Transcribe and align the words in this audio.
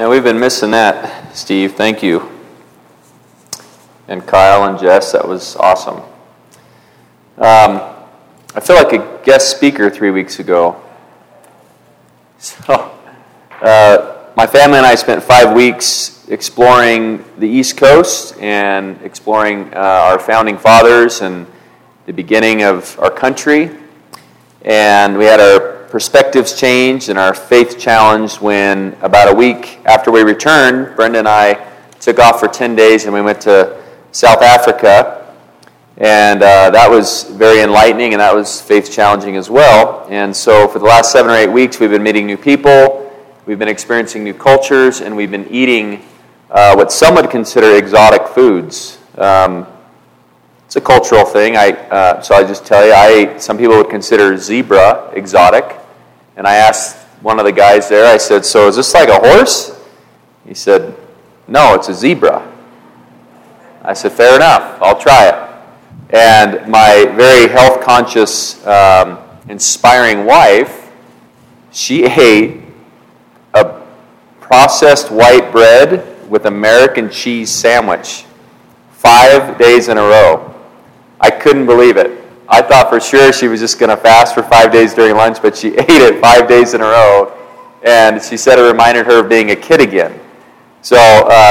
Yeah, 0.00 0.08
we've 0.08 0.24
been 0.24 0.40
missing 0.40 0.70
that, 0.70 1.36
Steve. 1.36 1.74
Thank 1.74 2.02
you. 2.02 2.26
And 4.08 4.26
Kyle 4.26 4.64
and 4.64 4.78
Jess, 4.78 5.12
that 5.12 5.28
was 5.28 5.56
awesome. 5.56 5.96
Um, 7.36 7.82
I 8.54 8.60
feel 8.62 8.76
like 8.76 8.94
a 8.94 9.20
guest 9.26 9.54
speaker 9.54 9.90
three 9.90 10.10
weeks 10.10 10.38
ago. 10.38 10.82
So, 12.38 12.98
uh, 13.60 14.30
my 14.34 14.46
family 14.46 14.78
and 14.78 14.86
I 14.86 14.94
spent 14.94 15.22
five 15.22 15.54
weeks 15.54 16.26
exploring 16.30 17.22
the 17.36 17.46
East 17.46 17.76
Coast 17.76 18.38
and 18.40 18.98
exploring 19.02 19.74
uh, 19.74 19.80
our 19.80 20.18
founding 20.18 20.56
fathers 20.56 21.20
and 21.20 21.46
the 22.06 22.14
beginning 22.14 22.62
of 22.62 22.98
our 23.00 23.10
country. 23.10 23.70
And 24.62 25.18
we 25.18 25.26
had 25.26 25.40
our 25.40 25.79
perspectives 25.90 26.58
changed 26.58 27.08
and 27.08 27.18
our 27.18 27.34
faith 27.34 27.78
challenged 27.78 28.40
when 28.40 28.96
about 29.02 29.30
a 29.30 29.34
week 29.34 29.80
after 29.84 30.12
we 30.12 30.22
returned, 30.22 30.94
Brenda 30.94 31.18
and 31.18 31.28
I 31.28 31.68
took 31.98 32.18
off 32.20 32.38
for 32.38 32.46
10 32.46 32.76
days 32.76 33.04
and 33.04 33.12
we 33.12 33.20
went 33.20 33.40
to 33.42 33.82
South 34.12 34.40
Africa. 34.40 35.16
And 35.96 36.42
uh, 36.42 36.70
that 36.70 36.88
was 36.88 37.24
very 37.24 37.60
enlightening 37.60 38.14
and 38.14 38.20
that 38.20 38.34
was 38.34 38.60
faith 38.60 38.90
challenging 38.90 39.36
as 39.36 39.50
well. 39.50 40.06
And 40.08 40.34
so 40.34 40.68
for 40.68 40.78
the 40.78 40.84
last 40.84 41.10
seven 41.10 41.30
or 41.30 41.34
eight 41.34 41.50
weeks, 41.50 41.80
we've 41.80 41.90
been 41.90 42.02
meeting 42.02 42.26
new 42.26 42.38
people, 42.38 43.12
we've 43.44 43.58
been 43.58 43.68
experiencing 43.68 44.22
new 44.22 44.32
cultures, 44.32 45.00
and 45.00 45.14
we've 45.16 45.30
been 45.30 45.48
eating 45.48 46.04
uh, 46.50 46.74
what 46.74 46.92
some 46.92 47.16
would 47.16 47.30
consider 47.30 47.76
exotic 47.76 48.28
foods. 48.28 48.98
Um, 49.18 49.66
it's 50.66 50.76
a 50.76 50.80
cultural 50.80 51.24
thing. 51.24 51.56
I, 51.56 51.72
uh, 51.72 52.22
so 52.22 52.36
I 52.36 52.44
just 52.44 52.64
tell 52.64 52.86
you, 52.86 52.92
I 52.92 53.08
ate, 53.08 53.42
some 53.42 53.58
people 53.58 53.76
would 53.76 53.90
consider 53.90 54.36
zebra 54.36 55.10
exotic. 55.14 55.79
And 56.40 56.48
I 56.48 56.54
asked 56.54 56.96
one 57.20 57.38
of 57.38 57.44
the 57.44 57.52
guys 57.52 57.90
there, 57.90 58.10
I 58.10 58.16
said, 58.16 58.46
So 58.46 58.66
is 58.66 58.76
this 58.76 58.94
like 58.94 59.10
a 59.10 59.18
horse? 59.18 59.78
He 60.46 60.54
said, 60.54 60.96
No, 61.46 61.74
it's 61.74 61.90
a 61.90 61.92
zebra. 61.92 62.50
I 63.82 63.92
said, 63.92 64.12
Fair 64.12 64.36
enough, 64.36 64.80
I'll 64.80 64.98
try 64.98 65.28
it. 65.28 66.14
And 66.16 66.66
my 66.66 67.12
very 67.14 67.46
health 67.46 67.82
conscious, 67.82 68.66
um, 68.66 69.18
inspiring 69.50 70.24
wife, 70.24 70.90
she 71.72 72.04
ate 72.06 72.62
a 73.52 73.82
processed 74.40 75.10
white 75.10 75.52
bread 75.52 76.26
with 76.30 76.46
American 76.46 77.10
cheese 77.10 77.50
sandwich 77.50 78.24
five 78.92 79.58
days 79.58 79.88
in 79.88 79.98
a 79.98 80.02
row. 80.02 80.54
I 81.20 81.28
couldn't 81.28 81.66
believe 81.66 81.98
it. 81.98 82.19
I 82.52 82.62
thought 82.62 82.90
for 82.90 82.98
sure 82.98 83.32
she 83.32 83.46
was 83.46 83.60
just 83.60 83.78
going 83.78 83.90
to 83.90 83.96
fast 83.96 84.34
for 84.34 84.42
five 84.42 84.72
days 84.72 84.92
during 84.92 85.14
lunch, 85.16 85.40
but 85.40 85.56
she 85.56 85.68
ate 85.76 85.88
it 85.88 86.20
five 86.20 86.48
days 86.48 86.74
in 86.74 86.80
a 86.80 86.84
row. 86.84 87.36
And 87.82 88.20
she 88.20 88.36
said 88.36 88.58
it 88.58 88.62
reminded 88.62 89.06
her 89.06 89.20
of 89.20 89.28
being 89.28 89.52
a 89.52 89.56
kid 89.56 89.80
again. 89.80 90.20
So, 90.82 90.96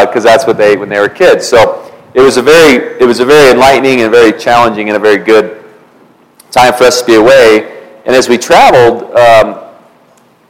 because 0.06 0.26
uh, 0.26 0.30
that's 0.30 0.46
what 0.46 0.58
they 0.58 0.74
ate 0.74 0.80
when 0.80 0.90
they 0.90 1.00
were 1.00 1.10
kids. 1.10 1.48
So, 1.48 1.90
it 2.14 2.22
was 2.22 2.38
a 2.38 2.42
very, 2.42 3.00
it 3.00 3.06
was 3.06 3.20
a 3.20 3.26
very 3.26 3.52
enlightening 3.52 4.02
and 4.02 4.12
very 4.12 4.38
challenging 4.38 4.90
and 4.90 4.98
a 4.98 5.00
very 5.00 5.18
good 5.18 5.64
time 6.52 6.74
for 6.74 6.84
us 6.86 7.02
to 7.02 7.08
be 7.08 7.16
away. 7.16 8.02
And 8.06 8.16
as 8.16 8.28
we 8.28 8.38
traveled 8.38 9.04
um, 9.16 9.64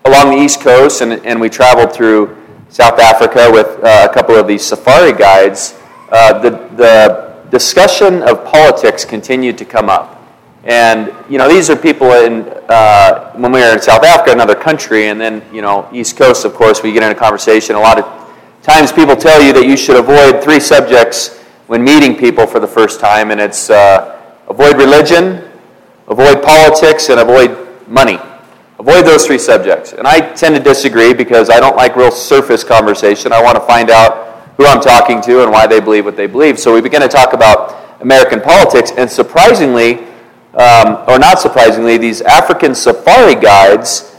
along 0.05 0.31
the 0.31 0.41
East 0.41 0.61
Coast 0.61 1.01
and, 1.01 1.13
and 1.25 1.39
we 1.39 1.49
traveled 1.49 1.93
through 1.93 2.35
South 2.69 2.99
Africa 2.99 3.49
with 3.51 3.83
uh, 3.83 4.07
a 4.09 4.13
couple 4.13 4.35
of 4.35 4.47
these 4.47 4.65
safari 4.65 5.11
guides, 5.11 5.77
uh, 6.11 6.39
the, 6.39 6.51
the 6.75 7.45
discussion 7.51 8.23
of 8.23 8.45
politics 8.45 9.03
continued 9.03 9.57
to 9.57 9.65
come 9.65 9.89
up. 9.89 10.18
And 10.63 11.13
you 11.29 11.37
know, 11.37 11.47
these 11.47 11.69
are 11.69 11.75
people 11.75 12.11
in 12.11 12.41
uh, 12.67 13.31
when 13.33 13.51
we 13.51 13.61
were 13.61 13.73
in 13.73 13.81
South 13.81 14.03
Africa, 14.03 14.31
another 14.31 14.55
country, 14.55 15.07
and 15.07 15.19
then 15.19 15.41
you 15.53 15.61
know, 15.61 15.87
East 15.93 16.17
Coast. 16.17 16.45
Of 16.45 16.53
course, 16.53 16.83
we 16.83 16.91
get 16.91 17.03
in 17.03 17.11
a 17.11 17.15
conversation. 17.15 17.75
A 17.75 17.79
lot 17.79 17.97
of 17.97 18.05
times, 18.61 18.91
people 18.91 19.15
tell 19.15 19.41
you 19.41 19.53
that 19.53 19.65
you 19.65 19.77
should 19.77 19.95
avoid 19.95 20.43
three 20.43 20.59
subjects 20.59 21.37
when 21.67 21.83
meeting 21.83 22.15
people 22.15 22.45
for 22.45 22.59
the 22.59 22.67
first 22.67 22.99
time, 22.99 23.31
and 23.31 23.39
it's 23.39 23.69
uh, 23.69 24.19
avoid 24.49 24.75
religion, 24.75 25.49
avoid 26.07 26.43
politics, 26.43 27.09
and 27.09 27.19
avoid 27.19 27.87
money. 27.87 28.19
Avoid 28.79 29.05
those 29.05 29.25
three 29.25 29.37
subjects. 29.37 29.93
And 29.93 30.07
I 30.07 30.19
tend 30.35 30.55
to 30.55 30.61
disagree 30.61 31.13
because 31.13 31.49
I 31.49 31.59
don't 31.59 31.75
like 31.75 31.95
real 31.95 32.11
surface 32.11 32.63
conversation. 32.63 33.33
I 33.33 33.41
want 33.41 33.55
to 33.55 33.61
find 33.61 33.89
out 33.89 34.53
who 34.55 34.65
I'm 34.65 34.81
talking 34.81 35.21
to 35.21 35.43
and 35.43 35.51
why 35.51 35.67
they 35.67 35.79
believe 35.79 36.05
what 36.05 36.15
they 36.15 36.27
believe. 36.27 36.59
So 36.59 36.73
we 36.73 36.81
begin 36.81 37.01
to 37.01 37.07
talk 37.07 37.33
about 37.33 38.01
American 38.01 38.39
politics, 38.41 38.91
and 38.97 39.09
surprisingly 39.09 40.08
um, 40.53 41.03
or 41.07 41.19
not 41.19 41.39
surprisingly, 41.39 41.97
these 41.97 42.21
African 42.21 42.73
safari 42.73 43.35
guides 43.35 44.15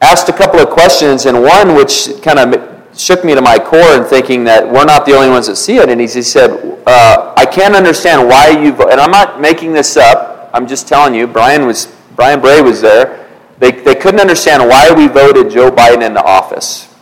asked 0.00 0.28
a 0.28 0.32
couple 0.32 0.60
of 0.60 0.70
questions, 0.70 1.26
and 1.26 1.42
one 1.42 1.74
which 1.74 2.08
kind 2.22 2.38
of 2.38 2.74
shook 2.98 3.24
me 3.24 3.34
to 3.34 3.42
my 3.42 3.58
core 3.58 3.96
in 3.96 4.04
thinking 4.04 4.44
that 4.44 4.66
we're 4.66 4.84
not 4.84 5.04
the 5.04 5.12
only 5.12 5.28
ones 5.28 5.46
that 5.46 5.56
see 5.56 5.76
it. 5.76 5.88
And 5.88 6.00
he 6.00 6.06
said, 6.06 6.50
uh, 6.86 7.34
I 7.36 7.44
can't 7.44 7.74
understand 7.74 8.28
why 8.28 8.48
you, 8.50 8.74
and 8.88 9.00
I'm 9.00 9.10
not 9.10 9.40
making 9.40 9.72
this 9.72 9.96
up, 9.96 10.50
I'm 10.54 10.66
just 10.66 10.86
telling 10.86 11.14
you, 11.14 11.26
Brian, 11.26 11.66
was, 11.66 11.86
Brian 12.14 12.40
Bray 12.40 12.60
was 12.60 12.80
there. 12.80 13.28
They, 13.58 13.72
they 13.72 13.94
couldn't 13.94 14.20
understand 14.20 14.68
why 14.68 14.92
we 14.92 15.08
voted 15.08 15.50
Joe 15.50 15.70
Biden 15.70 16.06
into 16.06 16.22
office. 16.22 16.94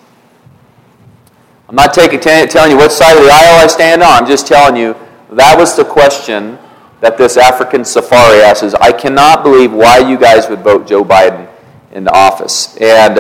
I'm 1.68 1.76
not 1.76 1.94
taking, 1.94 2.20
telling 2.20 2.70
you 2.70 2.76
what 2.76 2.92
side 2.92 3.16
of 3.16 3.22
the 3.22 3.30
aisle 3.30 3.64
I 3.64 3.66
stand 3.66 4.02
on. 4.02 4.10
I'm 4.10 4.26
just 4.26 4.46
telling 4.46 4.76
you 4.76 4.94
that 5.30 5.56
was 5.56 5.76
the 5.76 5.84
question 5.84 6.58
that 7.02 7.18
this 7.18 7.36
African 7.36 7.84
safari 7.84 8.40
asks 8.42 8.62
is, 8.62 8.74
I 8.76 8.92
cannot 8.92 9.42
believe 9.42 9.72
why 9.72 9.98
you 9.98 10.16
guys 10.16 10.48
would 10.48 10.60
vote 10.60 10.86
Joe 10.86 11.04
Biden 11.04 11.48
into 11.90 12.12
office. 12.12 12.76
And 12.76 13.18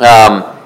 um, 0.00 0.58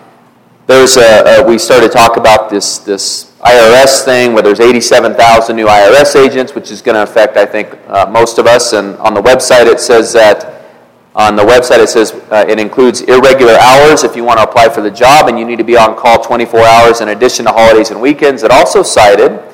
there's 0.69 0.97
a, 0.97 1.41
a, 1.41 1.47
we 1.47 1.59
started 1.59 1.89
to 1.89 1.93
talk 1.93 2.17
about 2.17 2.51
this, 2.51 2.79
this 2.79 3.35
IRS 3.41 4.05
thing 4.05 4.33
where 4.33 4.45
there's 4.45 4.61
87,000 4.61 5.57
new 5.57 5.67
IRS 5.67 6.15
agents, 6.15 6.55
which 6.55 6.71
is 6.71 6.81
going 6.81 6.95
to 6.95 7.03
affect, 7.03 7.37
I 7.37 7.45
think, 7.45 7.77
uh, 7.89 8.09
most 8.09 8.39
of 8.39 8.47
us. 8.47 8.75
And 8.75 8.97
on 8.99 9.13
the 9.13 9.23
website, 9.23 9.67
it 9.67 9.81
says 9.81 10.13
that 10.13 10.55
on 11.17 11.35
the 11.35 11.43
website, 11.43 11.83
it 11.83 11.89
says 11.89 12.13
uh, 12.31 12.47
it 12.49 12.61
includes 12.61 13.01
irregular 13.01 13.55
hours 13.55 14.05
if 14.05 14.15
you 14.15 14.23
want 14.23 14.39
to 14.39 14.45
apply 14.45 14.69
for 14.69 14.83
the 14.83 14.91
job, 14.91 15.29
and 15.29 15.37
you 15.37 15.45
need 15.45 15.59
to 15.59 15.65
be 15.65 15.77
on 15.77 15.97
call 15.97 16.23
24 16.23 16.61
hours 16.61 17.01
in 17.01 17.09
addition 17.09 17.45
to 17.47 17.51
holidays 17.51 17.91
and 17.91 18.01
weekends. 18.01 18.45
It 18.45 18.53
also 18.53 18.85
cited 18.85 19.48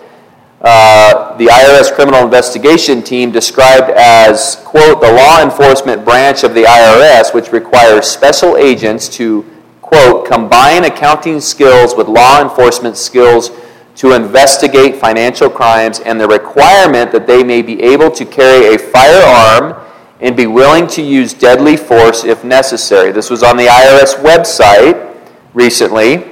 uh, 0.64 1.36
the 1.36 1.44
IRS 1.44 1.94
criminal 1.94 2.24
investigation 2.24 3.02
team 3.02 3.30
described 3.30 3.90
as, 3.90 4.56
quote, 4.64 4.98
the 5.02 5.12
law 5.12 5.42
enforcement 5.42 6.06
branch 6.06 6.42
of 6.42 6.54
the 6.54 6.62
IRS, 6.62 7.34
which 7.34 7.52
requires 7.52 8.06
special 8.06 8.56
agents 8.56 9.06
to, 9.10 9.44
quote, 9.82 10.26
combine 10.26 10.84
accounting 10.84 11.38
skills 11.38 11.94
with 11.94 12.08
law 12.08 12.40
enforcement 12.40 12.96
skills 12.96 13.50
to 13.96 14.12
investigate 14.12 14.96
financial 14.96 15.50
crimes 15.50 16.00
and 16.00 16.18
the 16.18 16.26
requirement 16.26 17.12
that 17.12 17.26
they 17.26 17.44
may 17.44 17.60
be 17.60 17.82
able 17.82 18.10
to 18.10 18.24
carry 18.24 18.74
a 18.74 18.78
firearm 18.78 19.78
and 20.20 20.34
be 20.34 20.46
willing 20.46 20.86
to 20.86 21.02
use 21.02 21.34
deadly 21.34 21.76
force 21.76 22.24
if 22.24 22.42
necessary. 22.42 23.12
This 23.12 23.28
was 23.28 23.42
on 23.42 23.58
the 23.58 23.66
IRS 23.66 24.14
website 24.16 25.14
recently 25.52 26.24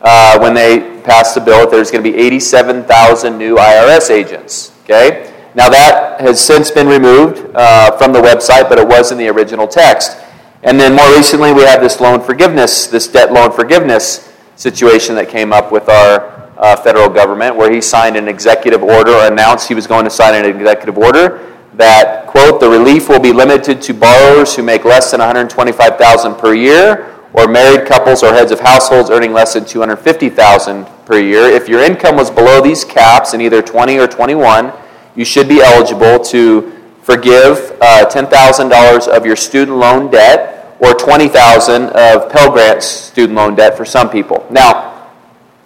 uh, 0.00 0.38
when 0.38 0.54
they 0.54 0.99
passed 1.10 1.34
the 1.34 1.40
bill 1.40 1.62
that 1.62 1.72
there's 1.72 1.90
going 1.90 2.04
to 2.04 2.08
be 2.08 2.16
87,000 2.16 3.36
new 3.36 3.56
IRS 3.56 4.10
agents. 4.10 4.72
Okay? 4.84 5.34
Now, 5.56 5.68
that 5.68 6.20
has 6.20 6.38
since 6.38 6.70
been 6.70 6.86
removed 6.86 7.50
uh, 7.52 7.96
from 7.98 8.12
the 8.12 8.20
website, 8.20 8.68
but 8.68 8.78
it 8.78 8.86
was 8.86 9.10
in 9.10 9.18
the 9.18 9.26
original 9.28 9.66
text. 9.66 10.16
And 10.62 10.78
then 10.78 10.94
more 10.94 11.10
recently, 11.16 11.52
we 11.52 11.62
have 11.62 11.80
this 11.80 12.00
loan 12.00 12.20
forgiveness, 12.20 12.86
this 12.86 13.08
debt 13.08 13.32
loan 13.32 13.50
forgiveness 13.50 14.32
situation 14.54 15.16
that 15.16 15.28
came 15.28 15.52
up 15.52 15.72
with 15.72 15.88
our 15.88 16.48
uh, 16.56 16.76
federal 16.76 17.08
government, 17.08 17.56
where 17.56 17.72
he 17.72 17.80
signed 17.80 18.16
an 18.16 18.28
executive 18.28 18.84
order 18.84 19.10
or 19.10 19.26
announced 19.26 19.66
he 19.66 19.74
was 19.74 19.88
going 19.88 20.04
to 20.04 20.10
sign 20.10 20.36
an 20.36 20.44
executive 20.44 20.96
order 20.96 21.44
that, 21.74 22.28
quote, 22.28 22.60
the 22.60 22.68
relief 22.68 23.08
will 23.08 23.18
be 23.18 23.32
limited 23.32 23.82
to 23.82 23.94
borrowers 23.94 24.54
who 24.54 24.62
make 24.62 24.84
less 24.84 25.10
than 25.10 25.20
125000 25.20 26.34
per 26.36 26.54
year 26.54 27.16
or 27.32 27.48
married 27.48 27.88
couples 27.88 28.22
or 28.22 28.32
heads 28.32 28.52
of 28.52 28.60
households 28.60 29.10
earning 29.10 29.32
less 29.32 29.54
than 29.54 29.64
250000 29.64 30.86
per 31.10 31.18
year. 31.18 31.42
If 31.42 31.68
your 31.68 31.82
income 31.82 32.14
was 32.14 32.30
below 32.30 32.62
these 32.62 32.84
caps 32.84 33.34
in 33.34 33.40
either 33.40 33.62
20 33.62 33.98
or 33.98 34.06
21, 34.06 34.72
you 35.16 35.24
should 35.24 35.48
be 35.48 35.60
eligible 35.60 36.20
to 36.26 36.70
forgive 37.02 37.76
uh, 37.80 38.08
$10,000 38.08 39.08
of 39.08 39.26
your 39.26 39.34
student 39.34 39.76
loan 39.76 40.08
debt 40.08 40.76
or 40.78 40.94
20,000 40.94 41.86
of 41.86 42.30
Pell 42.30 42.52
Grant 42.52 42.84
student 42.84 43.36
loan 43.36 43.56
debt 43.56 43.76
for 43.76 43.84
some 43.84 44.08
people. 44.08 44.46
Now, 44.50 45.10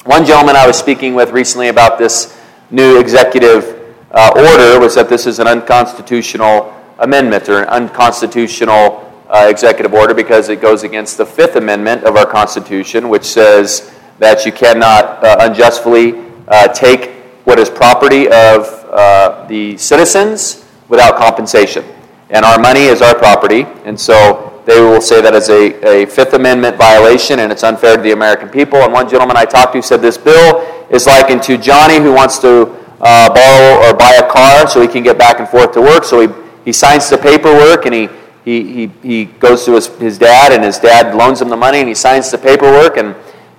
one 0.04 0.24
gentleman 0.24 0.56
I 0.56 0.66
was 0.66 0.78
speaking 0.78 1.14
with 1.14 1.30
recently 1.30 1.68
about 1.68 1.98
this 1.98 2.40
new 2.70 2.98
executive 2.98 3.94
uh, 4.12 4.32
order 4.34 4.80
was 4.80 4.94
that 4.94 5.10
this 5.10 5.26
is 5.26 5.40
an 5.40 5.46
unconstitutional 5.46 6.72
amendment 7.00 7.50
or 7.50 7.60
an 7.60 7.68
unconstitutional 7.68 9.12
uh, 9.28 9.46
executive 9.50 9.92
order 9.92 10.14
because 10.14 10.48
it 10.48 10.62
goes 10.62 10.84
against 10.84 11.18
the 11.18 11.26
Fifth 11.26 11.56
Amendment 11.56 12.04
of 12.04 12.16
our 12.16 12.24
Constitution, 12.24 13.10
which 13.10 13.24
says 13.24 13.90
that 14.18 14.46
you 14.46 14.52
cannot 14.52 15.24
uh, 15.24 15.36
unjustly 15.40 16.14
uh, 16.48 16.68
take 16.68 17.10
what 17.44 17.58
is 17.58 17.68
property 17.68 18.26
of 18.26 18.68
uh, 18.90 19.46
the 19.48 19.76
citizens 19.76 20.64
without 20.88 21.16
compensation. 21.16 21.84
And 22.30 22.44
our 22.44 22.58
money 22.58 22.84
is 22.84 23.02
our 23.02 23.14
property, 23.14 23.66
and 23.84 23.98
so 23.98 24.54
they 24.64 24.80
will 24.80 25.00
say 25.00 25.20
that 25.20 25.34
is 25.34 25.50
a, 25.50 26.02
a 26.02 26.06
Fifth 26.06 26.32
Amendment 26.32 26.76
violation 26.76 27.40
and 27.40 27.52
it's 27.52 27.62
unfair 27.62 27.96
to 27.96 28.02
the 28.02 28.12
American 28.12 28.48
people. 28.48 28.78
And 28.78 28.92
one 28.92 29.08
gentleman 29.08 29.36
I 29.36 29.44
talked 29.44 29.74
to 29.74 29.82
said 29.82 30.00
this 30.00 30.16
bill 30.16 30.60
is 30.90 31.06
likened 31.06 31.42
to 31.44 31.58
Johnny 31.58 31.98
who 31.98 32.12
wants 32.12 32.38
to 32.38 32.72
uh, 33.00 33.34
borrow 33.34 33.86
or 33.86 33.94
buy 33.94 34.14
a 34.14 34.30
car 34.30 34.66
so 34.66 34.80
he 34.80 34.88
can 34.88 35.02
get 35.02 35.18
back 35.18 35.38
and 35.38 35.48
forth 35.48 35.72
to 35.72 35.82
work. 35.82 36.04
So 36.04 36.26
he, 36.26 36.34
he 36.64 36.72
signs 36.72 37.10
the 37.10 37.18
paperwork 37.18 37.84
and 37.84 37.94
he, 37.94 38.08
he, 38.44 38.72
he, 38.72 38.86
he 39.02 39.24
goes 39.26 39.64
to 39.66 39.74
his, 39.74 39.88
his 39.98 40.18
dad 40.18 40.52
and 40.52 40.64
his 40.64 40.78
dad 40.78 41.14
loans 41.14 41.42
him 41.42 41.50
the 41.50 41.56
money 41.56 41.80
and 41.80 41.88
he 41.88 41.94
signs 41.94 42.30
the 42.30 42.38
paperwork 42.38 42.96
and 42.96 43.14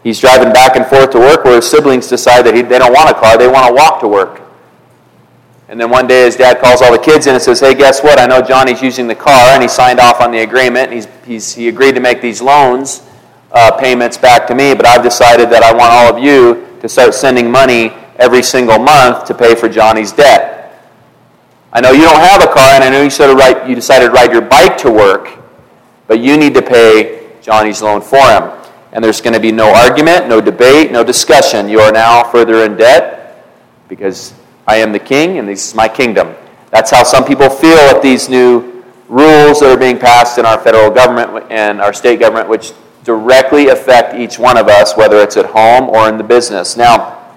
he's 0.05 0.19
driving 0.19 0.53
back 0.53 0.75
and 0.75 0.85
forth 0.85 1.09
to 1.09 1.17
work 1.17 1.43
where 1.43 1.55
his 1.55 1.69
siblings 1.69 2.07
decide 2.07 2.45
that 2.45 2.53
he, 2.53 2.61
they 2.61 2.77
don't 2.77 2.93
want 2.93 3.09
a 3.09 3.13
car, 3.13 3.37
they 3.37 3.47
want 3.47 3.67
to 3.67 3.73
walk 3.73 3.99
to 4.01 4.07
work. 4.07 4.39
And 5.67 5.81
then 5.81 5.89
one 5.89 6.05
day 6.05 6.25
his 6.25 6.35
dad 6.35 6.61
calls 6.61 6.83
all 6.83 6.91
the 6.91 7.03
kids 7.03 7.25
in 7.25 7.33
and 7.33 7.41
says, 7.41 7.59
Hey, 7.59 7.73
guess 7.73 8.03
what? 8.03 8.19
I 8.19 8.27
know 8.27 8.39
Johnny's 8.39 8.83
using 8.83 9.07
the 9.07 9.15
car, 9.15 9.49
and 9.49 9.63
he 9.63 9.67
signed 9.67 9.99
off 9.99 10.21
on 10.21 10.31
the 10.31 10.39
agreement, 10.39 10.91
he's, 10.91 11.07
he's, 11.25 11.55
he 11.55 11.67
agreed 11.67 11.95
to 11.95 12.01
make 12.01 12.21
these 12.21 12.39
loans 12.39 13.01
uh, 13.51 13.71
payments 13.71 14.15
back 14.15 14.45
to 14.47 14.53
me, 14.53 14.75
but 14.75 14.85
I've 14.85 15.01
decided 15.01 15.49
that 15.49 15.63
I 15.63 15.73
want 15.73 15.91
all 15.91 16.15
of 16.15 16.23
you 16.23 16.77
to 16.81 16.87
start 16.87 17.15
sending 17.15 17.49
money 17.49 17.91
every 18.17 18.43
single 18.43 18.77
month 18.77 19.25
to 19.25 19.33
pay 19.33 19.55
for 19.55 19.67
Johnny's 19.67 20.11
debt. 20.11 20.83
I 21.73 21.81
know 21.81 21.91
you 21.91 22.03
don't 22.03 22.19
have 22.19 22.43
a 22.43 22.47
car, 22.47 22.75
and 22.75 22.83
I 22.83 22.89
know 22.89 23.01
you, 23.01 23.09
sort 23.09 23.31
of 23.31 23.37
ride, 23.37 23.67
you 23.67 23.73
decided 23.73 24.07
to 24.07 24.11
ride 24.11 24.31
your 24.31 24.41
bike 24.41 24.77
to 24.79 24.91
work, 24.91 25.39
but 26.05 26.19
you 26.19 26.37
need 26.37 26.53
to 26.53 26.61
pay 26.61 27.27
Johnny's 27.41 27.81
loan 27.81 28.01
for 28.01 28.21
him. 28.21 28.64
And 28.95 29.03
there's 29.03 29.19
going 29.19 29.33
to 29.33 29.41
be 29.41 29.51
no 29.51 29.73
argument, 29.73 30.29
no 30.29 30.39
debate, 30.39 30.89
no 30.89 31.03
discussion. 31.03 31.67
You 31.67 31.81
are 31.81 31.91
now 31.91 32.23
further 32.23 32.63
in 32.63 32.77
debt 32.77 33.45
because 33.89 34.33
I 34.65 34.77
am 34.77 34.93
the 34.93 34.99
king, 34.99 35.37
and 35.37 35.49
this 35.49 35.67
is 35.67 35.75
my 35.75 35.89
kingdom. 35.89 36.33
That's 36.71 36.91
how 36.91 37.03
some 37.03 37.25
people 37.25 37.49
feel 37.49 37.77
at 37.77 38.01
these 38.01 38.29
new 38.29 38.85
rules 39.09 39.59
that 39.59 39.69
are 39.69 39.77
being 39.77 39.99
passed 39.99 40.37
in 40.37 40.45
our 40.45 40.57
federal 40.57 40.89
government 40.89 41.51
and 41.51 41.81
our 41.81 41.91
state 41.91 42.21
government, 42.21 42.47
which 42.47 42.71
directly 43.03 43.67
affect 43.67 44.15
each 44.15 44.39
one 44.39 44.57
of 44.57 44.69
us, 44.69 44.95
whether 44.95 45.17
it's 45.17 45.35
at 45.35 45.47
home 45.47 45.89
or 45.89 46.07
in 46.07 46.17
the 46.17 46.23
business. 46.23 46.77
Now, 46.77 47.35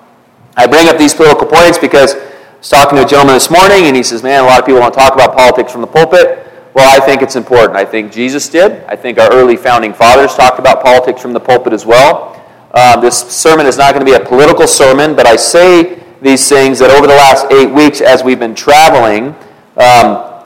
I 0.56 0.68
bring 0.68 0.86
up 0.86 0.96
these 0.96 1.12
political 1.12 1.48
points 1.48 1.76
because 1.76 2.14
I 2.14 2.56
was 2.58 2.68
talking 2.68 2.98
to 2.98 3.04
a 3.04 3.08
gentleman 3.08 3.34
this 3.34 3.50
morning, 3.50 3.86
and 3.86 3.96
he 3.96 4.04
says, 4.04 4.22
Man, 4.22 4.44
a 4.44 4.46
lot 4.46 4.60
of 4.60 4.64
people 4.64 4.80
don't 4.80 4.94
talk 4.94 5.14
about 5.14 5.36
politics 5.36 5.72
from 5.72 5.80
the 5.80 5.88
pulpit. 5.88 6.47
Well, 6.78 6.88
I 6.88 7.04
think 7.04 7.22
it's 7.22 7.34
important. 7.34 7.76
I 7.76 7.84
think 7.84 8.12
Jesus 8.12 8.48
did. 8.48 8.84
I 8.84 8.94
think 8.94 9.18
our 9.18 9.32
early 9.32 9.56
founding 9.56 9.92
fathers 9.92 10.36
talked 10.36 10.60
about 10.60 10.80
politics 10.80 11.20
from 11.20 11.32
the 11.32 11.40
pulpit 11.40 11.72
as 11.72 11.84
well. 11.84 12.40
Uh, 12.72 13.00
this 13.00 13.18
sermon 13.18 13.66
is 13.66 13.78
not 13.78 13.94
going 13.94 14.06
to 14.06 14.08
be 14.08 14.16
a 14.16 14.24
political 14.24 14.68
sermon, 14.68 15.16
but 15.16 15.26
I 15.26 15.34
say 15.34 16.00
these 16.22 16.48
things 16.48 16.78
that 16.78 16.92
over 16.92 17.08
the 17.08 17.16
last 17.16 17.50
eight 17.50 17.72
weeks, 17.72 18.00
as 18.00 18.22
we've 18.22 18.38
been 18.38 18.54
traveling, 18.54 19.34
um, 19.76 20.44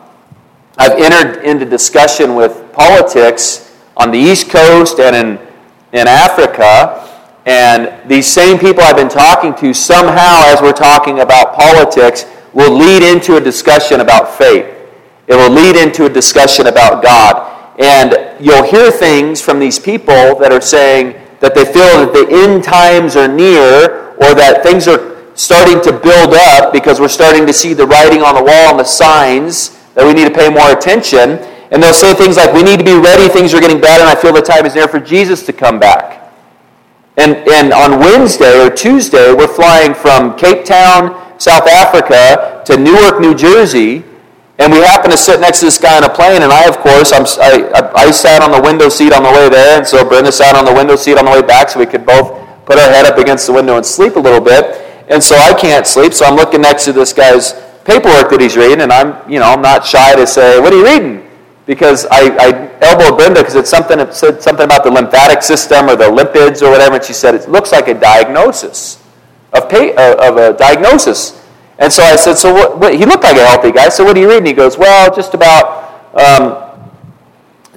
I've 0.79 0.99
entered 0.99 1.45
into 1.45 1.67
discussion 1.67 2.35
with 2.35 2.73
politics 2.73 3.71
on 3.99 4.11
the 4.11 4.17
East 4.19 4.49
Coast 4.49 5.01
and 5.01 5.15
in, 5.15 5.49
in 5.93 6.09
Africa. 6.09 7.11
And 7.45 8.09
these 8.11 8.27
same 8.27 8.59
people 8.59 8.83
I've 8.85 8.97
been 8.97 9.11
talking 9.11 9.55
to, 9.57 9.75
somehow, 9.75 10.45
as 10.47 10.63
we're 10.63 10.73
talking 10.73 11.21
about 11.21 11.53
politics, 11.53 12.25
will 12.55 12.73
lead 12.73 13.03
into 13.03 13.37
a 13.37 13.41
discussion 13.43 14.01
about 14.01 14.31
faith. 14.39 14.79
It 15.33 15.37
will 15.37 15.51
lead 15.51 15.77
into 15.77 16.05
a 16.05 16.11
discussion 16.11 16.67
about 16.67 17.03
God. 17.03 17.49
And 17.81 18.37
you'll 18.39 18.65
hear 18.65 18.91
things 18.91 19.41
from 19.41 19.59
these 19.59 19.79
people 19.79 20.37
that 20.37 20.53
are 20.53 20.61
saying 20.61 21.17
that 21.41 21.55
they 21.55 21.65
feel 21.65 22.05
that 22.05 22.13
the 22.13 22.29
end 22.29 22.63
times 22.63 23.17
are 23.17 23.29
near 23.29 24.13
or 24.17 24.35
that 24.35 24.63
things 24.63 24.87
are 24.87 25.33
starting 25.35 25.81
to 25.85 25.91
build 25.91 26.35
up 26.35 26.71
because 26.71 27.01
we're 27.01 27.09
starting 27.09 27.47
to 27.47 27.53
see 27.55 27.73
the 27.73 27.87
writing 27.87 28.21
on 28.21 28.35
the 28.35 28.43
wall 28.43 28.77
and 28.77 28.79
the 28.79 28.85
signs 28.85 29.71
that 29.95 30.05
we 30.05 30.13
need 30.13 30.29
to 30.29 30.35
pay 30.35 30.51
more 30.51 30.71
attention. 30.71 31.41
And 31.73 31.83
they'll 31.83 31.95
say 31.95 32.13
things 32.13 32.37
like, 32.37 32.53
we 32.53 32.63
need 32.63 32.79
to 32.81 32.85
be 32.85 32.93
ready, 32.93 33.27
things 33.33 33.55
are 33.55 33.61
getting 33.61 33.81
bad, 33.81 34.03
and 34.03 34.11
I 34.11 34.15
feel 34.15 34.35
the 34.35 34.43
time 34.43 34.67
is 34.67 34.75
near 34.75 34.87
for 34.87 35.01
Jesus 35.01 35.47
to 35.47 35.55
come 35.55 35.81
back. 35.81 36.31
And, 37.17 37.37
and 37.49 37.73
on 37.73 38.01
Wednesday 38.01 38.61
or 38.61 38.69
Tuesday, 38.69 39.33
we're 39.33 39.49
flying 39.49 39.95
from 39.95 40.37
Cape 40.37 40.67
Town, 40.67 41.41
South 41.41 41.67
Africa, 41.67 42.63
to 42.67 42.77
Newark, 42.77 43.19
New 43.19 43.35
Jersey, 43.35 44.05
and 44.63 44.73
we 44.73 44.79
happen 44.79 45.11
to 45.11 45.17
sit 45.17 45.41
next 45.41 45.59
to 45.59 45.67
this 45.67 45.79
guy 45.79 45.97
on 45.97 46.05
a 46.05 46.09
plane, 46.09 46.43
and 46.43 46.53
I, 46.53 46.69
of 46.69 46.79
course, 46.79 47.13
I'm, 47.13 47.27
I, 47.43 48.07
I 48.07 48.11
sat 48.13 48.43
on 48.43 48.53
the 48.53 48.63
window 48.63 48.89
seat 48.89 49.13
on 49.13 49.25
the 49.25 49.31
way 49.31 49.49
there, 49.49 49.79
and 49.79 49.85
so 49.87 50.05
Brenda 50.05 50.31
sat 50.31 50.55
on 50.55 50.65
the 50.65 50.73
window 50.73 50.95
seat 50.95 51.19
on 51.19 51.25
the 51.25 51.33
way 51.33 51.43
back, 51.43 51.69
so 51.69 51.81
we 51.81 51.87
could 51.87 52.07
both 52.07 52.39
put 52.65 52.79
our 52.79 52.89
head 52.89 53.05
up 53.05 53.19
against 53.19 53.49
the 53.49 53.53
window 53.53 53.77
and 53.77 53.85
sleep 53.85 54.15
a 54.15 54.21
little 54.21 54.41
bit. 54.41 54.79
And 55.09 55.23
so 55.23 55.35
I 55.35 55.53
can't 55.53 55.85
sleep, 55.85 56.15
so 56.15 56.25
I'm 56.27 56.37
looking 56.37 56.61
next 56.63 56.85
to 56.85 56.93
this 56.93 57.13
guy's 57.13 57.55
paperwork 57.85 58.31
that 58.31 58.39
he's 58.41 58.57
reading, 58.57 58.83
and 58.83 58.93
I'm, 58.93 59.29
you 59.29 59.41
know, 59.41 59.47
I'm 59.47 59.63
not 59.63 59.85
shy 59.85 60.15
to 60.15 60.27
say, 60.29 60.61
"What 60.61 60.73
are 60.73 60.77
you 60.77 60.87
reading?" 60.87 61.29
Because 61.67 62.07
I, 62.07 62.31
I 62.39 62.49
elbowed 62.83 63.19
Brenda 63.19 63.41
because 63.41 63.57
it's 63.57 63.71
something 63.71 63.99
it 63.99 64.15
said 64.15 64.43
something 64.43 64.65
about 64.65 64.85
the 64.85 64.91
lymphatic 64.93 65.43
system 65.43 65.91
or 65.91 65.97
the 65.97 66.05
lipids 66.05 66.63
or 66.63 66.71
whatever, 66.71 66.97
and 66.97 67.05
she 67.05 67.13
said 67.13 67.35
it 67.35 67.49
looks 67.49 67.73
like 67.73 67.89
a 67.89 67.95
diagnosis 67.95 69.03
of 69.53 69.69
pay, 69.69 69.91
of 69.97 70.37
a 70.37 70.57
diagnosis. 70.57 71.42
And 71.83 71.93
so 71.93 72.03
I 72.03 72.17
said, 72.17 72.35
"So 72.39 72.55
what, 72.55 72.79
what?" 72.79 72.95
He 72.95 73.05
looked 73.05 73.25
like 73.25 73.37
a 73.37 73.45
healthy 73.45 73.73
guy. 73.73 73.91
So 73.91 74.05
what 74.05 74.17
are 74.17 74.21
you 74.21 74.31
reading? 74.31 74.47
He 74.47 74.55
goes, 74.55 74.79
"Well, 74.79 75.15
just 75.15 75.35
about." 75.35 75.91
Um, 76.15 76.63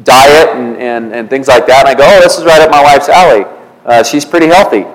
diet 0.03 0.55
and, 0.55 0.77
and, 0.77 1.13
and 1.13 1.29
things 1.29 1.47
like 1.47 1.65
that. 1.67 1.87
And 1.87 1.89
I 1.89 1.95
go, 1.95 2.03
oh, 2.05 2.21
this 2.21 2.37
is 2.37 2.45
right 2.45 2.61
up 2.61 2.71
my 2.71 2.81
wife's 2.81 3.09
alley. 3.09 3.45
Uh, 3.85 4.03
she's 4.03 4.25
pretty 4.25 4.47
healthy. 4.47 4.85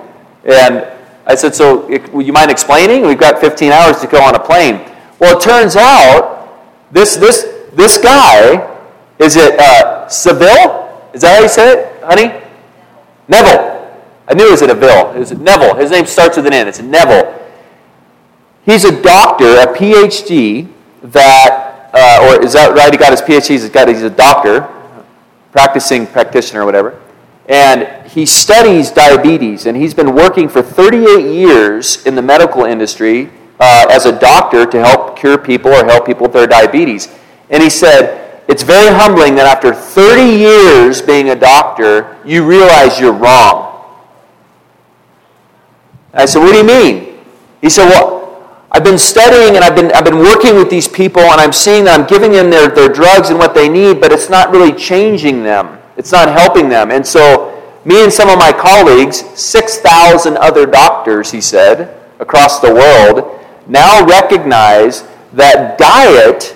And 0.45 0.87
I 1.25 1.35
said, 1.35 1.55
so 1.55 1.87
would 2.11 2.25
you 2.25 2.33
mind 2.33 2.51
explaining? 2.51 3.05
We've 3.05 3.19
got 3.19 3.39
15 3.39 3.71
hours 3.71 3.99
to 4.01 4.07
go 4.07 4.21
on 4.21 4.35
a 4.35 4.39
plane. 4.39 4.81
Well, 5.19 5.37
it 5.37 5.41
turns 5.41 5.75
out 5.75 6.63
this, 6.91 7.15
this, 7.15 7.43
this 7.73 7.97
guy, 7.97 8.67
is 9.19 9.35
it 9.37 9.59
uh, 9.59 10.07
Seville? 10.07 11.09
Is 11.13 11.21
that 11.21 11.35
how 11.35 11.41
you 11.41 11.49
say 11.49 11.73
it, 11.73 12.03
honey? 12.03 12.41
Neville. 13.27 13.69
I 14.27 14.33
knew 14.33 14.47
it 14.47 14.51
was 14.51 14.61
at 14.61 14.69
a 14.69 14.75
Bill. 14.75 15.11
It 15.13 15.19
was 15.19 15.31
Neville. 15.31 15.75
His 15.75 15.91
name 15.91 16.05
starts 16.05 16.37
with 16.37 16.47
an 16.47 16.53
N. 16.53 16.67
It's 16.67 16.81
Neville. 16.81 17.37
He's 18.65 18.85
a 18.85 19.01
doctor, 19.01 19.59
a 19.59 19.73
PhD, 19.73 20.71
that, 21.03 21.89
uh, 21.93 22.27
or 22.27 22.43
is 22.43 22.53
that 22.53 22.75
right? 22.75 22.91
He 22.91 22.97
got 22.97 23.11
his 23.11 23.21
PhD. 23.21 23.47
He's, 23.47 23.69
got, 23.69 23.87
he's 23.87 24.03
a 24.03 24.09
doctor, 24.09 24.69
practicing 25.51 26.05
practitioner 26.07 26.61
or 26.61 26.65
whatever 26.65 27.01
and 27.51 28.09
he 28.09 28.25
studies 28.25 28.91
diabetes, 28.91 29.65
and 29.65 29.75
he's 29.75 29.93
been 29.93 30.15
working 30.15 30.47
for 30.47 30.61
38 30.61 31.25
years 31.25 32.05
in 32.05 32.15
the 32.15 32.21
medical 32.21 32.63
industry 32.63 33.29
uh, 33.59 33.87
as 33.89 34.05
a 34.05 34.17
doctor 34.17 34.65
to 34.65 34.79
help 34.79 35.17
cure 35.17 35.37
people 35.37 35.69
or 35.69 35.83
help 35.83 36.05
people 36.05 36.23
with 36.23 36.33
their 36.33 36.47
diabetes. 36.47 37.13
And 37.49 37.61
he 37.61 37.69
said, 37.69 38.41
It's 38.47 38.63
very 38.63 38.93
humbling 38.95 39.35
that 39.35 39.45
after 39.45 39.73
30 39.73 40.21
years 40.21 41.01
being 41.01 41.29
a 41.31 41.35
doctor, 41.35 42.17
you 42.23 42.45
realize 42.45 42.99
you're 42.99 43.11
wrong. 43.11 43.85
I 46.13 46.25
said, 46.25 46.39
What 46.39 46.53
do 46.53 46.57
you 46.57 46.63
mean? 46.63 47.19
He 47.59 47.69
said, 47.69 47.89
Well, 47.89 48.20
I've 48.73 48.85
been 48.85 48.97
studying 48.97 49.57
and 49.57 49.65
I've 49.65 49.75
been, 49.75 49.91
I've 49.91 50.05
been 50.05 50.19
working 50.19 50.55
with 50.55 50.69
these 50.69 50.87
people, 50.87 51.21
and 51.21 51.41
I'm 51.41 51.51
seeing 51.51 51.83
that 51.85 51.99
I'm 51.99 52.07
giving 52.07 52.31
them 52.31 52.49
their, 52.49 52.69
their 52.69 52.87
drugs 52.87 53.29
and 53.29 53.37
what 53.37 53.53
they 53.53 53.67
need, 53.67 53.99
but 53.99 54.13
it's 54.13 54.29
not 54.29 54.49
really 54.49 54.71
changing 54.71 55.43
them. 55.43 55.77
It's 55.97 56.13
not 56.13 56.29
helping 56.29 56.69
them. 56.69 56.89
And 56.89 57.05
so, 57.05 57.49
me 57.83 58.01
and 58.01 58.13
some 58.13 58.29
of 58.29 58.37
my 58.37 58.53
colleagues, 58.53 59.25
6,000 59.37 60.37
other 60.37 60.65
doctors, 60.65 61.31
he 61.31 61.41
said, 61.41 61.99
across 62.21 62.61
the 62.61 62.73
world, 62.73 63.45
now 63.67 64.05
recognize 64.05 65.03
that 65.33 65.77
diet 65.77 66.55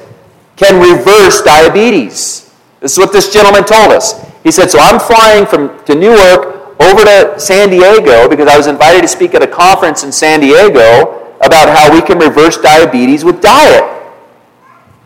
can 0.56 0.80
reverse 0.80 1.42
diabetes. 1.42 2.54
This 2.80 2.94
is 2.94 2.98
what 2.98 3.12
this 3.12 3.34
gentleman 3.34 3.66
told 3.66 3.92
us. 3.92 4.24
He 4.44 4.52
said, 4.52 4.72
So 4.72 4.80
I'm 4.80 5.00
flying 5.00 5.46
from 5.46 5.84
to 5.86 5.96
Newark 5.96 6.80
over 6.80 7.04
to 7.04 7.40
San 7.40 7.70
Diego 7.70 8.30
because 8.30 8.48
I 8.48 8.56
was 8.56 8.68
invited 8.68 9.02
to 9.02 9.08
speak 9.08 9.34
at 9.34 9.42
a 9.42 9.48
conference 9.48 10.04
in 10.04 10.12
San 10.12 10.40
Diego 10.40 11.25
about 11.46 11.70
how 11.70 11.94
we 11.94 12.02
can 12.02 12.20
reverse 12.20 12.58
diabetes 12.58 13.24
with 13.24 13.42
diet, 13.42 13.84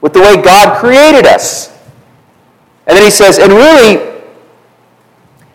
with 0.02 0.14
the 0.14 0.20
way 0.20 0.42
God 0.42 0.78
created 0.80 1.26
us. 1.26 1.70
And 2.88 2.98
then 2.98 3.04
he 3.04 3.12
says, 3.12 3.38
and 3.38 3.54
really, 3.54 4.10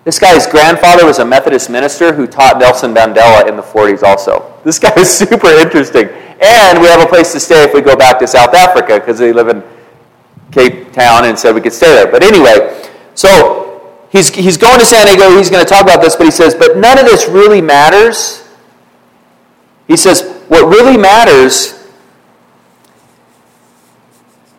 this 0.04 0.18
guy's 0.18 0.46
grandfather 0.46 1.06
was 1.06 1.18
a 1.18 1.24
Methodist 1.24 1.70
minister 1.70 2.12
who 2.12 2.26
taught 2.26 2.58
Nelson 2.58 2.94
Mandela 2.94 3.48
in 3.48 3.56
the 3.56 3.62
40s 3.62 4.02
also. 4.02 4.54
This 4.62 4.78
guy 4.78 4.92
is 4.96 5.10
super 5.18 5.48
interesting. 5.48 6.08
And 6.40 6.80
we 6.80 6.86
have 6.88 7.00
a 7.00 7.06
place 7.06 7.32
to 7.32 7.40
stay 7.40 7.64
if 7.64 7.72
we 7.72 7.80
go 7.80 7.96
back 7.96 8.18
to 8.18 8.26
South 8.26 8.54
Africa 8.54 9.00
because 9.00 9.18
they 9.18 9.32
live 9.32 9.48
in 9.48 9.62
Cape 10.52 10.92
Town 10.92 11.24
and 11.24 11.38
said 11.38 11.54
we 11.54 11.60
could 11.60 11.72
stay 11.72 11.92
there. 11.92 12.10
But 12.10 12.22
anyway, 12.22 12.88
so 13.14 13.98
he's, 14.12 14.28
he's 14.28 14.58
going 14.58 14.78
to 14.78 14.84
San 14.84 15.06
Diego. 15.06 15.36
He's 15.36 15.48
going 15.48 15.64
to 15.64 15.68
talk 15.68 15.82
about 15.82 16.02
this, 16.02 16.16
but 16.16 16.24
he 16.24 16.30
says, 16.30 16.54
but 16.54 16.76
none 16.76 16.98
of 16.98 17.06
this 17.06 17.26
really 17.26 17.60
matters. 17.60 18.43
He 19.86 19.96
says, 19.96 20.22
what 20.48 20.66
really 20.66 20.96
matters 20.96 21.74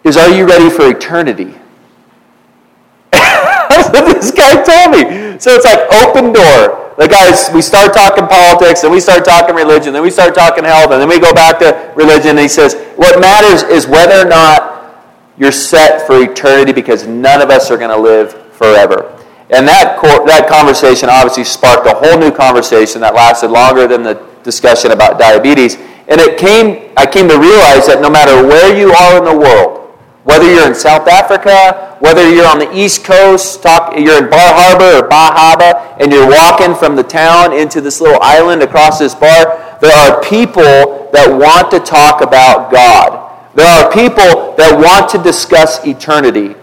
is 0.03 0.17
are 0.17 0.29
you 0.29 0.48
ready 0.48 0.70
for 0.70 0.88
eternity? 0.88 1.55
That's 3.12 3.89
what 3.89 4.05
this 4.13 4.32
guy 4.32 4.62
told 4.63 4.91
me. 4.91 5.39
So 5.39 5.51
it's 5.51 5.65
like 5.65 5.79
open 6.03 6.32
door. 6.32 6.94
The 6.98 7.08
guys, 7.10 7.50
we 7.53 7.62
start 7.62 7.94
talking 7.94 8.25
politics, 8.25 8.84
and 8.84 8.91
we 8.91 9.01
start 9.01 9.25
talking 9.25 9.53
religion, 9.53 9.91
then 9.91 10.01
we 10.01 10.10
start 10.10 10.34
talking 10.34 10.63
health, 10.63 10.91
and 10.91 11.01
then 11.01 11.10
we 11.10 11.20
go 11.20 11.34
back 11.34 11.60
to 11.60 11.91
religion. 11.96 12.32
And 12.32 12.39
he 12.39 12.48
says, 12.48 12.75
what 12.96 13.20
matters 13.20 13.63
is 13.63 13.86
whether 13.86 14.25
or 14.25 14.29
not 14.29 15.03
you're 15.38 15.51
set 15.51 16.08
for 16.08 16.22
eternity 16.22 16.72
because 16.72 17.05
none 17.05 17.41
of 17.41 17.50
us 17.50 17.70
are 17.70 17.77
going 17.77 17.89
to 17.89 17.98
live 17.98 18.53
forever. 18.53 19.12
And 19.50 19.67
that, 19.67 20.01
that 20.01 20.48
conversation 20.50 21.10
obviously 21.10 21.44
sparked 21.44 21.86
a 21.86 21.94
whole 21.94 22.17
new 22.17 22.32
conversation 22.32 23.01
that 23.01 23.13
lasted 23.13 23.51
longer 23.51 23.88
than 23.88 24.03
the 24.03 24.15
discussion 24.46 24.92
about 24.92 25.20
diabetes. 25.20 25.75
And 26.08 26.22
it 26.22 26.38
came, 26.38 26.94
I 26.96 27.06
came 27.06 27.28
to 27.28 27.38
realize 27.38 27.88
that 27.88 28.00
no 28.00 28.10
matter 28.10 28.48
where 28.48 28.78
you 28.78 28.94
are 28.94 29.18
in 29.18 29.25
the 29.25 29.36
world, 29.36 29.82
whether 30.24 30.46
you're 30.52 30.68
in 30.68 30.74
South 30.74 31.08
Africa, 31.08 31.98
whether 32.00 32.30
you're 32.30 32.48
on 32.48 32.60
the 32.60 32.72
East 32.75 33.04
Coast, 33.04 33.62
talk, 33.62 33.94
you're 33.98 34.24
in 34.24 34.30
Bar 34.30 34.54
Harbor 34.54 35.06
or 35.06 35.10
Bahaba, 35.10 35.98
and 36.00 36.12
you're 36.12 36.28
walking 36.28 36.74
from 36.74 36.96
the 36.96 37.04
town 37.04 37.54
into 37.54 37.82
this 37.82 38.00
little 38.02 38.22
island 38.22 38.64
across 38.64 39.00
this 39.00 39.14
bar, 39.14 39.78
there 39.82 39.94
are 39.94 40.24
people 40.24 41.10
that 41.12 41.28
want 41.28 41.70
to 41.72 41.80
talk 41.80 42.22
about 42.22 42.72
God. 42.72 43.25
There 43.56 43.68
are 43.68 43.92
people 43.92 44.56
that 44.58 44.74
want 44.78 45.10
to 45.12 45.18
discuss 45.22 45.86
eternity. 45.86 46.56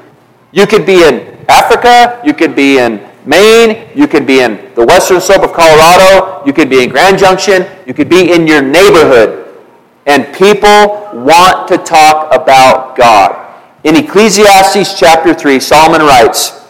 You 0.53 0.67
could 0.67 0.85
be 0.85 1.03
in 1.03 1.45
Africa, 1.49 2.21
you 2.25 2.35
could 2.35 2.55
be 2.55 2.79
in 2.79 2.99
Maine, 3.25 3.89
you 3.95 4.09
could 4.09 4.27
be 4.27 4.41
in 4.41 4.73
the 4.75 4.85
western 4.85 5.21
slope 5.21 5.43
of 5.43 5.53
Colorado, 5.53 6.45
you 6.45 6.53
could 6.53 6.69
be 6.69 6.83
in 6.83 6.91
Grand 6.91 7.19
Junction, 7.19 7.67
you 7.87 7.95
could 7.95 8.09
be 8.09 8.33
in 8.33 8.47
your 8.47 8.63
neighborhood. 8.63 9.39
And 10.07 10.35
people 10.35 11.11
want 11.13 11.69
to 11.69 11.79
talk 11.79 12.35
about 12.35 12.97
God. 12.97 13.39
In 13.85 13.97
Ecclesiastes 13.97 14.99
chapter 14.99 15.33
3, 15.33 15.61
Solomon 15.61 16.01
writes, 16.01 16.61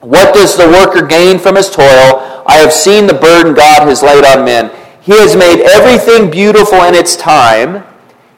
What 0.00 0.34
does 0.34 0.56
the 0.56 0.68
worker 0.68 1.04
gain 1.06 1.38
from 1.38 1.56
his 1.56 1.70
toil? 1.70 2.42
I 2.46 2.56
have 2.56 2.72
seen 2.72 3.06
the 3.06 3.14
burden 3.14 3.54
God 3.54 3.88
has 3.88 4.02
laid 4.02 4.24
on 4.24 4.44
men. 4.44 4.70
He 5.00 5.12
has 5.12 5.36
made 5.36 5.60
everything 5.60 6.30
beautiful 6.30 6.82
in 6.82 6.94
its 6.94 7.16
time. 7.16 7.84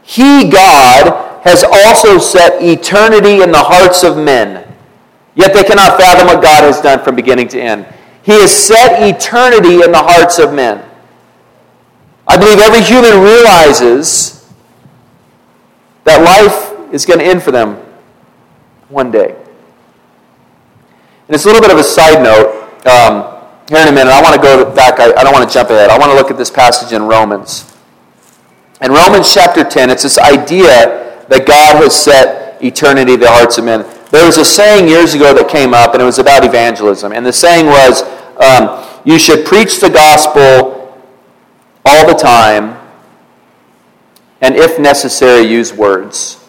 He, 0.03 0.49
God, 0.49 1.43
has 1.45 1.65
also 1.65 2.19
set 2.19 2.63
eternity 2.63 3.43
in 3.43 3.53
the 3.53 3.63
hearts 3.63 4.03
of 4.03 4.17
men. 4.17 4.66
Yet 5.37 5.53
they 5.53 5.63
cannot 5.63 6.01
fathom 6.01 6.27
what 6.27 6.43
God 6.43 6.65
has 6.65 6.81
done 6.81 7.05
from 7.05 7.15
beginning 7.15 7.49
to 7.49 7.61
end. 7.61 7.87
He 8.23 8.33
has 8.33 8.51
set 8.53 9.03
eternity 9.03 9.83
in 9.83 9.93
the 9.93 10.03
hearts 10.03 10.39
of 10.39 10.53
men. 10.53 10.83
I 12.27 12.37
believe 12.37 12.59
every 12.59 12.83
human 12.83 13.23
realizes 13.23 14.51
that 16.05 16.23
life 16.23 16.93
is 16.93 17.07
going 17.07 17.21
to 17.21 17.25
end 17.25 17.43
for 17.43 17.51
them 17.53 17.77
one 18.89 19.11
day. 19.11 19.31
And 21.29 21.35
it's 21.35 21.45
a 21.45 21.49
little 21.49 21.63
bit 21.63 21.71
of 21.71 21.79
a 21.79 21.85
side 21.85 22.23
note. 22.23 22.65
Um, 22.87 23.33
here 23.69 23.79
in 23.79 23.89
a 23.89 23.93
minute, 23.93 24.13
I 24.13 24.23
want 24.23 24.35
to 24.35 24.41
go 24.41 24.75
back. 24.75 25.01
I, 25.01 25.13
I 25.13 25.23
don't 25.23 25.33
want 25.33 25.49
to 25.49 25.53
jump 25.53 25.71
ahead. 25.71 25.91
I 25.91 25.99
want 25.99 26.11
to 26.11 26.17
look 26.17 26.31
at 26.31 26.39
this 26.39 26.51
passage 26.51 26.93
in 26.93 27.03
Romans. 27.03 27.77
In 28.81 28.93
Romans 28.93 29.33
chapter 29.33 29.65
10, 29.65 29.91
it's 29.91 30.03
this 30.05 30.19
idea 30.19 31.25
that 31.29 31.47
God 31.47 31.83
has 31.83 31.95
set 31.95 32.63
eternity 32.63 33.15
in 33.15 33.21
the 33.21 33.31
hearts 33.31 33.59
of 33.59 33.65
men. 33.65 33.85
There 34.11 34.25
was 34.25 34.39
a 34.39 34.45
saying 34.45 34.89
years 34.89 35.15
ago 35.15 35.35
that 35.35 35.49
came 35.49 35.75
up, 35.75 35.93
and 35.95 36.03
it 36.03 36.05
was 36.05 36.19
about 36.19 36.45
evangelism. 36.45 37.13
And 37.13 37.27
the 37.27 37.33
saying 37.33 37.67
was, 37.67 38.03
um, 38.37 38.87
you 39.05 39.19
should 39.19 39.45
preach 39.45 39.81
the 39.81 39.91
gospel 39.91 41.03
all 41.85 42.07
the 42.07 42.15
time, 42.15 42.79
and 44.41 44.55
if 44.55 44.79
necessary, 44.79 45.43
use 45.43 45.73
words. 45.73 46.45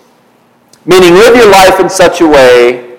Meaning, 0.85 1.13
live 1.13 1.35
your 1.35 1.49
life 1.49 1.79
in 1.79 1.89
such 1.89 2.21
a 2.21 2.27
way 2.27 2.97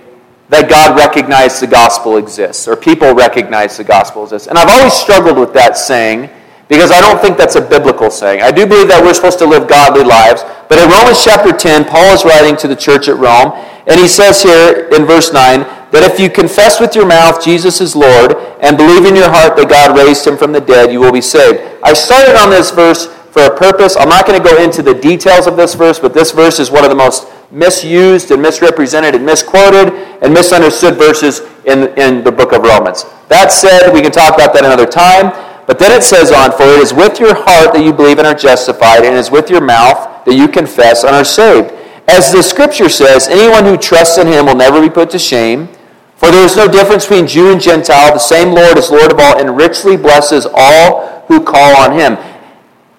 that 0.49 0.69
God 0.69 0.97
recognizes 0.97 1.61
the 1.61 1.67
gospel 1.67 2.17
exists, 2.17 2.67
or 2.67 2.75
people 2.75 3.15
recognize 3.15 3.77
the 3.77 3.85
gospel 3.85 4.25
exists. 4.25 4.49
And 4.49 4.59
I've 4.59 4.71
always 4.71 4.95
struggled 4.95 5.39
with 5.39 5.53
that 5.55 5.77
saying 5.77 6.31
because 6.69 6.91
I 6.91 7.01
don't 7.01 7.21
think 7.21 7.37
that's 7.37 7.57
a 7.57 7.61
biblical 7.61 8.11
saying. 8.11 8.43
I 8.43 8.51
do 8.51 8.67
believe 8.67 8.89
that 8.89 9.03
we're 9.03 9.15
supposed 9.15 9.39
to 9.41 9.47
live 9.47 9.69
godly 9.69 10.05
lives. 10.05 10.45
But 10.69 10.79
in 10.79 10.91
Romans 10.91 11.25
chapter 11.25 11.51
10, 11.51 11.87
Paul 11.87 12.13
is 12.13 12.25
writing 12.25 12.57
to 12.59 12.69
the 12.69 12.77
church 12.77 13.09
at 13.09 13.17
Rome, 13.17 13.53
and 13.89 13.99
he 13.99 14.07
says 14.07 14.43
here 14.43 14.89
in 14.93 15.07
verse 15.07 15.33
9 15.33 15.65
that 15.91 16.05
if 16.05 16.21
you 16.21 16.29
confess 16.29 16.79
with 16.79 16.95
your 16.95 17.07
mouth 17.07 17.43
Jesus 17.43 17.81
is 17.81 17.97
Lord 17.97 18.37
and 18.61 18.77
believe 18.77 19.07
in 19.07 19.17
your 19.17 19.31
heart 19.31 19.57
that 19.57 19.71
God 19.71 19.97
raised 19.97 20.27
him 20.27 20.37
from 20.37 20.53
the 20.53 20.61
dead, 20.61 20.93
you 20.93 21.01
will 21.01 21.13
be 21.13 21.25
saved. 21.25 21.65
I 21.83 21.95
started 21.95 22.37
on 22.37 22.51
this 22.51 22.71
verse 22.71 23.07
for 23.33 23.43
a 23.43 23.57
purpose. 23.57 23.97
I'm 23.97 24.09
not 24.09 24.27
going 24.27 24.41
to 24.41 24.45
go 24.45 24.63
into 24.63 24.83
the 24.83 24.93
details 24.93 25.47
of 25.47 25.57
this 25.57 25.75
verse, 25.75 25.99
but 25.99 26.13
this 26.13 26.33
verse 26.33 26.61
is 26.61 26.71
one 26.71 26.85
of 26.85 26.91
the 26.91 26.97
most 26.97 27.27
misused 27.51 28.31
and 28.31 28.43
misrepresented 28.43 29.15
and 29.15 29.25
misquoted 29.25 29.95
and 30.21 30.35
misunderstood 30.35 30.97
verses 30.97 31.41
in, 31.65 31.89
in 31.99 32.25
the 32.25 32.33
book 32.33 32.53
of 32.53 32.63
Romans. 32.63 33.05
That 33.29 33.53
said, 33.53 33.93
we 33.93 34.03
can 34.03 34.13
talk 34.13 34.35
about 34.35 34.53
that 34.53 34.65
another 34.65 34.87
time. 34.87 35.33
But 35.69 35.79
then 35.79 35.93
it 35.93 36.03
says 36.03 36.33
on, 36.33 36.51
For 36.53 36.65
it 36.65 36.81
is 36.81 36.95
with 36.95 37.21
your 37.21 37.35
heart 37.35 37.75
that 37.75 37.85
you 37.85 37.93
believe 37.93 38.17
and 38.17 38.27
are 38.27 38.35
justified, 38.35 39.05
and 39.05 39.15
it 39.15 39.19
is 39.19 39.31
with 39.31 39.51
your 39.51 39.61
mouth 39.61 40.25
that 40.25 40.35
you 40.35 40.49
confess 40.49 41.05
and 41.05 41.15
are 41.15 41.27
saved. 41.27 41.75
As 42.09 42.33
the 42.33 42.43
scripture 42.43 42.89
says, 42.89 43.29
anyone 43.29 43.65
who 43.65 43.77
trusts 43.77 44.17
in 44.17 44.27
him 44.27 44.47
will 44.47 44.55
never 44.55 44.81
be 44.81 44.89
put 44.89 45.11
to 45.11 45.19
shame. 45.19 45.69
For 46.17 46.31
there 46.31 46.43
is 46.43 46.57
no 46.57 46.69
difference 46.69 47.05
between 47.05 47.27
Jew 47.27 47.53
and 47.53 47.61
Gentile. 47.61 48.15
The 48.15 48.19
same 48.19 48.55
Lord 48.55 48.79
is 48.79 48.91
Lord 48.91 49.13
of 49.13 49.19
all 49.21 49.39
and 49.39 49.59
richly 49.59 49.99
blesses 49.99 50.47
all 50.51 51.21
who 51.29 51.45
call 51.45 51.77
on 51.77 51.93
him. 51.93 52.17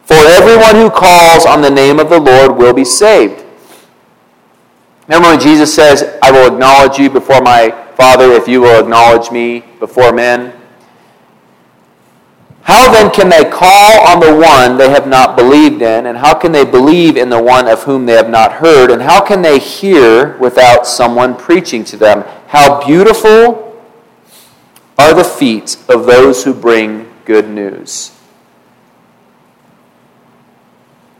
For 0.03 0.13
everyone 0.13 0.75
who 0.75 0.91
calls 0.91 1.47
on 1.47 1.63
the 1.63 1.71
name 1.71 1.99
of 1.99 2.11
the 2.11 2.19
Lord 2.19 2.55
will 2.55 2.73
be 2.73 2.85
saved. 2.85 3.43
Remember 5.07 5.29
when 5.29 5.39
Jesus 5.39 5.73
says, 5.73 6.19
I 6.21 6.31
will 6.31 6.53
acknowledge 6.53 6.99
you 6.99 7.09
before 7.09 7.41
my 7.41 7.71
Father 7.97 8.31
if 8.33 8.47
you 8.47 8.61
will 8.61 8.79
acknowledge 8.79 9.31
me 9.31 9.65
before 9.79 10.13
men? 10.13 10.58
How 12.69 12.91
then 12.93 13.09
can 13.09 13.29
they 13.29 13.49
call 13.49 14.07
on 14.07 14.19
the 14.19 14.35
one 14.35 14.77
they 14.77 14.91
have 14.91 15.07
not 15.07 15.35
believed 15.35 15.81
in? 15.81 16.05
And 16.05 16.15
how 16.15 16.35
can 16.35 16.51
they 16.51 16.63
believe 16.63 17.17
in 17.17 17.29
the 17.29 17.41
one 17.41 17.67
of 17.67 17.81
whom 17.81 18.05
they 18.05 18.13
have 18.13 18.29
not 18.29 18.53
heard? 18.53 18.91
And 18.91 19.01
how 19.01 19.25
can 19.25 19.41
they 19.41 19.57
hear 19.57 20.37
without 20.37 20.85
someone 20.85 21.35
preaching 21.35 21.83
to 21.85 21.97
them? 21.97 22.23
How 22.47 22.85
beautiful 22.85 23.69
are 24.99 25.15
the 25.15 25.23
feet 25.23 25.77
of 25.89 26.05
those 26.05 26.43
who 26.43 26.53
bring 26.53 27.09
good 27.25 27.49
news. 27.49 28.11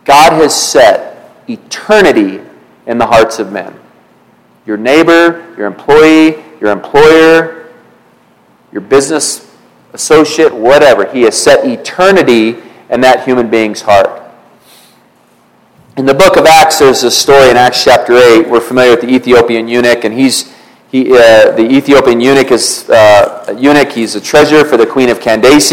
God 0.03 0.33
has 0.33 0.53
set 0.53 1.31
eternity 1.47 2.41
in 2.85 2.97
the 2.97 3.07
hearts 3.07 3.39
of 3.39 3.51
men. 3.51 3.79
Your 4.65 4.77
neighbor, 4.77 5.55
your 5.57 5.65
employee, 5.65 6.43
your 6.59 6.71
employer, 6.71 7.71
your 8.71 8.81
business 8.81 9.48
associate, 9.93 10.53
whatever. 10.53 11.11
He 11.11 11.23
has 11.23 11.41
set 11.41 11.65
eternity 11.65 12.57
in 12.89 13.01
that 13.01 13.25
human 13.25 13.49
being's 13.49 13.81
heart. 13.81 14.19
In 15.97 16.05
the 16.05 16.13
book 16.13 16.37
of 16.37 16.45
Acts, 16.45 16.79
there's 16.79 17.03
a 17.03 17.11
story 17.11 17.49
in 17.49 17.57
Acts 17.57 17.83
chapter 17.83 18.13
8. 18.13 18.49
We're 18.49 18.61
familiar 18.61 18.91
with 18.91 19.01
the 19.01 19.13
Ethiopian 19.13 19.67
eunuch, 19.67 20.05
and 20.05 20.13
he's 20.13 20.53
he, 20.91 21.11
uh, 21.11 21.51
the 21.51 21.67
Ethiopian 21.69 22.19
eunuch 22.19 22.51
is 22.51 22.89
uh, 22.89 23.45
a 23.47 23.53
eunuch. 23.53 23.91
He's 23.91 24.15
a 24.15 24.21
treasurer 24.21 24.65
for 24.65 24.75
the 24.77 24.87
queen 24.87 25.09
of 25.09 25.19
Candace, 25.19 25.71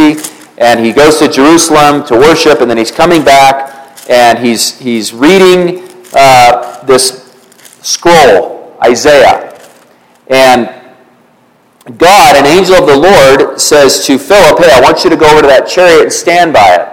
and 0.58 0.84
he 0.84 0.92
goes 0.92 1.18
to 1.20 1.28
Jerusalem 1.28 2.04
to 2.06 2.14
worship, 2.16 2.60
and 2.60 2.68
then 2.68 2.76
he's 2.76 2.90
coming 2.90 3.24
back, 3.24 4.04
and 4.10 4.38
he's 4.38 4.78
he's 4.78 5.14
reading 5.14 5.88
uh, 6.14 6.84
this 6.84 7.32
scroll, 7.82 8.76
Isaiah. 8.82 9.58
And 10.28 10.85
God, 11.96 12.36
an 12.36 12.46
angel 12.46 12.74
of 12.74 12.86
the 12.86 12.96
Lord, 12.96 13.60
says 13.60 14.04
to 14.06 14.18
Philip, 14.18 14.58
Hey, 14.58 14.72
I 14.72 14.80
want 14.80 15.04
you 15.04 15.10
to 15.10 15.16
go 15.16 15.30
over 15.30 15.42
to 15.42 15.46
that 15.46 15.68
chariot 15.68 16.02
and 16.02 16.12
stand 16.12 16.52
by 16.52 16.74
it. 16.74 16.88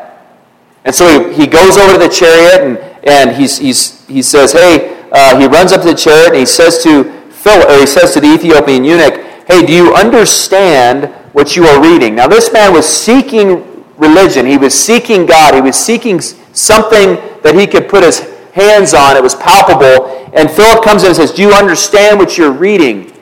And 0.86 0.94
so 0.94 1.30
he, 1.30 1.42
he 1.42 1.48
goes 1.48 1.78
over 1.78 1.94
to 1.94 2.00
the 2.00 2.10
chariot 2.10 2.62
and, 2.62 2.78
and 3.08 3.36
he's, 3.36 3.58
he's, 3.58 4.06
he 4.06 4.22
says, 4.22 4.52
Hey, 4.52 5.04
uh, 5.12 5.40
he 5.40 5.48
runs 5.48 5.72
up 5.72 5.82
to 5.82 5.88
the 5.88 5.96
chariot 5.96 6.30
and 6.30 6.38
he 6.38 6.46
says 6.46 6.84
to 6.84 7.06
Philip, 7.32 7.70
or 7.70 7.80
he 7.80 7.88
says 7.88 8.14
to 8.14 8.20
the 8.20 8.32
Ethiopian 8.34 8.84
eunuch, 8.84 9.16
Hey, 9.48 9.66
do 9.66 9.74
you 9.74 9.96
understand 9.96 11.14
what 11.34 11.56
you 11.56 11.66
are 11.66 11.82
reading? 11.82 12.14
Now, 12.14 12.28
this 12.28 12.54
man 12.54 12.72
was 12.72 12.88
seeking 12.88 13.84
religion. 13.98 14.46
He 14.46 14.58
was 14.58 14.74
seeking 14.74 15.26
God. 15.26 15.56
He 15.56 15.62
was 15.62 15.76
seeking 15.76 16.22
something 16.22 17.16
that 17.42 17.56
he 17.56 17.66
could 17.66 17.90
put 17.90 18.04
his 18.04 18.20
hands 18.54 18.94
on. 18.94 19.18
It 19.18 19.24
was 19.24 19.36
palpable. 19.36 20.30
And 20.34 20.50
Philip 20.52 20.84
comes 20.84 21.02
in 21.02 21.10
and 21.10 21.16
says, 21.16 21.32
Do 21.32 21.42
you 21.42 21.52
understand 21.54 22.20
what 22.20 22.38
you're 22.38 22.52
reading? 22.52 23.13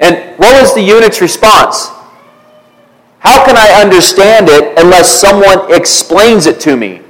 And 0.00 0.38
what 0.38 0.60
was 0.60 0.74
the 0.74 0.80
eunuch's 0.80 1.20
response? 1.20 1.88
How 3.20 3.44
can 3.44 3.56
I 3.56 3.82
understand 3.82 4.48
it 4.48 4.78
unless 4.78 5.20
someone 5.20 5.72
explains 5.72 6.46
it 6.46 6.58
to 6.60 6.76
me? 6.76 7.02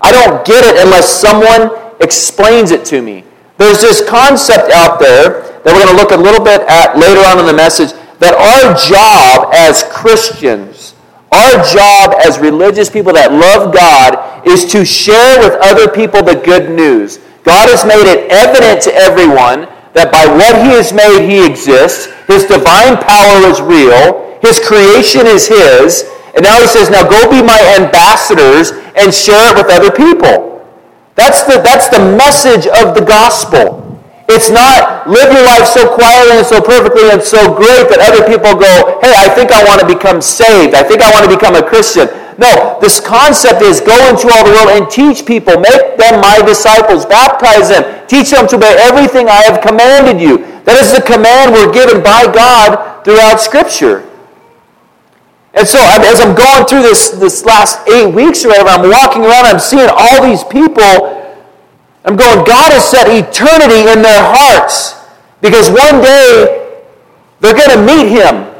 I 0.00 0.10
don't 0.10 0.44
get 0.44 0.64
it 0.64 0.82
unless 0.84 1.08
someone 1.08 1.78
explains 2.00 2.70
it 2.70 2.84
to 2.86 3.02
me. 3.02 3.24
There's 3.58 3.80
this 3.80 4.06
concept 4.08 4.72
out 4.72 4.98
there 4.98 5.60
that 5.62 5.66
we're 5.66 5.84
going 5.84 5.94
to 5.94 6.02
look 6.02 6.10
a 6.10 6.16
little 6.16 6.42
bit 6.42 6.62
at 6.62 6.98
later 6.98 7.20
on 7.20 7.38
in 7.38 7.46
the 7.46 7.52
message 7.52 7.92
that 8.18 8.34
our 8.34 8.74
job 8.74 9.52
as 9.54 9.84
Christians, 9.92 10.94
our 11.30 11.62
job 11.68 12.14
as 12.24 12.38
religious 12.38 12.88
people 12.88 13.12
that 13.12 13.30
love 13.30 13.74
God, 13.74 14.46
is 14.46 14.64
to 14.72 14.84
share 14.84 15.38
with 15.38 15.58
other 15.62 15.86
people 15.86 16.22
the 16.22 16.34
good 16.34 16.70
news. 16.70 17.18
God 17.44 17.68
has 17.68 17.84
made 17.84 18.08
it 18.08 18.30
evident 18.30 18.82
to 18.82 18.94
everyone 18.94 19.68
that 19.92 20.12
by 20.12 20.24
what 20.24 20.56
he 20.64 20.72
has 20.72 20.92
made, 20.92 21.28
he 21.28 21.44
exists. 21.44 22.08
His 22.26 22.48
divine 22.48 22.96
power 22.96 23.44
is 23.48 23.60
real. 23.60 24.38
His 24.40 24.58
creation 24.58 25.28
is 25.28 25.46
his. 25.46 26.08
And 26.34 26.42
now 26.44 26.60
he 26.60 26.66
says, 26.66 26.88
now 26.88 27.04
go 27.04 27.28
be 27.28 27.44
my 27.44 27.60
ambassadors 27.76 28.72
and 28.96 29.12
share 29.12 29.52
it 29.52 29.56
with 29.56 29.68
other 29.68 29.92
people. 29.92 30.64
That's 31.14 31.44
the, 31.44 31.60
that's 31.60 31.92
the 31.92 32.00
message 32.16 32.64
of 32.66 32.96
the 32.96 33.04
gospel. 33.04 33.82
It's 34.32 34.48
not 34.48 35.04
live 35.04 35.28
your 35.28 35.44
life 35.44 35.68
so 35.68 35.92
quietly 35.92 36.40
and 36.40 36.46
so 36.46 36.62
perfectly 36.62 37.10
and 37.12 37.20
so 37.20 37.52
great 37.52 37.92
that 37.92 38.00
other 38.00 38.24
people 38.24 38.56
go, 38.56 38.96
hey, 39.04 39.12
I 39.12 39.28
think 39.28 39.52
I 39.52 39.60
want 39.68 39.84
to 39.84 39.86
become 39.86 40.22
saved. 40.24 40.72
I 40.72 40.82
think 40.82 41.02
I 41.04 41.12
want 41.12 41.28
to 41.28 41.32
become 41.32 41.52
a 41.52 41.60
Christian. 41.60 42.08
No, 42.42 42.76
this 42.80 42.98
concept 42.98 43.62
is 43.62 43.80
go 43.80 43.94
into 44.10 44.26
all 44.26 44.42
the 44.42 44.50
world 44.50 44.74
and 44.74 44.90
teach 44.90 45.24
people, 45.24 45.60
make 45.60 45.94
them 45.96 46.18
my 46.20 46.42
disciples, 46.44 47.06
baptize 47.06 47.68
them, 47.68 47.86
teach 48.08 48.30
them 48.30 48.48
to 48.48 48.56
obey 48.56 48.74
everything 48.80 49.28
I 49.28 49.46
have 49.46 49.62
commanded 49.62 50.20
you. 50.20 50.38
That 50.66 50.74
is 50.82 50.90
the 50.90 51.02
command 51.06 51.54
we're 51.54 51.72
given 51.72 52.02
by 52.02 52.26
God 52.26 53.04
throughout 53.04 53.38
Scripture. 53.38 54.10
And 55.54 55.68
so 55.68 55.78
as 55.78 56.18
I'm 56.18 56.34
going 56.34 56.66
through 56.66 56.82
this, 56.82 57.10
this 57.10 57.44
last 57.44 57.86
eight 57.86 58.12
weeks 58.12 58.44
or 58.44 58.48
whatever, 58.48 58.70
I'm 58.70 58.90
walking 58.90 59.22
around, 59.22 59.46
I'm 59.46 59.60
seeing 59.60 59.86
all 59.86 60.26
these 60.26 60.42
people. 60.42 61.14
I'm 62.02 62.16
going, 62.16 62.42
God 62.42 62.74
has 62.74 62.90
set 62.90 63.06
eternity 63.06 63.86
in 63.86 64.02
their 64.02 64.18
hearts. 64.18 64.98
Because 65.40 65.70
one 65.70 66.02
day 66.02 66.74
they're 67.38 67.54
going 67.54 67.70
to 67.70 67.82
meet 67.86 68.10
him. 68.10 68.50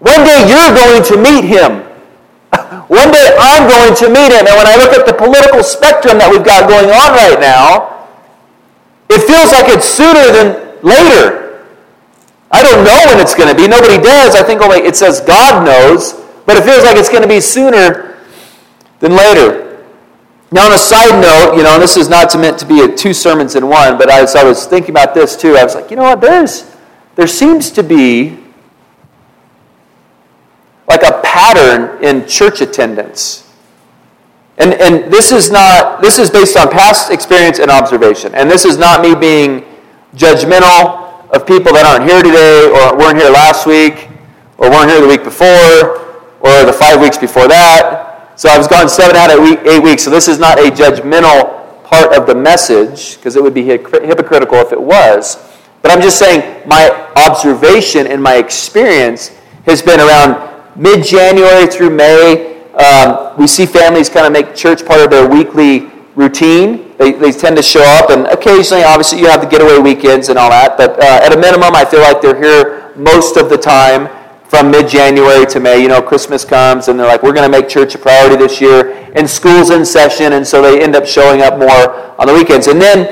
One 0.00 0.28
day 0.28 0.44
you're 0.44 0.74
going 0.76 1.02
to 1.08 1.16
meet 1.16 1.44
him. 1.48 1.89
One 2.70 3.10
day 3.10 3.34
I'm 3.38 3.66
going 3.66 3.94
to 3.98 4.06
meet 4.06 4.30
him. 4.30 4.46
And 4.46 4.54
when 4.54 4.66
I 4.66 4.76
look 4.78 4.94
at 4.94 5.06
the 5.06 5.14
political 5.14 5.62
spectrum 5.62 6.18
that 6.18 6.30
we've 6.30 6.44
got 6.44 6.70
going 6.70 6.86
on 6.86 7.10
right 7.18 7.40
now, 7.42 8.06
it 9.10 9.26
feels 9.26 9.50
like 9.50 9.66
it's 9.66 9.86
sooner 9.86 10.30
than 10.30 10.78
later. 10.86 11.66
I 12.52 12.62
don't 12.62 12.84
know 12.84 12.98
when 13.10 13.18
it's 13.18 13.34
going 13.34 13.50
to 13.50 13.54
be. 13.54 13.66
Nobody 13.66 13.98
does. 13.98 14.36
I 14.36 14.42
think 14.42 14.62
only 14.62 14.78
it 14.78 14.94
says 14.94 15.20
God 15.20 15.66
knows, 15.66 16.14
but 16.46 16.56
it 16.56 16.62
feels 16.62 16.84
like 16.84 16.96
it's 16.96 17.08
going 17.08 17.22
to 17.22 17.28
be 17.28 17.40
sooner 17.40 18.18
than 19.00 19.16
later. 19.16 19.84
Now, 20.52 20.66
on 20.66 20.72
a 20.72 20.78
side 20.78 21.20
note, 21.20 21.56
you 21.56 21.62
know, 21.62 21.78
this 21.78 21.96
is 21.96 22.08
not 22.08 22.34
meant 22.38 22.58
to 22.58 22.66
be 22.66 22.94
two 22.94 23.12
sermons 23.12 23.54
in 23.54 23.68
one, 23.68 23.98
but 23.98 24.10
as 24.10 24.34
I 24.34 24.42
was 24.42 24.66
thinking 24.66 24.90
about 24.90 25.14
this 25.14 25.36
too, 25.36 25.56
I 25.56 25.64
was 25.64 25.74
like, 25.74 25.90
you 25.90 25.96
know 25.96 26.02
what? 26.02 26.20
There's 26.20 26.70
there 27.14 27.26
seems 27.26 27.70
to 27.72 27.82
be 27.82 28.39
like 30.90 31.04
a 31.04 31.20
pattern 31.22 32.02
in 32.02 32.26
church 32.26 32.60
attendance. 32.60 33.48
And, 34.58 34.74
and 34.74 35.10
this 35.10 35.30
is 35.30 35.50
not 35.50 36.02
this 36.02 36.18
is 36.18 36.28
based 36.28 36.56
on 36.56 36.68
past 36.68 37.10
experience 37.12 37.60
and 37.60 37.70
observation. 37.70 38.34
And 38.34 38.50
this 38.50 38.64
is 38.64 38.76
not 38.76 39.00
me 39.00 39.14
being 39.14 39.64
judgmental 40.16 41.30
of 41.30 41.46
people 41.46 41.72
that 41.72 41.86
aren't 41.86 42.10
here 42.10 42.20
today, 42.20 42.66
or 42.66 42.98
weren't 42.98 43.16
here 43.16 43.30
last 43.30 43.66
week, 43.66 44.10
or 44.58 44.68
weren't 44.68 44.90
here 44.90 45.00
the 45.00 45.06
week 45.06 45.22
before, 45.22 46.10
or 46.40 46.66
the 46.66 46.72
five 46.72 47.00
weeks 47.00 47.16
before 47.16 47.46
that. 47.46 48.34
So 48.34 48.48
I 48.50 48.58
was 48.58 48.66
gone 48.66 48.88
seven 48.88 49.14
out 49.14 49.30
of 49.30 49.38
eight 49.64 49.82
weeks. 49.82 50.02
So 50.02 50.10
this 50.10 50.26
is 50.26 50.40
not 50.40 50.58
a 50.58 50.70
judgmental 50.72 51.84
part 51.84 52.12
of 52.18 52.26
the 52.26 52.34
message, 52.34 53.16
because 53.16 53.36
it 53.36 53.42
would 53.42 53.54
be 53.54 53.62
hypocritical 53.62 54.58
if 54.58 54.72
it 54.72 54.82
was. 54.82 55.38
But 55.82 55.92
I'm 55.92 56.02
just 56.02 56.18
saying 56.18 56.66
my 56.68 56.90
observation 57.14 58.08
and 58.08 58.20
my 58.20 58.34
experience 58.34 59.30
has 59.66 59.80
been 59.82 60.00
around 60.00 60.49
mid 60.80 61.04
January 61.04 61.66
through 61.66 61.90
May. 61.90 62.56
Um, 62.72 63.36
we 63.38 63.46
see 63.46 63.66
families 63.66 64.08
kind 64.08 64.26
of 64.26 64.32
make 64.32 64.54
church 64.54 64.84
part 64.84 65.00
of 65.00 65.10
their 65.10 65.28
weekly 65.28 65.90
routine. 66.14 66.96
They, 66.96 67.12
they 67.12 67.32
tend 67.32 67.56
to 67.58 67.62
show 67.62 67.82
up, 67.82 68.08
and 68.10 68.26
occasionally, 68.26 68.82
obviously, 68.82 69.20
you 69.20 69.26
have 69.26 69.42
the 69.42 69.46
getaway 69.46 69.78
weekends 69.78 70.30
and 70.30 70.38
all 70.38 70.50
that. 70.50 70.78
But 70.78 70.98
uh, 70.98 71.20
at 71.22 71.32
a 71.32 71.38
minimum, 71.38 71.74
I 71.74 71.84
feel 71.84 72.00
like 72.00 72.22
they're 72.22 72.40
here 72.40 72.92
most 72.96 73.36
of 73.36 73.50
the 73.50 73.58
time 73.58 74.08
from 74.48 74.70
mid 74.70 74.88
January 74.88 75.44
to 75.46 75.60
May. 75.60 75.82
You 75.82 75.88
know, 75.88 76.00
Christmas 76.00 76.44
comes, 76.44 76.88
and 76.88 76.98
they're 76.98 77.06
like, 77.06 77.22
we're 77.22 77.34
going 77.34 77.50
to 77.50 77.58
make 77.58 77.68
church 77.68 77.94
a 77.94 77.98
priority 77.98 78.36
this 78.36 78.60
year. 78.60 79.12
And 79.14 79.28
school's 79.28 79.70
in 79.70 79.84
session, 79.84 80.32
and 80.32 80.46
so 80.46 80.62
they 80.62 80.82
end 80.82 80.96
up 80.96 81.06
showing 81.06 81.42
up 81.42 81.58
more 81.58 82.16
on 82.18 82.26
the 82.26 82.32
weekends. 82.32 82.68
And 82.68 82.80
then 82.80 83.06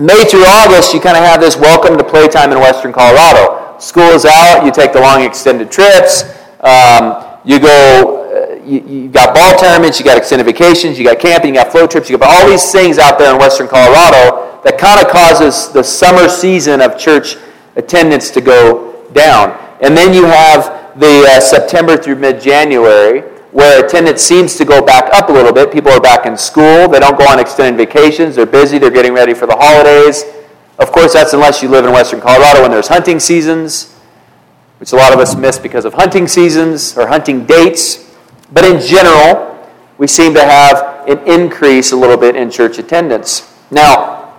May 0.00 0.24
through 0.24 0.44
August, 0.44 0.92
you 0.92 1.00
kind 1.00 1.16
of 1.16 1.22
have 1.22 1.40
this 1.40 1.56
welcome 1.56 1.96
to 1.98 2.02
playtime 2.02 2.50
in 2.50 2.58
Western 2.58 2.92
Colorado. 2.92 3.61
School 3.82 4.10
is 4.14 4.24
out, 4.24 4.64
you 4.64 4.70
take 4.70 4.92
the 4.92 5.00
long 5.00 5.22
extended 5.22 5.70
trips. 5.72 6.22
Um, 6.60 7.38
you 7.44 7.58
go 7.58 8.22
you, 8.64 8.80
you 8.80 9.08
got 9.08 9.34
ball 9.34 9.58
tournaments, 9.58 9.98
you 9.98 10.04
got 10.04 10.16
extended 10.16 10.44
vacations, 10.44 10.98
you 10.98 11.04
got 11.04 11.18
camping, 11.18 11.54
you 11.54 11.60
got 11.60 11.72
flow 11.72 11.86
trips, 11.86 12.08
you 12.08 12.16
got 12.16 12.42
all 12.42 12.48
these 12.48 12.70
things 12.70 12.98
out 12.98 13.18
there 13.18 13.32
in 13.32 13.38
western 13.38 13.66
Colorado 13.66 14.60
that 14.62 14.78
kind 14.78 15.04
of 15.04 15.10
causes 15.10 15.72
the 15.72 15.82
summer 15.82 16.28
season 16.28 16.80
of 16.80 16.96
church 16.96 17.36
attendance 17.74 18.30
to 18.30 18.40
go 18.40 19.04
down. 19.12 19.58
And 19.80 19.96
then 19.96 20.14
you 20.14 20.24
have 20.26 20.98
the 21.00 21.26
uh, 21.28 21.40
September 21.40 21.96
through 21.96 22.16
mid 22.16 22.40
January 22.40 23.22
where 23.50 23.84
attendance 23.84 24.22
seems 24.22 24.56
to 24.56 24.64
go 24.64 24.80
back 24.80 25.12
up 25.12 25.28
a 25.28 25.32
little 25.32 25.52
bit. 25.52 25.72
People 25.72 25.90
are 25.90 26.00
back 26.00 26.24
in 26.24 26.36
school, 26.36 26.88
they 26.88 27.00
don't 27.00 27.18
go 27.18 27.26
on 27.26 27.38
extended 27.38 27.76
vacations, 27.76 28.36
they're 28.36 28.46
busy, 28.46 28.78
they're 28.78 28.90
getting 28.90 29.12
ready 29.12 29.34
for 29.34 29.46
the 29.46 29.56
holidays. 29.56 30.24
Of 30.82 30.90
course, 30.90 31.12
that's 31.12 31.32
unless 31.32 31.62
you 31.62 31.68
live 31.68 31.84
in 31.84 31.92
western 31.92 32.20
Colorado 32.20 32.62
when 32.62 32.72
there's 32.72 32.88
hunting 32.88 33.20
seasons, 33.20 33.94
which 34.78 34.92
a 34.92 34.96
lot 34.96 35.12
of 35.12 35.20
us 35.20 35.36
miss 35.36 35.56
because 35.56 35.84
of 35.84 35.94
hunting 35.94 36.26
seasons 36.26 36.98
or 36.98 37.06
hunting 37.06 37.46
dates. 37.46 38.12
But 38.50 38.64
in 38.64 38.80
general, 38.80 39.70
we 39.96 40.08
seem 40.08 40.34
to 40.34 40.44
have 40.44 41.08
an 41.08 41.18
increase 41.20 41.92
a 41.92 41.96
little 41.96 42.16
bit 42.16 42.34
in 42.34 42.50
church 42.50 42.78
attendance. 42.78 43.48
Now, 43.70 44.34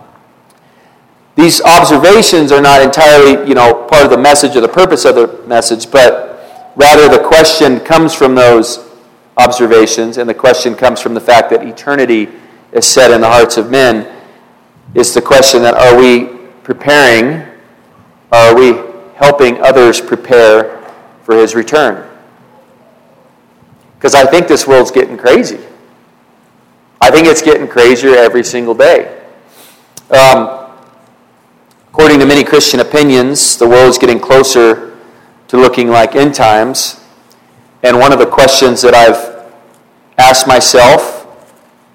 these 1.36 1.62
observations 1.62 2.52
are 2.52 2.62
not 2.62 2.82
entirely, 2.82 3.48
you 3.48 3.56
know, 3.56 3.88
part 3.90 4.04
of 4.04 4.12
the 4.12 4.18
message 4.18 4.58
or 4.58 4.62
the 4.62 4.68
purpose 4.68 5.06
of 5.06 5.16
the 5.16 5.42
message, 5.48 5.90
but 5.90 6.74
rather 6.76 7.08
the 7.08 7.24
question 7.24 7.80
comes 7.80 8.14
from 8.14 8.36
those 8.36 8.92
observations, 9.38 10.18
and 10.18 10.30
the 10.30 10.34
question 10.34 10.76
comes 10.76 11.00
from 11.00 11.14
the 11.14 11.22
fact 11.22 11.50
that 11.52 11.66
eternity 11.66 12.28
is 12.74 12.86
set 12.86 13.12
in 13.12 13.22
the 13.22 13.30
hearts 13.30 13.56
of 13.56 13.72
men. 13.72 14.10
Is 14.94 15.14
the 15.14 15.22
question 15.22 15.64
that 15.64 15.74
are 15.74 15.98
we 15.98 16.33
preparing, 16.64 17.46
are 18.32 18.56
we 18.56 18.74
helping 19.16 19.62
others 19.62 20.02
prepare 20.02 20.82
for 21.24 21.36
his 21.36 21.56
return? 21.56 22.10
Because 23.96 24.16
I 24.16 24.26
think 24.26 24.48
this 24.48 24.68
world's 24.68 24.92
getting 24.92 25.18
crazy. 25.18 25.60
I 27.00 27.12
think 27.12 27.28
it's 27.28 27.42
getting 27.42 27.68
crazier 27.68 28.16
every 28.16 28.44
single 28.44 28.74
day. 28.74 29.22
Um, 30.10 30.70
according 31.90 32.20
to 32.20 32.26
many 32.26 32.44
Christian 32.44 32.80
opinions, 32.80 33.58
the 33.58 33.68
world 33.68 33.90
is 33.90 33.98
getting 33.98 34.20
closer 34.20 34.98
to 35.50 35.58
looking 35.58 35.90
like 35.90 36.16
end 36.16 36.34
times. 36.34 37.00
And 37.84 38.00
one 38.00 38.14
of 38.14 38.20
the 38.20 38.26
questions 38.26 38.82
that 38.82 38.94
I've 38.94 39.52
asked 40.18 40.48
myself 40.48 41.28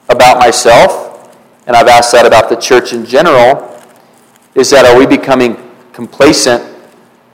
about 0.09 0.39
myself, 0.39 1.37
and 1.67 1.77
I've 1.77 1.89
asked 1.89 2.13
that 2.13 2.27
about 2.27 2.49
the 2.49 2.57
church 2.57 2.93
in 2.93 3.05
general, 3.05 3.68
is 4.59 4.71
that 4.71 4.85
are 4.85 4.99
we 4.99 5.07
becoming 5.07 5.57
complacent 5.93 6.63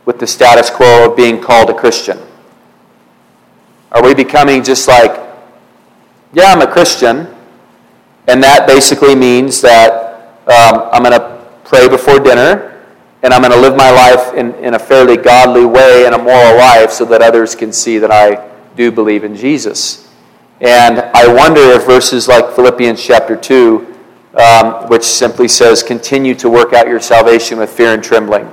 with 0.05 0.19
the 0.19 0.27
status 0.27 0.69
quo 0.69 1.11
of 1.11 1.17
being 1.17 1.41
called 1.41 1.71
a 1.71 1.75
Christian? 1.75 2.19
Are 3.91 4.03
we 4.03 4.13
becoming 4.13 4.63
just 4.63 4.87
like, 4.87 5.19
yeah, 6.35 6.53
I'm 6.53 6.61
a 6.61 6.71
Christian, 6.71 7.35
and 8.29 8.43
that 8.43 8.67
basically 8.67 9.15
means 9.15 9.63
that 9.63 10.39
um, 10.47 10.91
I'm 10.93 11.03
going 11.03 11.19
to 11.19 11.47
pray 11.65 11.89
before 11.89 12.19
dinner, 12.19 12.83
and 13.23 13.33
I'm 13.33 13.41
going 13.41 13.53
to 13.53 13.61
live 13.61 13.75
my 13.75 13.91
life 13.91 14.35
in, 14.35 14.55
in 14.57 14.75
a 14.75 14.79
fairly 14.79 15.17
godly 15.17 15.65
way 15.65 16.05
and 16.05 16.15
a 16.15 16.19
moral 16.19 16.59
life 16.59 16.91
so 16.91 17.07
that 17.07 17.23
others 17.23 17.55
can 17.55 17.73
see 17.73 17.97
that 17.99 18.11
I 18.11 18.51
do 18.77 18.93
believe 18.93 19.25
in 19.25 19.35
Jesus. 19.35 20.13
And 20.61 21.01
I 21.01 21.33
wonder 21.33 21.61
if 21.61 21.87
verses 21.87 22.29
like 22.29 22.55
Philippians 22.55 23.03
chapter 23.03 23.35
2, 23.35 23.94
um, 24.37 24.88
which 24.88 25.05
simply 25.05 25.49
says, 25.49 25.83
continue 25.83 26.35
to 26.35 26.51
work 26.51 26.73
out 26.73 26.88
your 26.88 27.01
salvation 27.01 27.59
with 27.59 27.70
fear 27.70 27.94
and 27.94 28.03
trembling. 28.03 28.51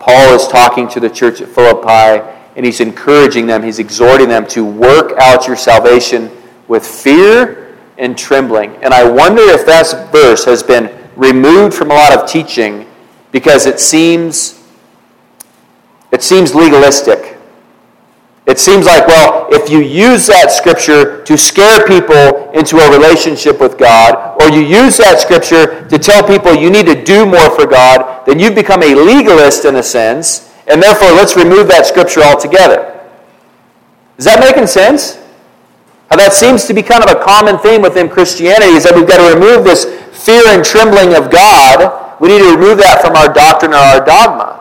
Paul 0.00 0.34
is 0.34 0.48
talking 0.48 0.88
to 0.88 1.00
the 1.00 1.10
church 1.10 1.40
at 1.40 1.48
Philippi 1.48 2.26
and 2.56 2.66
he's 2.66 2.80
encouraging 2.80 3.46
them, 3.46 3.62
he's 3.62 3.78
exhorting 3.78 4.28
them 4.28 4.46
to 4.48 4.64
work 4.64 5.16
out 5.18 5.46
your 5.46 5.56
salvation 5.56 6.30
with 6.66 6.86
fear 6.86 7.78
and 7.98 8.16
trembling. 8.16 8.74
And 8.82 8.92
I 8.94 9.08
wonder 9.08 9.42
if 9.42 9.66
that 9.66 10.10
verse 10.12 10.44
has 10.44 10.62
been 10.62 10.92
removed 11.16 11.74
from 11.74 11.90
a 11.90 11.94
lot 11.94 12.12
of 12.12 12.28
teaching 12.28 12.86
because 13.32 13.66
it 13.66 13.80
seems 13.80 14.54
it 16.10 16.22
seems 16.22 16.54
legalistic. 16.54 17.37
It 18.48 18.58
seems 18.58 18.86
like, 18.86 19.06
well, 19.06 19.46
if 19.50 19.68
you 19.68 19.80
use 19.80 20.26
that 20.26 20.50
scripture 20.50 21.22
to 21.24 21.36
scare 21.36 21.86
people 21.86 22.50
into 22.52 22.78
a 22.78 22.90
relationship 22.90 23.60
with 23.60 23.76
God, 23.76 24.40
or 24.40 24.48
you 24.48 24.62
use 24.62 24.96
that 24.96 25.20
scripture 25.20 25.86
to 25.86 25.98
tell 25.98 26.26
people 26.26 26.54
you 26.54 26.70
need 26.70 26.86
to 26.86 26.96
do 27.04 27.26
more 27.26 27.50
for 27.50 27.66
God, 27.66 28.24
then 28.24 28.38
you've 28.38 28.54
become 28.54 28.82
a 28.82 28.94
legalist 28.94 29.66
in 29.66 29.76
a 29.76 29.82
sense, 29.82 30.50
and 30.66 30.82
therefore, 30.82 31.12
let's 31.12 31.36
remove 31.36 31.68
that 31.68 31.84
scripture 31.84 32.22
altogether. 32.22 32.98
Is 34.16 34.24
that 34.24 34.40
making 34.40 34.66
sense? 34.66 35.20
How 36.08 36.16
that 36.16 36.32
seems 36.32 36.64
to 36.64 36.72
be 36.72 36.82
kind 36.82 37.04
of 37.04 37.10
a 37.10 37.22
common 37.22 37.58
theme 37.58 37.82
within 37.82 38.08
Christianity 38.08 38.72
is 38.72 38.84
that 38.84 38.96
we've 38.96 39.06
got 39.06 39.20
to 39.20 39.34
remove 39.34 39.64
this 39.64 39.84
fear 40.24 40.42
and 40.48 40.64
trembling 40.64 41.14
of 41.14 41.30
God. 41.30 42.16
We 42.18 42.28
need 42.28 42.38
to 42.38 42.56
remove 42.56 42.78
that 42.78 43.04
from 43.04 43.14
our 43.14 43.30
doctrine 43.30 43.72
or 43.72 43.84
our 43.84 44.00
dogma. 44.02 44.57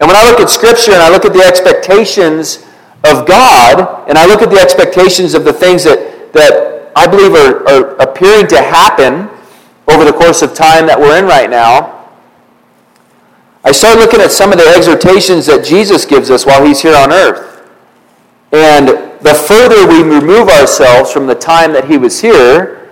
And 0.00 0.08
when 0.08 0.16
I 0.16 0.28
look 0.30 0.40
at 0.40 0.48
Scripture 0.48 0.92
and 0.92 1.02
I 1.02 1.10
look 1.10 1.24
at 1.24 1.32
the 1.32 1.42
expectations 1.42 2.64
of 3.04 3.26
God, 3.26 4.08
and 4.08 4.16
I 4.16 4.26
look 4.26 4.42
at 4.42 4.50
the 4.50 4.58
expectations 4.58 5.34
of 5.34 5.44
the 5.44 5.52
things 5.52 5.84
that, 5.84 6.32
that 6.32 6.92
I 6.94 7.06
believe 7.06 7.34
are, 7.34 7.68
are 7.68 7.96
appearing 7.96 8.46
to 8.48 8.62
happen 8.62 9.28
over 9.88 10.04
the 10.04 10.12
course 10.12 10.42
of 10.42 10.54
time 10.54 10.86
that 10.86 10.98
we're 10.98 11.18
in 11.18 11.24
right 11.24 11.50
now, 11.50 12.10
I 13.64 13.72
start 13.72 13.98
looking 13.98 14.20
at 14.20 14.30
some 14.30 14.52
of 14.52 14.58
the 14.58 14.66
exhortations 14.76 15.46
that 15.46 15.64
Jesus 15.64 16.04
gives 16.04 16.30
us 16.30 16.46
while 16.46 16.64
he's 16.64 16.80
here 16.80 16.96
on 16.96 17.12
earth. 17.12 17.68
And 18.52 18.88
the 19.20 19.34
further 19.34 19.86
we 19.86 20.02
remove 20.02 20.48
ourselves 20.48 21.12
from 21.12 21.26
the 21.26 21.34
time 21.34 21.72
that 21.72 21.86
he 21.86 21.98
was 21.98 22.20
here, 22.20 22.90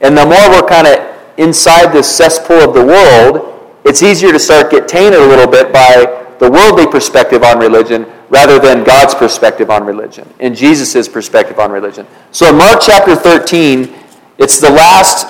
and 0.00 0.16
the 0.16 0.24
more 0.24 0.50
we're 0.50 0.68
kind 0.68 0.86
of 0.86 1.16
inside 1.38 1.92
this 1.92 2.14
cesspool 2.14 2.58
of 2.58 2.74
the 2.74 2.84
world, 2.84 3.78
it's 3.84 4.02
easier 4.02 4.32
to 4.32 4.38
start 4.38 4.70
get 4.70 4.88
tainted 4.88 5.20
a 5.20 5.26
little 5.26 5.46
bit 5.46 5.72
by 5.72 6.27
the 6.38 6.50
worldly 6.50 6.86
perspective 6.86 7.42
on 7.42 7.58
religion 7.58 8.06
rather 8.28 8.58
than 8.58 8.84
God's 8.84 9.14
perspective 9.14 9.70
on 9.70 9.84
religion 9.84 10.28
and 10.40 10.54
Jesus' 10.54 11.08
perspective 11.08 11.58
on 11.58 11.72
religion. 11.72 12.06
So 12.30 12.48
in 12.50 12.56
Mark 12.56 12.80
chapter 12.82 13.16
13, 13.16 13.94
it's 14.38 14.60
the 14.60 14.70
last 14.70 15.26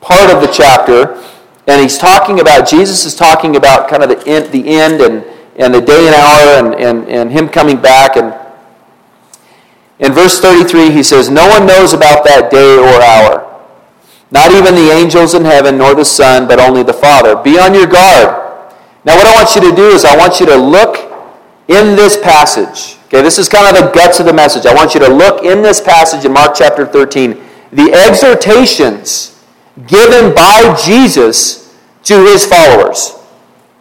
part 0.00 0.30
of 0.30 0.40
the 0.40 0.52
chapter, 0.52 1.22
and 1.66 1.80
he's 1.80 1.98
talking 1.98 2.40
about, 2.40 2.68
Jesus 2.68 3.04
is 3.04 3.14
talking 3.14 3.56
about 3.56 3.88
kind 3.88 4.02
of 4.02 4.08
the 4.08 4.28
end, 4.28 4.52
the 4.52 4.68
end 4.68 5.00
and, 5.00 5.24
and 5.56 5.74
the 5.74 5.80
day 5.80 6.06
and 6.06 6.14
hour 6.14 6.64
and, 6.64 6.80
and, 6.80 7.08
and 7.08 7.32
him 7.32 7.48
coming 7.48 7.80
back. 7.80 8.16
And 8.16 8.34
in 9.98 10.12
verse 10.12 10.40
33, 10.40 10.90
he 10.90 11.02
says, 11.02 11.28
No 11.28 11.48
one 11.48 11.66
knows 11.66 11.92
about 11.92 12.24
that 12.24 12.50
day 12.50 12.76
or 12.76 13.02
hour. 13.02 13.46
Not 14.30 14.52
even 14.52 14.74
the 14.74 14.90
angels 14.92 15.34
in 15.34 15.44
heaven, 15.44 15.76
nor 15.76 15.94
the 15.94 16.04
Son, 16.04 16.46
but 16.46 16.60
only 16.60 16.82
the 16.82 16.92
Father. 16.92 17.36
Be 17.36 17.58
on 17.58 17.74
your 17.74 17.86
guard. 17.86 18.39
Now, 19.04 19.16
what 19.16 19.26
I 19.26 19.34
want 19.34 19.54
you 19.54 19.70
to 19.70 19.74
do 19.74 19.88
is 19.88 20.04
I 20.04 20.16
want 20.16 20.40
you 20.40 20.46
to 20.46 20.56
look 20.56 21.10
in 21.68 21.96
this 21.96 22.18
passage. 22.18 22.98
Okay, 23.06 23.22
this 23.22 23.38
is 23.38 23.48
kind 23.48 23.66
of 23.66 23.82
the 23.82 23.90
guts 23.90 24.20
of 24.20 24.26
the 24.26 24.32
message. 24.32 24.66
I 24.66 24.74
want 24.74 24.94
you 24.94 25.00
to 25.00 25.08
look 25.08 25.44
in 25.44 25.62
this 25.62 25.80
passage 25.80 26.24
in 26.24 26.32
Mark 26.32 26.54
chapter 26.54 26.86
13, 26.86 27.40
the 27.72 27.92
exhortations 27.92 29.42
given 29.86 30.34
by 30.34 30.76
Jesus 30.84 31.74
to 32.04 32.24
his 32.24 32.44
followers. 32.44 33.16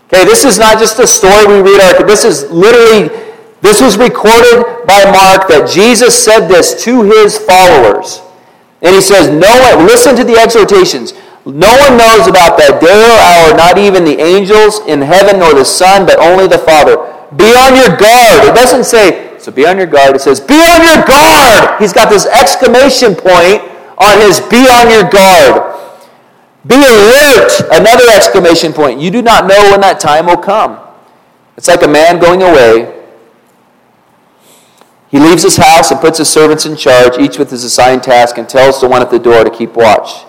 Okay, 0.08 0.26
this 0.26 0.46
is 0.46 0.58
not 0.58 0.80
just 0.80 0.98
a 1.00 1.06
story 1.06 1.62
we 1.62 1.62
read. 1.62 2.08
This 2.08 2.26
is 2.26 2.50
literally, 2.50 3.10
this 3.62 3.82
was 3.82 3.98
recorded 3.98 4.66
by 4.88 5.04
Mark 5.06 5.48
that 5.50 5.70
Jesus 5.72 6.18
said 6.18 6.48
this 6.48 6.84
to 6.84 7.04
his 7.04 7.38
followers. 7.38 8.22
And 8.82 8.96
he 8.96 9.02
says, 9.02 9.30
No 9.30 9.86
listen 9.86 10.16
to 10.16 10.24
the 10.24 10.38
exhortations. 10.38 11.14
No 11.46 11.72
one 11.88 11.98
knows 11.98 12.28
about 12.28 12.60
that 12.60 12.80
day 12.84 13.00
or 13.00 13.18
hour, 13.20 13.56
not 13.56 13.78
even 13.78 14.04
the 14.04 14.20
angels 14.20 14.82
in 14.86 15.02
heaven 15.02 15.40
nor 15.40 15.54
the 15.54 15.64
Son, 15.64 16.06
but 16.06 16.20
only 16.20 16.48
the 16.48 16.60
Father. 16.60 16.98
Be 17.36 17.48
on 17.56 17.76
your 17.76 17.96
guard. 17.96 18.46
It 18.46 18.54
doesn't 18.56 18.84
say, 18.84 19.38
so 19.40 19.52
be 19.52 19.66
on 19.66 19.78
your 19.78 19.88
guard. 19.88 20.16
It 20.16 20.22
says, 20.22 20.40
be 20.40 20.56
on 20.56 20.84
your 20.84 21.06
guard. 21.06 21.80
He's 21.80 21.94
got 21.94 22.10
this 22.10 22.26
exclamation 22.28 23.16
point 23.16 23.64
on 23.98 24.20
his 24.22 24.40
be 24.40 24.68
on 24.68 24.90
your 24.90 25.10
guard. 25.10 25.76
Be 26.66 26.76
alert. 26.76 27.52
Another 27.72 28.04
exclamation 28.16 28.74
point. 28.74 29.00
You 29.00 29.12
do 29.12 29.22
not 29.22 29.48
know 29.48 29.72
when 29.72 29.82
that 29.82 30.00
time 30.00 30.26
will 30.26 30.38
come. 30.38 30.80
It's 31.58 31.68
like 31.68 31.84
a 31.84 31.88
man 31.88 32.20
going 32.20 32.42
away. 32.42 32.96
He 35.10 35.20
leaves 35.20 35.44
his 35.44 35.58
house 35.58 35.92
and 35.92 36.00
puts 36.00 36.20
his 36.20 36.30
servants 36.30 36.66
in 36.66 36.76
charge, 36.76 37.18
each 37.18 37.40
with 37.40 37.50
his 37.50 37.64
assigned 37.64 38.04
task, 38.04 38.38
and 38.38 38.48
tells 38.48 38.80
the 38.80 38.88
one 38.88 39.02
at 39.02 39.10
the 39.10 39.20
door 39.20 39.44
to 39.44 39.50
keep 39.50 39.74
watch. 39.74 40.26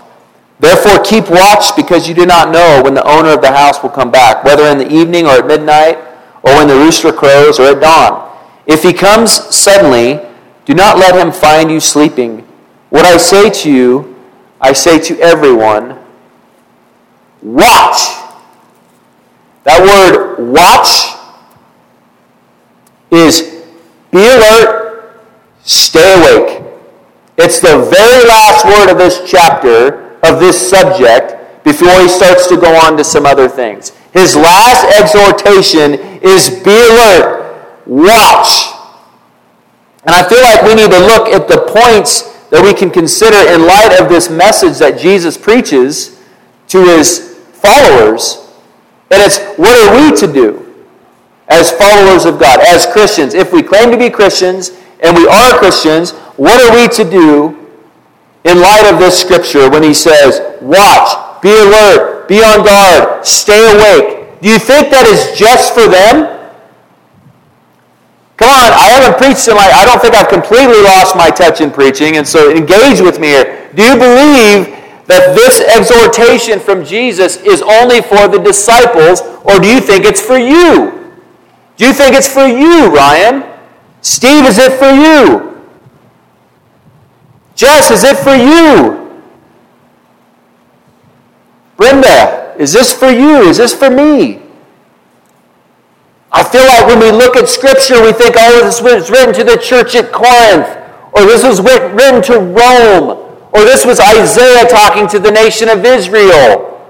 Therefore, 0.61 1.03
keep 1.03 1.31
watch 1.31 1.75
because 1.75 2.07
you 2.07 2.15
do 2.15 2.27
not 2.27 2.51
know 2.53 2.83
when 2.85 2.93
the 2.93 3.07
owner 3.09 3.31
of 3.31 3.41
the 3.41 3.51
house 3.51 3.83
will 3.83 3.89
come 3.89 4.11
back, 4.11 4.45
whether 4.45 4.65
in 4.67 4.77
the 4.77 4.93
evening 4.93 5.25
or 5.25 5.31
at 5.31 5.47
midnight, 5.47 5.97
or 6.43 6.55
when 6.55 6.69
the 6.69 6.75
rooster 6.75 7.13
crows 7.13 7.59
or 7.59 7.65
at 7.75 7.81
dawn. 7.81 8.31
If 8.67 8.83
he 8.83 8.93
comes 8.93 9.33
suddenly, 9.33 10.21
do 10.67 10.75
not 10.75 10.99
let 10.99 11.15
him 11.15 11.33
find 11.33 11.71
you 11.71 11.81
sleeping. 11.81 12.47
What 12.91 13.07
I 13.07 13.17
say 13.17 13.49
to 13.49 13.73
you, 13.73 14.17
I 14.61 14.75
say 14.75 14.99
to 15.01 15.19
everyone 15.21 15.99
watch. 17.43 18.19
That 19.65 19.81
word 19.81 20.47
watch 20.53 21.17
is 23.11 23.65
be 24.11 24.19
alert, 24.19 25.23
stay 25.63 26.15
awake. 26.19 26.63
It's 27.39 27.61
the 27.61 27.79
very 27.79 28.27
last 28.29 28.67
word 28.67 28.91
of 28.91 28.99
this 28.99 29.23
chapter 29.31 30.10
of 30.23 30.41
this 30.41 30.71
subject 30.71 31.65
before 31.65 32.01
he 32.01 32.09
starts 32.09 32.47
to 32.49 32.57
go 32.57 32.75
on 32.75 32.97
to 32.97 33.05
some 33.05 33.27
other 33.27 33.49
things. 33.49 33.91
His 34.13 34.35
last 34.35 34.85
exhortation 34.99 35.95
is 36.23 36.51
be 36.65 36.71
alert, 36.71 37.87
watch. 37.87 38.75
And 40.05 40.15
I 40.15 40.27
feel 40.29 40.43
like 40.43 40.63
we 40.63 40.75
need 40.75 40.91
to 40.91 40.99
look 40.99 41.29
at 41.29 41.47
the 41.47 41.69
points 41.69 42.23
that 42.49 42.63
we 42.63 42.75
can 42.75 42.91
consider 42.91 43.37
in 43.53 43.67
light 43.67 44.01
of 44.01 44.09
this 44.09 44.29
message 44.31 44.79
that 44.79 44.99
Jesus 44.99 45.37
preaches 45.37 46.21
to 46.69 46.83
his 46.85 47.39
followers. 47.53 48.49
And 49.11 49.23
it's 49.23 49.39
what 49.57 49.77
are 49.79 50.11
we 50.11 50.17
to 50.17 50.33
do 50.33 50.85
as 51.49 51.71
followers 51.73 52.25
of 52.25 52.41
God, 52.41 52.61
as 52.61 52.87
Christians? 52.87 53.35
If 53.35 53.53
we 53.53 53.63
claim 53.63 53.91
to 53.91 53.99
be 53.99 54.11
Christians 54.11 54.71
and 55.01 55.17
we 55.17 55.27
are 55.27 55.59
Christians, 55.59 56.13
what 56.37 56.61
are 56.61 56.75
we 56.75 56.89
to 56.95 57.09
do 57.09 57.60
in 58.45 58.61
light 58.61 58.91
of 58.91 58.99
this 58.99 59.21
scripture 59.21 59.69
when 59.69 59.83
he 59.83 59.95
says, 59.95 60.41
Watch, 60.61 61.43
be 61.43 61.51
alert, 61.51 62.29
be 62.29 62.39
on 62.39 62.65
guard, 62.65 63.27
stay 63.27 63.59
awake. 63.59 64.41
Do 64.41 64.49
you 64.49 64.59
think 64.59 64.91
that 64.91 65.07
is 65.07 65.39
just 65.39 65.75
for 65.75 65.87
them? 65.87 66.39
Come 68.37 68.49
on, 68.49 68.73
I 68.73 68.89
haven't 68.97 69.19
preached 69.19 69.49
in 69.49 69.55
my, 69.55 69.69
I 69.69 69.85
don't 69.85 70.01
think 70.01 70.15
I've 70.15 70.29
completely 70.29 70.81
lost 70.81 71.15
my 71.15 71.29
touch 71.29 71.61
in 71.61 71.71
preaching, 71.71 72.17
and 72.17 72.27
so 72.27 72.51
engage 72.51 73.01
with 73.01 73.21
me 73.21 73.29
here. 73.29 73.69
Do 73.75 73.83
you 73.83 73.95
believe 74.01 74.73
that 75.07 75.37
this 75.37 75.61
exhortation 75.61 76.59
from 76.59 76.85
Jesus 76.85 77.37
is 77.43 77.61
only 77.61 78.01
for 78.01 78.29
the 78.29 78.39
disciples, 78.39 79.21
or 79.45 79.59
do 79.61 79.69
you 79.69 79.81
think 79.81 80.07
it's 80.07 80.23
for 80.23 80.39
you? 80.39 81.13
Do 81.77 81.85
you 81.85 81.93
think 81.93 82.15
it's 82.15 82.33
for 82.33 82.47
you, 82.47 82.89
Ryan? 82.95 83.45
Steve, 84.01 84.47
is 84.47 84.57
it 84.57 84.73
for 84.79 84.89
you? 84.89 85.50
Jess, 87.61 87.91
is 87.91 88.05
it 88.05 88.17
for 88.17 88.35
you? 88.35 89.21
Brenda, 91.77 92.57
is 92.59 92.73
this 92.73 92.91
for 92.91 93.11
you? 93.11 93.51
Is 93.51 93.59
this 93.59 93.75
for 93.75 93.91
me? 93.91 94.41
I 96.33 96.43
feel 96.43 96.65
like 96.65 96.87
when 96.87 97.01
we 97.01 97.11
look 97.11 97.37
at 97.37 97.51
Scripture, 97.51 98.03
we 98.03 98.13
think, 98.13 98.35
oh, 98.39 98.65
this 98.65 98.81
was 98.81 99.11
written 99.11 99.35
to 99.35 99.45
the 99.45 99.59
church 99.59 99.95
at 99.95 100.11
Corinth, 100.11 100.69
or 101.13 101.27
this 101.27 101.45
was 101.45 101.61
written 101.61 102.23
to 102.33 102.41
Rome, 102.41 103.29
or 103.53 103.61
this 103.69 103.85
was 103.85 104.01
Isaiah 104.01 104.67
talking 104.67 105.07
to 105.09 105.19
the 105.19 105.31
nation 105.31 105.69
of 105.69 105.85
Israel. 105.85 106.81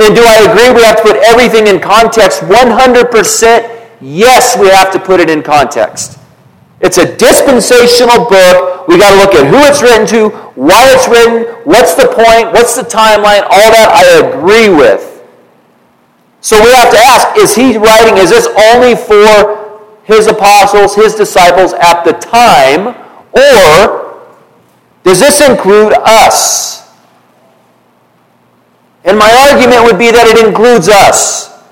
And 0.00 0.14
do 0.14 0.22
I 0.22 0.50
agree 0.50 0.70
we 0.76 0.82
have 0.84 0.98
to 0.98 1.02
put 1.02 1.16
everything 1.16 1.66
in 1.66 1.80
context? 1.80 2.42
100% 2.42 3.88
yes, 4.02 4.58
we 4.58 4.68
have 4.68 4.92
to 4.92 5.00
put 5.00 5.18
it 5.18 5.30
in 5.30 5.42
context. 5.42 6.18
It's 6.82 6.98
a 6.98 7.16
dispensational 7.16 8.28
book. 8.28 8.69
We 8.90 8.98
got 8.98 9.14
to 9.14 9.18
look 9.22 9.34
at 9.38 9.46
who 9.46 9.56
it's 9.70 9.82
written 9.82 10.04
to, 10.08 10.36
why 10.58 10.82
it's 10.90 11.06
written, 11.06 11.44
what's 11.62 11.94
the 11.94 12.08
point, 12.08 12.50
what's 12.50 12.74
the 12.74 12.82
timeline, 12.82 13.46
all 13.46 13.70
that 13.70 13.86
I 13.86 14.26
agree 14.26 14.68
with. 14.68 15.22
So 16.40 16.60
we 16.60 16.72
have 16.72 16.90
to 16.90 16.98
ask 16.98 17.38
is 17.38 17.54
he 17.54 17.78
writing, 17.78 18.18
is 18.18 18.30
this 18.30 18.48
only 18.72 18.96
for 18.96 19.94
his 20.02 20.26
apostles, 20.26 20.96
his 20.96 21.14
disciples 21.14 21.72
at 21.74 22.02
the 22.02 22.14
time, 22.14 22.88
or 23.30 24.26
does 25.04 25.20
this 25.20 25.40
include 25.40 25.92
us? 26.04 26.90
And 29.04 29.16
my 29.16 29.30
argument 29.52 29.84
would 29.84 30.00
be 30.00 30.10
that 30.10 30.26
it 30.26 30.44
includes 30.44 30.88
us. 30.88 31.62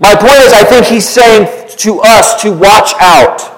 My 0.00 0.16
point 0.16 0.42
is, 0.42 0.52
I 0.52 0.64
think 0.64 0.86
he's 0.86 1.08
saying 1.08 1.68
to 1.76 2.00
us 2.00 2.42
to 2.42 2.52
watch 2.52 2.94
out, 2.98 3.53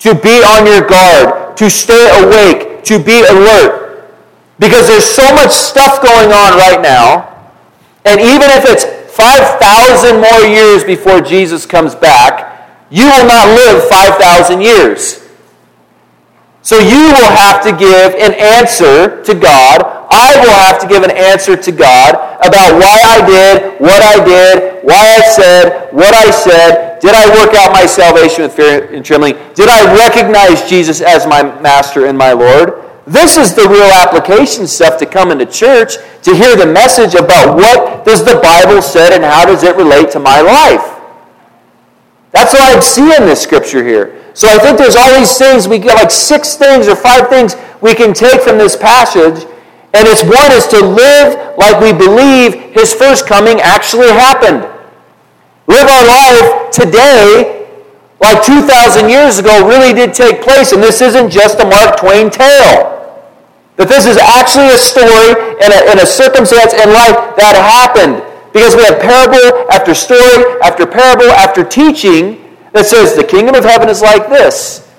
to 0.00 0.14
be 0.14 0.42
on 0.42 0.66
your 0.66 0.86
guard, 0.86 1.56
to 1.56 1.70
stay 1.70 2.08
awake, 2.22 2.84
to 2.84 2.98
be 2.98 3.20
alert. 3.30 4.04
Because 4.58 4.88
there's 4.88 5.04
so 5.04 5.34
much 5.34 5.50
stuff 5.50 6.02
going 6.02 6.32
on 6.32 6.58
right 6.58 6.80
now, 6.82 7.28
and 8.04 8.20
even 8.20 8.48
if 8.50 8.64
it's 8.66 8.84
5,000 9.14 10.20
more 10.20 10.40
years 10.48 10.84
before 10.84 11.20
Jesus 11.20 11.66
comes 11.66 11.94
back, 11.94 12.68
you 12.90 13.04
will 13.04 13.26
not 13.26 13.48
live 13.54 13.88
5,000 13.88 14.60
years. 14.60 15.28
So 16.62 16.78
you 16.78 17.08
will 17.12 17.30
have 17.30 17.62
to 17.64 17.72
give 17.72 18.14
an 18.14 18.34
answer 18.34 19.22
to 19.24 19.34
God. 19.34 19.82
I 20.10 20.40
will 20.40 20.52
have 20.52 20.80
to 20.80 20.88
give 20.88 21.02
an 21.02 21.10
answer 21.10 21.56
to 21.56 21.72
God 21.72 22.14
about 22.44 22.78
why 22.78 23.00
I 23.00 23.26
did 23.26 23.80
what 23.80 24.02
I 24.02 24.24
did, 24.24 24.84
why 24.84 25.16
I 25.16 25.20
said 25.30 25.92
what 25.92 26.14
I 26.14 26.30
said. 26.30 26.89
Did 27.00 27.14
I 27.14 27.28
work 27.34 27.54
out 27.54 27.72
my 27.72 27.86
salvation 27.86 28.42
with 28.42 28.54
fear 28.54 28.92
and 28.92 29.04
trembling? 29.04 29.34
Did 29.54 29.68
I 29.68 29.96
recognize 29.96 30.68
Jesus 30.68 31.00
as 31.00 31.26
my 31.26 31.42
master 31.60 32.06
and 32.06 32.16
my 32.16 32.32
Lord? 32.32 32.84
This 33.06 33.36
is 33.36 33.54
the 33.54 33.66
real 33.68 33.90
application 33.90 34.66
stuff 34.66 34.98
to 34.98 35.06
come 35.06 35.32
into 35.32 35.46
church 35.46 35.94
to 36.22 36.36
hear 36.36 36.54
the 36.54 36.66
message 36.66 37.14
about 37.14 37.56
what 37.56 38.04
does 38.04 38.24
the 38.24 38.38
Bible 38.40 38.82
say 38.82 39.14
and 39.14 39.24
how 39.24 39.46
does 39.46 39.64
it 39.64 39.74
relate 39.76 40.10
to 40.12 40.20
my 40.20 40.40
life. 40.40 41.00
That's 42.32 42.52
what 42.52 42.62
I 42.62 42.78
see 42.80 43.16
in 43.16 43.26
this 43.26 43.42
scripture 43.42 43.82
here. 43.82 44.22
So 44.34 44.46
I 44.48 44.58
think 44.58 44.78
there's 44.78 44.94
all 44.94 45.18
these 45.18 45.36
things, 45.36 45.66
we 45.66 45.78
get 45.78 45.96
like 45.96 46.10
six 46.10 46.54
things 46.54 46.86
or 46.86 46.94
five 46.94 47.28
things 47.28 47.56
we 47.80 47.94
can 47.94 48.14
take 48.14 48.42
from 48.42 48.58
this 48.58 48.76
passage, 48.76 49.44
and 49.92 50.06
it's 50.06 50.22
one 50.22 50.52
is 50.52 50.68
to 50.68 50.78
live 50.78 51.56
like 51.58 51.80
we 51.80 51.92
believe 51.92 52.72
his 52.72 52.94
first 52.94 53.26
coming 53.26 53.60
actually 53.60 54.08
happened. 54.08 54.68
Live 55.70 55.86
our 55.86 56.04
life 56.04 56.70
today 56.72 57.60
like 58.18 58.44
2,000 58.44 59.08
years 59.08 59.38
ago 59.38 59.66
really 59.66 59.94
did 59.94 60.12
take 60.12 60.42
place, 60.42 60.72
and 60.72 60.82
this 60.82 61.00
isn't 61.00 61.30
just 61.30 61.60
a 61.60 61.64
Mark 61.64 61.96
Twain 61.96 62.28
tale. 62.28 62.98
That 63.76 63.86
this 63.86 64.04
is 64.04 64.18
actually 64.18 64.74
a 64.74 64.76
story 64.76 65.54
and 65.62 65.72
a, 65.72 65.90
and 65.90 66.00
a 66.00 66.06
circumstance 66.06 66.74
in 66.74 66.90
life 66.90 67.38
that 67.38 67.54
happened. 67.54 68.20
Because 68.52 68.74
we 68.74 68.82
have 68.82 69.00
parable 69.00 69.70
after 69.70 69.94
story 69.94 70.42
after 70.60 70.86
parable 70.86 71.30
after 71.30 71.62
teaching 71.62 72.42
that 72.72 72.86
says 72.86 73.14
the 73.14 73.22
kingdom 73.22 73.54
of 73.54 73.62
heaven 73.64 73.88
is 73.88 74.02
like 74.02 74.28
this. 74.28 74.90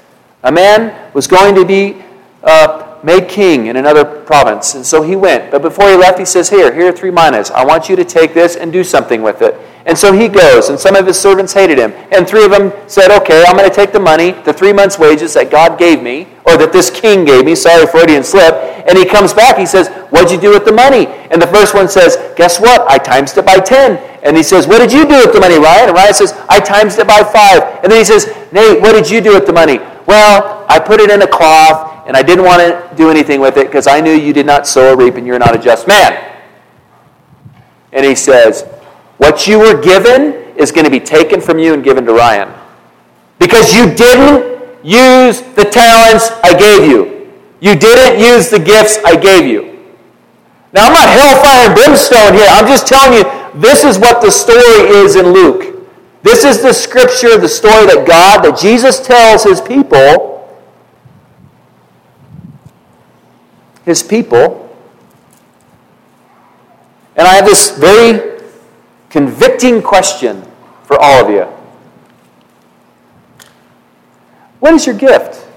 A 0.44 0.52
man 0.52 1.14
was 1.14 1.28
going 1.28 1.54
to 1.54 1.66
be 1.66 2.02
uh, 2.44 2.81
made 3.04 3.28
king 3.28 3.68
in 3.68 3.76
another 3.76 4.06
province, 4.06 4.76
and 4.76 4.86
so 4.86 5.02
he 5.02 5.16
went. 5.16 5.52
But 5.52 5.62
before 5.62 5.90
he 5.90 5.96
left, 5.96 6.20
he 6.20 6.26
says, 6.26 6.50
Here, 6.50 6.74
here 6.74 6.90
are 6.90 6.92
three 6.92 7.12
minas. 7.12 7.52
I 7.52 7.66
want 7.66 7.90
you 7.90 7.96
to 7.96 8.06
take 8.06 8.34
this 8.34 8.56
and 8.56 8.72
do 8.72 8.84
something 8.84 9.22
with 9.22 9.42
it. 9.42 9.56
And 9.86 9.98
so 9.98 10.14
he 10.14 10.28
goes, 10.28 10.70
and 10.70 10.80
some 10.80 10.96
of 10.96 11.08
his 11.08 11.20
servants 11.20 11.54
hated 11.54 11.80
him. 11.80 11.92
And 12.12 12.28
three 12.28 12.46
of 12.46 12.52
them 12.52 12.72
said, 12.88 13.10
Okay, 13.22 13.44
I'm 13.48 13.58
going 13.58 13.70
to 13.70 13.76
take 13.76 13.92
the 13.92 14.00
money, 14.00 14.32
the 14.32 14.54
three 14.54 14.74
months' 14.74 15.00
wages 15.00 15.34
that 15.34 15.50
God 15.50 15.80
gave 15.80 16.04
me, 16.04 16.28
or 16.46 16.58
that 16.58 16.72
this 16.72 16.90
king 16.90 17.26
gave 17.26 17.46
me. 17.46 17.56
Sorry, 17.56 17.88
Freudian 17.88 18.24
slip. 18.24 18.54
And 18.88 18.98
he 18.98 19.06
comes 19.06 19.34
back, 19.34 19.58
he 19.58 19.66
says, 19.66 19.90
What'd 20.12 20.32
you 20.32 20.40
do 20.40 20.52
with 20.52 20.66
the 20.66 20.72
money? 20.72 21.08
And 21.32 21.42
the 21.42 21.48
first 21.48 21.74
one 21.74 21.90
says, 21.90 22.18
Guess 22.36 22.60
what? 22.60 22.82
I 22.90 22.98
times 22.98 23.36
it 23.36 23.46
by 23.46 23.60
10. 23.60 23.98
And 24.24 24.38
he 24.38 24.44
says, 24.44 24.68
What 24.68 24.80
did 24.80 24.92
you 24.92 25.08
do 25.08 25.18
with 25.26 25.34
the 25.34 25.40
money, 25.40 25.58
Ryan? 25.58 25.90
And 25.90 25.98
Ryan 25.98 26.14
says, 26.14 26.34
I 26.48 26.60
times 26.60 26.98
it 26.98 27.08
by 27.08 27.24
5. 27.24 27.84
And 27.84 27.92
then 27.92 27.98
he 28.00 28.06
says, 28.06 28.28
Nate, 28.52 28.82
what 28.82 28.94
did 28.94 29.10
you 29.10 29.22
do 29.22 29.34
with 29.34 29.48
the 29.48 29.54
money? 29.54 29.80
Well, 30.12 30.66
I 30.68 30.78
put 30.78 31.00
it 31.00 31.10
in 31.10 31.22
a 31.22 31.28
cloth, 31.28 32.06
and 32.06 32.18
I 32.18 32.22
didn't 32.22 32.44
want 32.44 32.60
to 32.60 32.96
do 32.98 33.10
anything 33.10 33.40
with 33.40 33.56
it 33.56 33.68
because 33.68 33.88
I 33.88 34.02
knew 34.02 34.12
you 34.12 34.34
did 34.34 34.46
not 34.46 34.68
sow 34.68 34.92
or 34.92 34.98
reap, 34.98 35.16
and 35.16 35.26
you're 35.26 35.40
not 35.40 35.56
a 35.56 35.58
just 35.58 35.88
man. 35.88 36.38
And 37.94 38.06
he 38.06 38.14
says, 38.14 38.64
what 39.20 39.48
you 39.48 39.58
were 39.58 39.82
given 39.82 40.54
is 40.58 40.70
going 40.70 40.84
to 40.84 40.92
be 40.92 41.00
taken 41.00 41.40
from 41.40 41.60
you 41.60 41.74
and 41.74 41.82
given 41.82 42.06
to 42.08 42.14
Ryan. 42.14 42.54
Because 43.40 43.74
you 43.74 43.86
didn't 43.96 44.84
use 44.84 45.40
the 45.56 45.64
talents 45.64 46.30
I 46.44 46.60
gave 46.60 46.92
you. 46.92 47.32
You 47.62 47.78
didn't 47.78 48.20
use 48.20 48.50
the 48.50 48.60
gifts 48.60 48.98
I 49.06 49.16
gave 49.16 49.48
you. 49.48 49.96
Now, 50.74 50.88
I'm 50.88 50.94
not 50.94 51.08
hellfire 51.08 51.68
and 51.68 51.74
brimstone 51.74 52.34
here. 52.34 52.48
I'm 52.50 52.68
just 52.68 52.86
telling 52.86 53.18
you, 53.18 53.62
this 53.62 53.86
is 53.86 53.98
what 53.98 54.22
the 54.22 54.30
story 54.30 54.92
is 54.92 55.16
in 55.16 55.28
Luke. 55.28 55.71
This 56.24 56.46
is 56.46 56.62
the 56.62 56.74
scripture, 56.74 57.38
the 57.38 57.50
story 57.50 57.86
that 57.88 58.06
God, 58.08 58.44
that 58.44 58.60
Jesus 58.60 59.00
tells 59.00 59.44
his 59.44 59.60
people, 59.60 60.48
his 63.86 64.04
people. 64.04 64.70
And 67.16 67.28
I 67.28 67.34
have 67.36 67.46
this 67.46 67.78
very 67.78 68.40
convicting 69.10 69.82
question 69.82 70.44
for 70.84 70.98
all 71.02 71.26
of 71.26 71.30
you. 71.32 71.44
What 74.60 74.74
is 74.76 74.86
your 74.86 74.96
gift? 74.96 75.48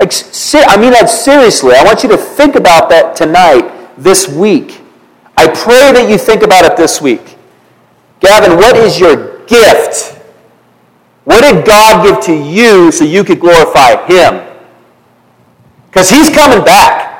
I 0.00 0.76
mean 0.76 0.92
that 0.92 1.06
seriously. 1.08 1.74
I 1.74 1.84
want 1.84 2.02
you 2.02 2.08
to 2.10 2.16
think 2.16 2.56
about 2.56 2.88
that 2.90 3.16
tonight, 3.16 3.70
this 3.96 4.28
week. 4.28 4.80
I 5.36 5.46
pray 5.48 5.92
that 5.92 6.08
you 6.08 6.18
think 6.18 6.42
about 6.42 6.64
it 6.64 6.76
this 6.76 7.00
week. 7.00 7.33
Gavin, 8.24 8.56
what 8.56 8.76
is 8.76 8.98
your 8.98 9.44
gift? 9.46 10.18
What 11.24 11.42
did 11.42 11.64
God 11.64 12.04
give 12.04 12.24
to 12.24 12.34
you 12.34 12.90
so 12.90 13.04
you 13.04 13.22
could 13.24 13.40
glorify 13.40 14.06
Him? 14.06 14.42
Because 15.86 16.10
He's 16.10 16.30
coming 16.30 16.64
back. 16.64 17.12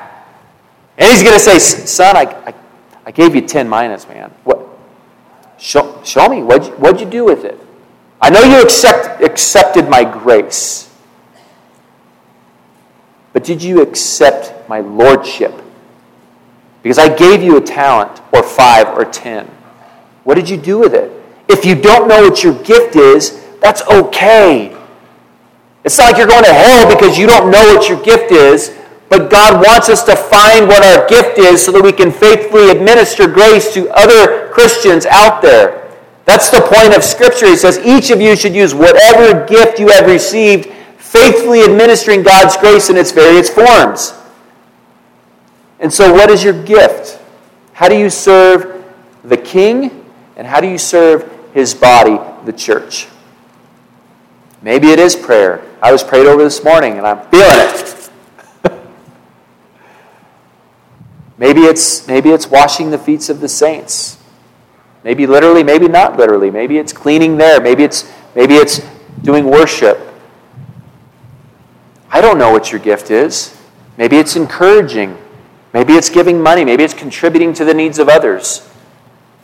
And 0.99 1.11
He's 1.11 1.23
going 1.23 1.35
to 1.35 1.41
say, 1.41 1.59
Son, 1.59 2.17
I, 2.17 2.23
I 2.47 2.55
I 3.07 3.11
gave 3.11 3.35
you 3.35 3.43
10 3.43 3.69
minas, 3.69 4.09
man. 4.09 4.31
What? 4.45 4.67
Show, 5.59 6.01
show 6.05 6.29
me. 6.29 6.43
What'd 6.43 6.67
you, 6.69 6.73
what'd 6.75 7.01
you 7.01 7.07
do 7.07 7.25
with 7.25 7.45
it? 7.45 7.59
I 8.21 8.31
know 8.31 8.43
you 8.43 8.63
accept, 8.63 9.23
accepted 9.23 9.89
my 9.89 10.05
grace. 10.05 10.91
But 13.33 13.45
did 13.45 13.63
you 13.63 13.83
accept 13.83 14.69
my 14.69 14.81
lordship? 14.81 15.53
Because 16.83 16.99
I 16.99 17.15
gave 17.15 17.43
you 17.43 17.57
a 17.57 17.61
talent, 17.61 18.21
or 18.33 18.43
five, 18.43 18.89
or 18.89 19.05
ten. 19.05 19.51
What 20.25 20.35
did 20.35 20.49
you 20.49 20.57
do 20.57 20.79
with 20.79 20.95
it? 20.95 21.13
If 21.49 21.65
you 21.65 21.75
don't 21.75 22.09
know 22.09 22.23
what 22.23 22.43
your 22.43 22.55
gift 22.63 22.97
is, 22.97 23.45
that's 23.61 23.83
okay. 23.83 24.77
It's 25.85 25.99
not 25.99 26.13
like 26.13 26.17
you're 26.19 26.27
going 26.27 26.45
to 26.45 26.53
hell 26.53 26.89
because 26.89 27.19
you 27.19 27.27
don't 27.27 27.51
know 27.51 27.75
what 27.75 27.89
your 27.89 28.03
gift 28.03 28.33
is. 28.33 28.77
But 29.09 29.31
God 29.31 29.65
wants 29.65 29.89
us 29.89 30.03
to 30.05 30.17
find 30.17 30.67
what 30.67 30.83
our 30.83 31.07
gift 31.07 31.39
is 31.39 31.65
so 31.65 31.71
that 31.73 31.83
we 31.83 31.93
can 31.93 32.11
faithfully 32.11 32.71
administer 32.71 33.29
grace 33.29 33.73
to 33.75 33.89
other 33.91 34.49
Christians 34.51 35.07
out 35.07 35.43
there. 35.43 35.95
That's 36.25 36.51
the 36.51 36.61
point 36.61 36.97
of 36.97 37.05
Scripture. 37.05 37.47
He 37.47 37.57
says 37.57 37.79
each 37.85 38.11
of 38.11 38.21
you 38.21 38.35
should 38.35 38.55
use 38.55 38.75
whatever 38.75 39.47
gift 39.47 39.79
you 39.79 39.89
have 39.89 40.07
received, 40.07 40.73
faithfully 40.97 41.63
administering 41.63 42.23
God's 42.23 42.57
grace 42.57 42.89
in 42.89 42.97
its 42.97 43.13
various 43.13 43.51
forms. 43.51 44.15
And 45.81 45.93
so, 45.93 46.13
what 46.13 46.31
is 46.31 46.43
your 46.43 46.61
gift? 46.65 47.21
How 47.75 47.89
do 47.89 47.97
you 47.97 48.09
serve 48.09 48.83
the 49.23 49.37
King? 49.37 50.04
And 50.37 50.47
how 50.47 50.61
do 50.61 50.69
you 50.69 50.79
serve 50.79 51.31
his 51.53 51.75
body, 51.75 52.19
the 52.45 52.53
church? 52.53 53.09
Maybe 54.63 54.89
it 54.89 54.99
is 54.99 55.15
prayer. 55.15 55.63
I 55.83 55.93
was 55.93 56.03
prayed 56.03 56.27
over 56.27 56.43
this 56.43 56.65
morning 56.65 56.97
and 56.97 57.07
I'm 57.07 57.29
feeling 57.29 57.45
it. 57.51 58.11
Maybe 61.39 61.63
it's, 61.63 62.07
maybe 62.07 62.31
it's 62.31 62.47
washing 62.47 62.91
the 62.91 62.99
feet 62.99 63.29
of 63.29 63.41
the 63.41 63.49
saints. 63.49 64.19
Maybe 65.03 65.27
literally, 65.27 65.63
maybe 65.63 65.89
not 65.89 66.17
literally. 66.17 66.51
Maybe 66.51 66.79
it's 66.79 66.93
cleaning 66.93 67.37
there. 67.37 67.61
Maybe 67.61 67.83
it's, 67.83 68.11
maybe 68.35 68.55
it's 68.55 68.81
doing 69.23 69.45
worship. 69.45 69.99
I 72.09 72.21
don't 72.21 72.39
know 72.39 72.53
what 72.53 72.73
your 72.73 72.81
gift 72.81 73.11
is. 73.11 73.61
Maybe 73.99 74.17
it's 74.17 74.37
encouraging. 74.37 75.19
Maybe 75.75 75.95
it's 75.95 76.09
giving 76.09 76.41
money. 76.41 76.65
Maybe 76.65 76.85
it's 76.85 76.95
contributing 76.95 77.53
to 77.55 77.65
the 77.65 77.75
needs 77.75 77.99
of 77.99 78.09
others. 78.09 78.67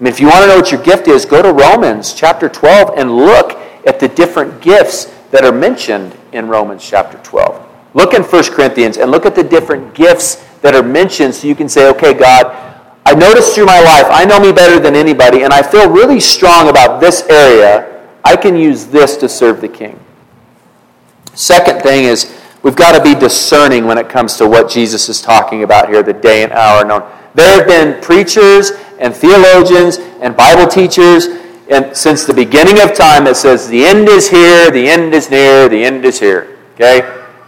I 0.00 0.04
mean, 0.04 0.12
if 0.14 0.18
you 0.18 0.28
want 0.28 0.44
to 0.44 0.46
know 0.46 0.56
what 0.56 0.72
your 0.72 0.82
gift 0.82 1.08
is, 1.08 1.26
go 1.26 1.42
to 1.42 1.52
Romans 1.52 2.14
chapter 2.14 2.48
12 2.48 2.96
and 2.96 3.14
look 3.14 3.52
at 3.86 4.00
the 4.00 4.08
different 4.08 4.62
gifts 4.62 5.12
that 5.30 5.44
are 5.44 5.52
mentioned 5.52 6.16
in 6.32 6.48
Romans 6.48 6.82
chapter 6.82 7.18
12. 7.18 7.66
Look 7.92 8.14
in 8.14 8.22
1 8.22 8.44
Corinthians 8.44 8.96
and 8.96 9.10
look 9.10 9.26
at 9.26 9.34
the 9.34 9.44
different 9.44 9.94
gifts 9.94 10.36
that 10.62 10.74
are 10.74 10.82
mentioned 10.82 11.34
so 11.34 11.46
you 11.46 11.54
can 11.54 11.68
say, 11.68 11.90
okay, 11.90 12.14
God, 12.14 12.46
I 13.04 13.12
noticed 13.12 13.54
through 13.54 13.66
my 13.66 13.80
life, 13.80 14.06
I 14.08 14.24
know 14.24 14.40
me 14.40 14.52
better 14.52 14.80
than 14.80 14.94
anybody, 14.94 15.42
and 15.42 15.52
I 15.52 15.62
feel 15.62 15.90
really 15.90 16.20
strong 16.20 16.70
about 16.70 17.00
this 17.00 17.22
area. 17.28 18.06
I 18.24 18.36
can 18.36 18.56
use 18.56 18.86
this 18.86 19.16
to 19.18 19.28
serve 19.28 19.60
the 19.60 19.68
king. 19.68 19.98
Second 21.34 21.82
thing 21.82 22.04
is, 22.04 22.40
we've 22.62 22.76
got 22.76 22.96
to 22.96 23.02
be 23.02 23.18
discerning 23.18 23.84
when 23.86 23.98
it 23.98 24.08
comes 24.08 24.36
to 24.36 24.48
what 24.48 24.70
Jesus 24.70 25.08
is 25.10 25.20
talking 25.20 25.62
about 25.62 25.88
here, 25.88 26.02
the 26.02 26.12
day 26.12 26.42
and 26.42 26.52
hour 26.52 26.84
known. 26.84 27.02
There 27.34 27.58
have 27.58 27.66
been 27.66 28.00
preachers 28.02 28.72
and 29.00 29.14
theologians 29.14 29.98
and 30.20 30.36
Bible 30.36 30.66
teachers 30.66 31.26
and 31.70 31.96
since 31.96 32.24
the 32.24 32.34
beginning 32.34 32.80
of 32.80 32.94
time 32.94 33.24
that 33.24 33.36
says 33.36 33.68
the 33.68 33.84
end 33.84 34.08
is 34.08 34.28
here, 34.28 34.72
the 34.72 34.88
end 34.88 35.14
is 35.14 35.30
near, 35.30 35.68
the 35.68 35.84
end 35.84 36.04
is 36.04 36.18
here. 36.18 36.58
Okay? 36.74 37.00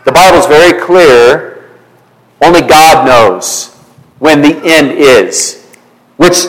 The 0.05 0.13
Bible 0.13 0.39
is 0.39 0.47
very 0.47 0.81
clear 0.81 1.65
only 2.41 2.61
God 2.61 3.05
knows 3.07 3.75
when 4.21 4.41
the 4.41 4.61
end 4.65 4.93
is. 4.93 5.67
Which 6.17 6.47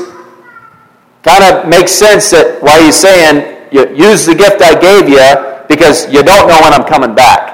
kind 1.23 1.43
of 1.43 1.67
makes 1.67 1.91
sense 1.91 2.29
that 2.29 2.61
why 2.61 2.83
he's 2.83 2.95
saying, 2.95 3.71
use 3.71 4.25
the 4.27 4.35
gift 4.35 4.61
I 4.61 4.79
gave 4.79 5.09
you 5.09 5.65
because 5.67 6.05
you 6.13 6.21
don't 6.21 6.47
know 6.47 6.59
when 6.61 6.73
I'm 6.73 6.85
coming 6.85 7.15
back. 7.15 7.49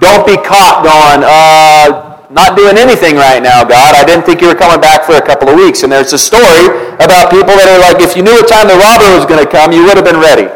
Don't 0.00 0.26
be 0.26 0.36
caught 0.36 0.84
going, 0.84 1.24
uh, 1.24 2.05
not 2.30 2.56
doing 2.56 2.76
anything 2.76 3.14
right 3.14 3.42
now, 3.42 3.62
God. 3.62 3.94
I 3.94 4.04
didn't 4.04 4.24
think 4.26 4.40
you 4.40 4.48
were 4.48 4.54
coming 4.54 4.80
back 4.80 5.04
for 5.04 5.14
a 5.14 5.22
couple 5.22 5.48
of 5.48 5.56
weeks. 5.56 5.82
And 5.82 5.92
there's 5.92 6.12
a 6.12 6.18
story 6.18 6.66
about 6.98 7.30
people 7.30 7.54
that 7.54 7.68
are 7.70 7.78
like, 7.78 8.02
if 8.02 8.16
you 8.16 8.22
knew 8.22 8.32
what 8.32 8.48
time 8.48 8.66
the 8.66 8.74
robber 8.74 9.14
was 9.14 9.26
going 9.26 9.44
to 9.44 9.50
come, 9.50 9.72
you 9.72 9.84
would 9.84 9.96
have 9.96 10.04
been 10.04 10.18
ready. 10.20 10.50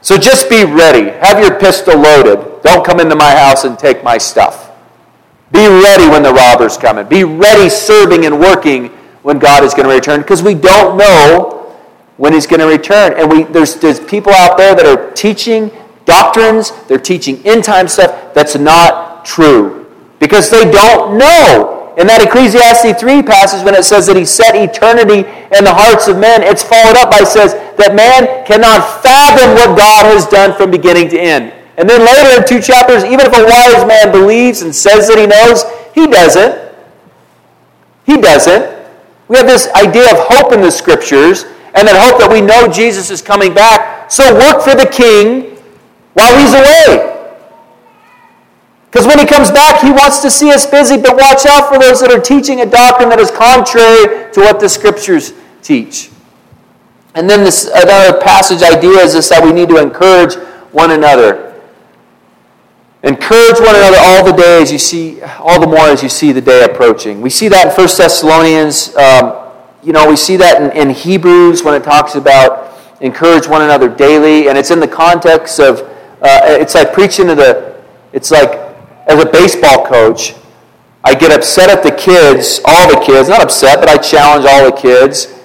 So 0.00 0.16
just 0.16 0.48
be 0.48 0.64
ready. 0.64 1.10
Have 1.20 1.40
your 1.40 1.58
pistol 1.58 1.98
loaded. 1.98 2.62
Don't 2.62 2.84
come 2.84 3.00
into 3.00 3.16
my 3.16 3.34
house 3.34 3.64
and 3.64 3.78
take 3.78 4.02
my 4.02 4.16
stuff. 4.16 4.72
Be 5.52 5.66
ready 5.68 6.08
when 6.08 6.22
the 6.22 6.32
robber's 6.32 6.76
coming. 6.76 7.06
Be 7.06 7.24
ready 7.24 7.68
serving 7.68 8.24
and 8.24 8.40
working 8.40 8.88
when 9.22 9.38
God 9.38 9.62
is 9.62 9.74
going 9.74 9.88
to 9.88 9.94
return 9.94 10.20
because 10.20 10.42
we 10.42 10.54
don't 10.54 10.96
know 10.96 11.74
when 12.16 12.32
he's 12.32 12.46
going 12.46 12.60
to 12.60 12.66
return. 12.66 13.14
And 13.18 13.30
we, 13.30 13.42
there's, 13.44 13.76
there's 13.76 14.00
people 14.00 14.32
out 14.32 14.56
there 14.56 14.74
that 14.74 14.86
are 14.86 15.10
teaching 15.12 15.70
doctrines, 16.04 16.72
they're 16.86 16.98
teaching 16.98 17.44
end 17.46 17.64
time 17.64 17.88
stuff 17.88 18.34
that's 18.34 18.56
not 18.56 19.24
true 19.24 19.83
because 20.24 20.48
they 20.48 20.64
don't 20.70 21.18
know. 21.18 21.92
In 22.00 22.08
that 22.08 22.24
Ecclesiastes 22.24 22.98
3 22.98 23.22
passage, 23.22 23.62
when 23.62 23.76
it 23.76 23.84
says 23.84 24.08
that 24.08 24.16
he 24.16 24.24
set 24.24 24.56
eternity 24.56 25.22
in 25.54 25.62
the 25.62 25.70
hearts 25.70 26.08
of 26.08 26.18
men, 26.18 26.42
it's 26.42 26.64
followed 26.64 26.96
up 26.96 27.12
by 27.12 27.22
says 27.22 27.54
that 27.76 27.94
man 27.94 28.26
cannot 28.48 29.04
fathom 29.04 29.54
what 29.54 29.78
God 29.78 30.08
has 30.10 30.26
done 30.26 30.56
from 30.56 30.72
beginning 30.72 31.12
to 31.12 31.20
end. 31.20 31.52
And 31.76 31.84
then 31.86 32.00
later 32.00 32.40
in 32.40 32.48
two 32.48 32.58
chapters, 32.58 33.04
even 33.04 33.20
if 33.20 33.36
a 33.36 33.44
wise 33.44 33.86
man 33.86 34.10
believes 34.10 34.62
and 34.62 34.74
says 34.74 35.06
that 35.06 35.20
he 35.20 35.28
knows, 35.28 35.62
he 35.94 36.10
doesn't. 36.10 36.72
He 38.08 38.16
doesn't. 38.18 38.64
We 39.28 39.36
have 39.36 39.46
this 39.46 39.68
idea 39.76 40.10
of 40.10 40.24
hope 40.24 40.52
in 40.52 40.62
the 40.62 40.72
scriptures 40.72 41.44
and 41.76 41.86
then 41.86 41.94
hope 41.94 42.18
that 42.18 42.30
we 42.32 42.40
know 42.40 42.66
Jesus 42.66 43.10
is 43.10 43.22
coming 43.22 43.54
back. 43.54 44.10
So 44.10 44.34
work 44.34 44.64
for 44.64 44.74
the 44.74 44.88
king 44.90 45.62
while 46.14 46.32
he's 46.40 46.54
away. 46.54 47.13
Because 48.94 49.08
when 49.08 49.18
he 49.18 49.26
comes 49.26 49.50
back, 49.50 49.82
he 49.82 49.90
wants 49.90 50.20
to 50.20 50.30
see 50.30 50.52
us 50.52 50.66
busy, 50.66 50.96
but 50.96 51.16
watch 51.16 51.46
out 51.46 51.68
for 51.68 51.80
those 51.80 52.00
that 52.00 52.12
are 52.12 52.20
teaching 52.20 52.60
a 52.60 52.64
doctrine 52.64 53.08
that 53.08 53.18
is 53.18 53.28
contrary 53.28 54.32
to 54.32 54.40
what 54.40 54.60
the 54.60 54.68
scriptures 54.68 55.32
teach. 55.62 56.10
And 57.16 57.28
then 57.28 57.42
this 57.42 57.68
another 57.74 58.20
passage 58.20 58.62
idea 58.62 59.00
is 59.00 59.14
this 59.14 59.30
that 59.30 59.42
we 59.42 59.50
need 59.50 59.68
to 59.70 59.82
encourage 59.82 60.36
one 60.70 60.92
another. 60.92 61.60
Encourage 63.02 63.58
one 63.58 63.74
another 63.74 63.96
all 63.98 64.24
the 64.24 64.30
day 64.30 64.62
as 64.62 64.70
you 64.70 64.78
see, 64.78 65.20
all 65.40 65.60
the 65.60 65.66
more 65.66 65.88
as 65.88 66.00
you 66.00 66.08
see 66.08 66.30
the 66.30 66.40
day 66.40 66.62
approaching. 66.62 67.20
We 67.20 67.30
see 67.30 67.48
that 67.48 67.66
in 67.66 67.72
1 67.72 67.88
Thessalonians. 67.96 68.94
Um, 68.94 69.50
you 69.82 69.92
know, 69.92 70.08
we 70.08 70.14
see 70.14 70.36
that 70.36 70.62
in, 70.62 70.70
in 70.70 70.94
Hebrews 70.94 71.64
when 71.64 71.74
it 71.74 71.82
talks 71.82 72.14
about 72.14 72.78
encourage 73.00 73.48
one 73.48 73.62
another 73.62 73.88
daily, 73.88 74.48
and 74.48 74.56
it's 74.56 74.70
in 74.70 74.78
the 74.78 74.86
context 74.86 75.58
of 75.58 75.80
uh, 76.22 76.42
it's 76.44 76.76
like 76.76 76.92
preaching 76.92 77.26
to 77.26 77.34
the. 77.34 77.74
It's 78.12 78.30
like 78.30 78.64
as 79.06 79.22
a 79.22 79.26
baseball 79.26 79.86
coach, 79.86 80.34
I 81.04 81.14
get 81.14 81.30
upset 81.30 81.68
at 81.68 81.82
the 81.82 81.92
kids, 81.92 82.60
all 82.64 82.88
the 82.88 83.04
kids, 83.04 83.28
not 83.28 83.42
upset, 83.42 83.78
but 83.78 83.88
I 83.88 83.98
challenge 83.98 84.46
all 84.46 84.64
the 84.64 84.76
kids. 84.76 85.38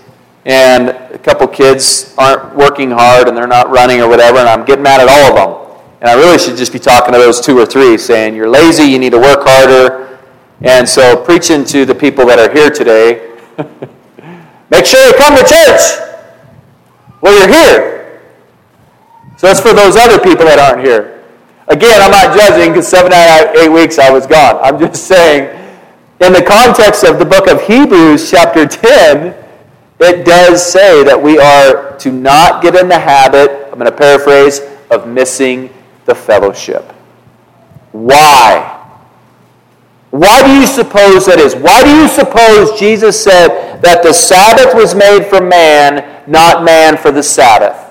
And 0.45 0.89
a 0.89 1.17
couple 1.17 1.48
kids 1.48 2.15
aren't 2.17 2.56
working 2.56 2.91
hard 2.91 3.28
and 3.28 3.36
they're 3.36 3.45
not 3.45 3.69
running 3.69 4.00
or 4.00 4.08
whatever, 4.08 4.38
and 4.38 4.48
I'm 4.48 4.63
getting 4.63 4.84
mad 4.84 5.02
at 5.02 5.10
all 5.10 5.32
of 5.32 5.36
them. 5.36 5.84
And 6.00 6.10
I 6.10 6.13
really 6.13 6.39
should 6.39 6.56
just 6.56 6.72
be 6.72 6.80
talking 6.80 7.13
to 7.13 7.19
those 7.19 7.41
two 7.41 7.60
or 7.60 7.65
three, 7.65 7.98
saying, 7.98 8.36
You're 8.36 8.50
lazy, 8.50 8.84
you 8.84 9.00
need 9.00 9.12
to 9.12 9.19
work 9.19 9.39
harder. 9.41 10.17
And 10.62 10.88
so, 10.88 11.22
preaching 11.24 11.65
to 11.65 11.86
the 11.86 11.95
people 11.95 12.26
that 12.28 12.39
are 12.39 12.54
here 12.54 12.69
today, 12.69 13.38
make 14.69 14.86
sure 14.86 15.06
you 15.06 15.13
come 15.17 15.36
to 15.36 15.43
church 15.43 15.82
while 17.19 17.38
you're 17.38 17.50
here. 17.50 18.22
So, 19.38 19.48
that's 19.48 19.60
for 19.60 19.74
those 19.74 19.98
other 19.98 20.19
people 20.19 20.45
that 20.45 20.58
aren't 20.58 20.86
here. 20.86 21.19
Again, 21.70 22.02
I'm 22.02 22.12
not 22.12 22.36
judging 22.36 22.72
because 22.72 22.88
seven 22.88 23.14
out 23.14 23.50
of 23.50 23.56
eight 23.56 23.70
weeks 23.70 24.00
I 24.00 24.10
was 24.12 24.26
gone. 24.26 24.60
I'm 24.64 24.80
just 24.80 25.08
saying, 25.08 25.56
in 26.20 26.34
the 26.34 26.42
context 26.42 27.04
of 27.04 27.20
the 27.20 27.26
book 27.26 27.48
of 27.48 27.62
Hebrews, 27.62 28.30
chapter 28.30 28.66
10, 28.66 29.36
it 30.00 30.26
does 30.26 30.66
say 30.66 31.04
that 31.04 31.22
we 31.22 31.38
are 31.38 31.96
to 31.98 32.12
not 32.12 32.64
get 32.64 32.76
in 32.76 32.88
the 32.88 32.98
habit, 32.98 33.52
I'm 33.72 33.78
going 33.78 33.86
to 33.86 33.96
paraphrase, 33.96 34.62
of 34.90 35.08
missing 35.08 35.70
the 36.06 36.16
fellowship. 36.16 36.92
Why? 37.92 38.78
Why 40.10 40.42
do 40.42 40.60
you 40.60 40.66
suppose 40.66 41.28
that 41.28 41.38
is? 41.38 41.56
Why 41.56 41.84
do 41.84 41.96
you 42.02 42.08
suppose 42.08 42.80
Jesus 42.80 43.24
said 43.24 43.80
that 43.82 44.02
the 44.02 44.14
Sabbath 44.14 44.74
was 44.74 44.96
made 44.96 45.26
for 45.28 45.40
man, 45.40 46.24
not 46.28 46.64
man 46.64 46.98
for 46.98 47.12
the 47.12 47.22
Sabbath? 47.22 47.88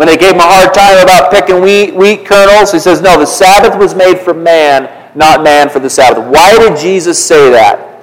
When 0.00 0.06
they 0.06 0.16
gave 0.16 0.32
him 0.32 0.40
a 0.40 0.44
hard 0.44 0.72
time 0.72 0.96
about 1.02 1.30
picking 1.30 1.60
wheat, 1.60 1.94
wheat 1.94 2.24
kernels, 2.24 2.72
he 2.72 2.78
says, 2.78 3.02
No, 3.02 3.20
the 3.20 3.26
Sabbath 3.26 3.78
was 3.78 3.94
made 3.94 4.18
for 4.18 4.32
man, 4.32 4.88
not 5.14 5.42
man 5.42 5.68
for 5.68 5.78
the 5.78 5.90
Sabbath. 5.90 6.24
Why 6.32 6.56
did 6.56 6.78
Jesus 6.78 7.22
say 7.22 7.50
that? 7.50 8.02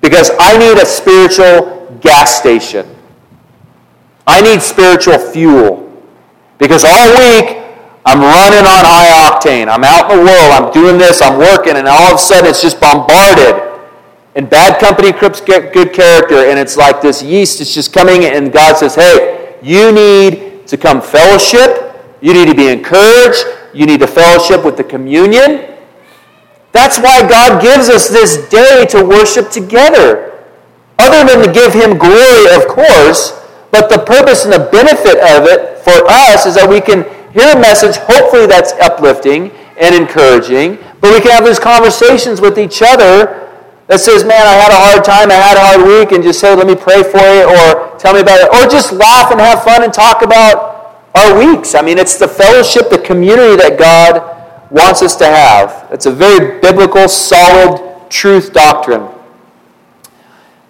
Because 0.00 0.30
I 0.38 0.56
need 0.56 0.80
a 0.80 0.86
spiritual 0.86 1.98
gas 2.00 2.38
station. 2.38 2.86
I 4.24 4.40
need 4.40 4.62
spiritual 4.62 5.18
fuel. 5.18 6.00
Because 6.58 6.84
all 6.84 7.10
week, 7.18 7.66
I'm 8.06 8.20
running 8.20 8.66
on 8.70 8.84
high 8.86 9.10
octane. 9.26 9.66
I'm 9.66 9.82
out 9.82 10.12
in 10.12 10.18
the 10.18 10.24
world. 10.24 10.52
I'm 10.52 10.72
doing 10.72 10.96
this. 10.96 11.20
I'm 11.20 11.40
working. 11.40 11.74
And 11.74 11.88
all 11.88 12.12
of 12.12 12.14
a 12.14 12.18
sudden, 12.18 12.48
it's 12.48 12.62
just 12.62 12.80
bombarded. 12.80 13.60
And 14.36 14.48
bad 14.48 14.78
company 14.78 15.10
crips 15.10 15.40
get 15.40 15.72
good 15.72 15.92
character. 15.92 16.36
And 16.36 16.56
it's 16.56 16.76
like 16.76 17.02
this 17.02 17.20
yeast 17.20 17.60
is 17.60 17.74
just 17.74 17.92
coming. 17.92 18.26
And 18.26 18.52
God 18.52 18.76
says, 18.76 18.94
hey, 18.94 19.39
you 19.62 19.92
need 19.92 20.66
to 20.66 20.76
come 20.76 21.00
fellowship. 21.00 21.96
You 22.20 22.34
need 22.34 22.46
to 22.46 22.54
be 22.54 22.68
encouraged. 22.68 23.44
You 23.74 23.86
need 23.86 24.00
to 24.00 24.06
fellowship 24.06 24.64
with 24.64 24.76
the 24.76 24.84
communion. 24.84 25.76
That's 26.72 26.98
why 26.98 27.28
God 27.28 27.62
gives 27.62 27.88
us 27.88 28.08
this 28.08 28.48
day 28.48 28.86
to 28.90 29.04
worship 29.04 29.50
together. 29.50 30.44
Other 30.98 31.26
than 31.26 31.46
to 31.46 31.52
give 31.52 31.72
Him 31.72 31.98
glory, 31.98 32.54
of 32.54 32.68
course, 32.68 33.40
but 33.70 33.88
the 33.88 33.98
purpose 33.98 34.44
and 34.44 34.52
the 34.52 34.68
benefit 34.70 35.16
of 35.18 35.46
it 35.46 35.78
for 35.78 36.04
us 36.08 36.46
is 36.46 36.54
that 36.56 36.68
we 36.68 36.80
can 36.80 37.04
hear 37.32 37.56
a 37.56 37.60
message, 37.60 37.96
hopefully 37.96 38.46
that's 38.46 38.72
uplifting 38.74 39.50
and 39.78 39.94
encouraging, 39.94 40.78
but 41.00 41.14
we 41.14 41.20
can 41.20 41.30
have 41.30 41.44
those 41.44 41.58
conversations 41.58 42.40
with 42.40 42.58
each 42.58 42.82
other 42.82 43.49
that 43.90 43.98
says, 43.98 44.22
Man, 44.22 44.46
I 44.46 44.54
had 44.54 44.70
a 44.70 44.78
hard 44.78 45.04
time, 45.04 45.32
I 45.32 45.34
had 45.34 45.56
a 45.56 45.60
hard 45.66 45.82
week, 45.82 46.12
and 46.12 46.22
just 46.22 46.38
say, 46.38 46.54
Let 46.54 46.68
me 46.68 46.76
pray 46.76 47.02
for 47.02 47.18
you, 47.18 47.42
or 47.42 47.98
tell 47.98 48.14
me 48.14 48.20
about 48.20 48.38
it, 48.38 48.46
or 48.54 48.70
just 48.70 48.92
laugh 48.92 49.32
and 49.32 49.40
have 49.40 49.64
fun 49.64 49.82
and 49.82 49.92
talk 49.92 50.22
about 50.22 51.10
our 51.16 51.36
weeks. 51.36 51.74
I 51.74 51.82
mean, 51.82 51.98
it's 51.98 52.16
the 52.16 52.28
fellowship, 52.28 52.88
the 52.88 53.00
community 53.00 53.56
that 53.56 53.80
God 53.80 54.70
wants 54.70 55.02
us 55.02 55.16
to 55.16 55.26
have. 55.26 55.88
It's 55.90 56.06
a 56.06 56.12
very 56.12 56.60
biblical, 56.60 57.08
solid 57.08 58.08
truth 58.08 58.52
doctrine. 58.52 59.08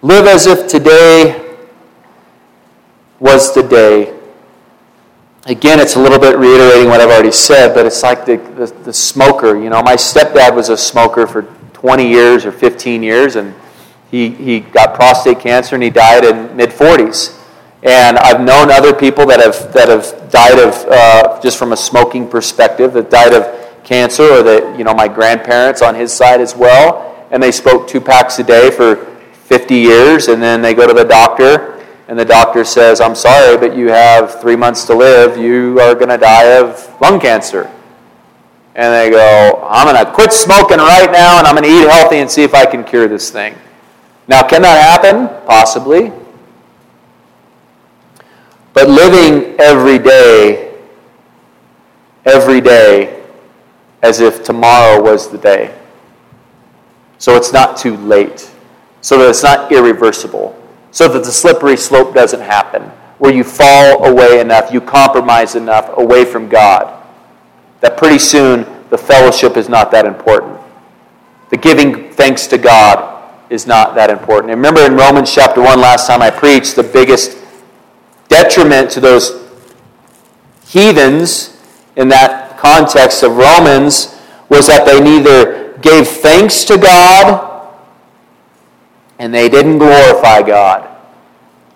Live 0.01 0.25
as 0.25 0.47
if 0.47 0.67
today 0.67 1.59
was 3.19 3.53
the 3.53 3.61
day. 3.61 4.17
Again, 5.45 5.79
it's 5.79 5.95
a 5.95 5.99
little 5.99 6.17
bit 6.17 6.39
reiterating 6.39 6.89
what 6.89 7.01
I've 7.01 7.09
already 7.09 7.31
said, 7.31 7.75
but 7.75 7.85
it's 7.85 8.01
like 8.01 8.25
the, 8.25 8.37
the, 8.37 8.65
the 8.83 8.93
smoker. 8.93 9.55
You 9.61 9.69
know, 9.69 9.83
my 9.83 9.95
stepdad 9.95 10.55
was 10.55 10.69
a 10.69 10.77
smoker 10.77 11.27
for 11.27 11.43
20 11.81 12.07
years 12.07 12.45
or 12.45 12.51
15 12.51 13.01
years, 13.01 13.35
and 13.35 13.55
he, 14.11 14.29
he 14.29 14.59
got 14.59 14.93
prostate 14.93 15.39
cancer 15.39 15.73
and 15.75 15.83
he 15.83 15.89
died 15.89 16.23
in 16.23 16.55
mid 16.55 16.69
40s. 16.69 17.37
And 17.81 18.19
I've 18.19 18.39
known 18.39 18.69
other 18.69 18.93
people 18.93 19.25
that 19.25 19.39
have, 19.39 19.73
that 19.73 19.89
have 19.89 20.29
died 20.31 20.59
of, 20.59 20.85
uh, 20.87 21.41
just 21.41 21.57
from 21.57 21.73
a 21.73 21.77
smoking 21.77 22.27
perspective, 22.27 22.93
that 22.93 23.09
died 23.09 23.33
of 23.33 23.83
cancer, 23.83 24.21
or 24.21 24.43
that, 24.43 24.77
you 24.77 24.83
know, 24.83 24.93
my 24.93 25.07
grandparents 25.07 25.81
on 25.81 25.95
his 25.95 26.13
side 26.13 26.39
as 26.39 26.55
well, 26.55 27.27
and 27.31 27.41
they 27.41 27.51
spoke 27.51 27.87
two 27.87 27.99
packs 27.99 28.37
a 28.37 28.43
day 28.43 28.69
for 28.69 28.97
50 29.45 29.73
years, 29.73 30.27
and 30.27 30.39
then 30.39 30.61
they 30.61 30.75
go 30.75 30.85
to 30.85 30.93
the 30.93 31.03
doctor, 31.03 31.83
and 32.07 32.19
the 32.19 32.25
doctor 32.25 32.63
says, 32.63 33.01
I'm 33.01 33.15
sorry, 33.15 33.57
but 33.57 33.75
you 33.75 33.87
have 33.87 34.39
three 34.39 34.55
months 34.55 34.85
to 34.85 34.93
live. 34.93 35.35
You 35.35 35.79
are 35.79 35.95
going 35.95 36.09
to 36.09 36.17
die 36.17 36.59
of 36.59 36.95
lung 37.01 37.19
cancer 37.19 37.71
and 38.75 38.93
they 38.93 39.09
go, 39.09 39.67
I'm 39.69 39.85
going 39.93 40.05
to 40.05 40.11
quit 40.11 40.31
smoking 40.31 40.77
right 40.77 41.11
now 41.11 41.39
and 41.39 41.47
I'm 41.47 41.55
going 41.55 41.69
to 41.69 41.69
eat 41.69 41.89
healthy 41.89 42.17
and 42.17 42.31
see 42.31 42.43
if 42.43 42.53
I 42.53 42.65
can 42.65 42.83
cure 42.83 43.07
this 43.07 43.29
thing. 43.29 43.55
Now, 44.27 44.47
can 44.47 44.61
that 44.61 45.01
happen? 45.01 45.27
Possibly. 45.45 46.11
But 48.73 48.87
living 48.89 49.59
every 49.59 49.99
day, 49.99 50.73
every 52.25 52.61
day, 52.61 53.21
as 54.01 54.21
if 54.21 54.43
tomorrow 54.43 55.01
was 55.01 55.29
the 55.29 55.37
day. 55.37 55.77
So 57.17 57.35
it's 57.35 57.51
not 57.51 57.77
too 57.77 57.97
late. 57.97 58.49
So 59.01 59.17
that 59.17 59.29
it's 59.29 59.43
not 59.43 59.71
irreversible. 59.71 60.57
So 60.91 61.07
that 61.09 61.23
the 61.23 61.31
slippery 61.31 61.75
slope 61.75 62.13
doesn't 62.13 62.41
happen. 62.41 62.83
Where 63.19 63.33
you 63.33 63.43
fall 63.43 64.05
away 64.05 64.39
enough, 64.39 64.71
you 64.71 64.79
compromise 64.81 65.55
enough 65.55 65.89
away 65.97 66.23
from 66.25 66.47
God 66.47 67.00
that 67.81 67.97
pretty 67.97 68.19
soon 68.19 68.65
the 68.89 68.97
fellowship 68.97 69.57
is 69.57 69.67
not 69.67 69.91
that 69.91 70.05
important. 70.05 70.59
The 71.49 71.57
giving 71.57 72.11
thanks 72.11 72.47
to 72.47 72.57
God 72.57 73.11
is 73.49 73.67
not 73.67 73.95
that 73.95 74.09
important. 74.09 74.51
And 74.51 74.59
remember 74.59 74.81
in 74.81 74.95
Romans 74.95 75.33
chapter 75.33 75.61
1, 75.61 75.79
last 75.81 76.07
time 76.07 76.21
I 76.21 76.29
preached, 76.29 76.75
the 76.75 76.83
biggest 76.83 77.37
detriment 78.29 78.89
to 78.91 79.01
those 79.01 79.49
heathens 80.65 81.61
in 81.97 82.07
that 82.07 82.57
context 82.57 83.23
of 83.23 83.35
Romans 83.35 84.17
was 84.47 84.67
that 84.67 84.85
they 84.85 85.01
neither 85.01 85.77
gave 85.79 86.07
thanks 86.07 86.63
to 86.65 86.77
God 86.77 87.75
and 89.19 89.33
they 89.33 89.49
didn't 89.49 89.79
glorify 89.79 90.41
God. 90.41 90.87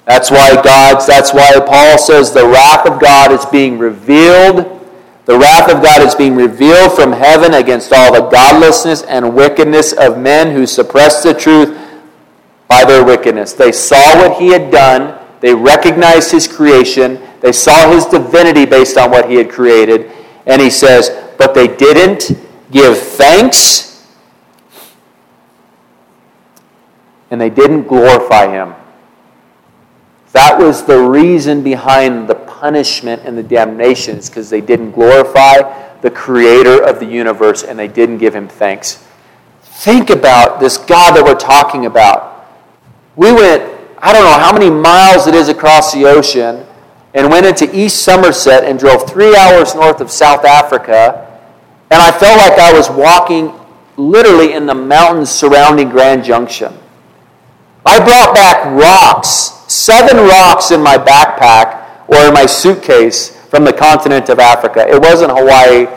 That's 0.06 0.32
why 0.32 0.62
God's 0.64 1.06
that's 1.08 1.34
why 1.34 1.60
Paul 1.60 1.97
says 1.97 2.32
the 2.32 2.47
wrath 2.47 2.88
of 2.88 3.01
God 3.01 3.32
is 3.32 3.45
being 3.47 3.78
revealed 3.78 4.74
the 5.26 5.38
wrath 5.38 5.71
of 5.71 5.82
God 5.82 6.01
is 6.01 6.13
being 6.15 6.36
revealed 6.36 6.93
from 6.93 7.11
heaven 7.11 7.55
against 7.55 7.91
all 7.91 8.13
the 8.13 8.30
godlessness 8.30 9.01
and 9.03 9.36
wickedness 9.36 9.93
of 9.93 10.19
men 10.19 10.51
who 10.51 10.65
suppress 10.67 11.23
the 11.23 11.34
truth 11.34 11.78
by 12.67 12.86
their 12.86 13.03
wickedness. 13.03 13.53
They 13.53 13.71
saw 13.71 14.15
what 14.17 14.39
he 14.39 14.49
had 14.49 14.71
done, 14.71 15.19
they 15.41 15.53
recognized 15.53 16.32
his 16.32 16.47
creation, 16.47 17.21
they 17.41 17.51
saw 17.51 17.91
his 17.91 18.05
divinity 18.05 18.65
based 18.65 18.97
on 18.97 19.11
what 19.11 19.30
he 19.30 19.36
had 19.36 19.49
created, 19.49 20.11
and 20.45 20.61
he 20.61 20.69
says, 20.69 21.09
but 21.38 21.53
they 21.53 21.67
didn't 21.67 22.32
give 22.71 22.97
thanks 22.97 23.86
and 27.32 27.41
they 27.41 27.49
didn't 27.49 27.84
glorify 27.84 28.47
him. 28.47 28.73
That 30.32 30.59
was 30.59 30.86
the 30.86 30.99
reason 30.99 31.63
behind 31.63 32.28
the 32.28 32.34
punishment 32.66 33.22
and 33.26 33.38
the 33.38 33.43
damnation 33.43 34.18
is 34.18 34.28
because 34.28 34.49
they 34.49 34.59
didn't 34.59 34.89
glorify 34.89 35.61
the 36.01 36.09
creator 36.09 36.84
of 36.84 36.99
the 36.99 37.05
universe 37.05 37.61
and 37.63 37.78
they 37.78 37.88
didn't 37.88 38.18
give 38.18 38.36
him 38.36 38.47
thanks. 38.47 39.05
Think 39.61 40.09
about 40.09 40.59
this 40.59 40.80
God 40.80 41.16
that 41.16 41.24
we're 41.24 41.36
talking 41.36 41.86
about. 41.86 42.47
We 43.16 43.32
went, 43.32 43.61
I 43.99 44.11
don't 44.11 44.24
know 44.24 44.39
how 44.39 44.51
many 44.51 44.72
miles 44.72 45.28
it 45.28 45.36
is 45.36 45.47
across 45.47 45.93
the 45.93 46.05
ocean, 46.05 46.66
and 47.13 47.30
went 47.30 47.45
into 47.45 47.70
East 47.72 48.01
Somerset 48.01 48.63
and 48.63 48.80
drove 48.80 49.07
three 49.07 49.36
hours 49.36 49.76
north 49.76 50.01
of 50.01 50.09
South 50.09 50.43
Africa. 50.43 51.39
And 51.91 52.01
I 52.01 52.11
felt 52.11 52.39
like 52.39 52.57
I 52.57 52.74
was 52.74 52.89
walking 52.89 53.53
literally 53.95 54.53
in 54.53 54.66
the 54.66 54.74
mountains 54.74 55.30
surrounding 55.30 55.89
Grand 55.89 56.24
Junction. 56.24 56.74
I 57.86 57.99
brought 57.99 58.34
back 58.34 58.66
rocks, 58.74 59.53
seven 59.72 60.18
rocks 60.18 60.72
in 60.72 60.82
my 60.82 60.97
backpack 60.97 61.84
or 62.08 62.18
in 62.28 62.34
my 62.34 62.45
suitcase 62.45 63.30
from 63.47 63.64
the 63.64 63.74
continent 63.74 64.30
of 64.30 64.39
Africa. 64.39 64.88
It 64.88 65.01
wasn't 65.01 65.32
Hawaii. 65.32 65.88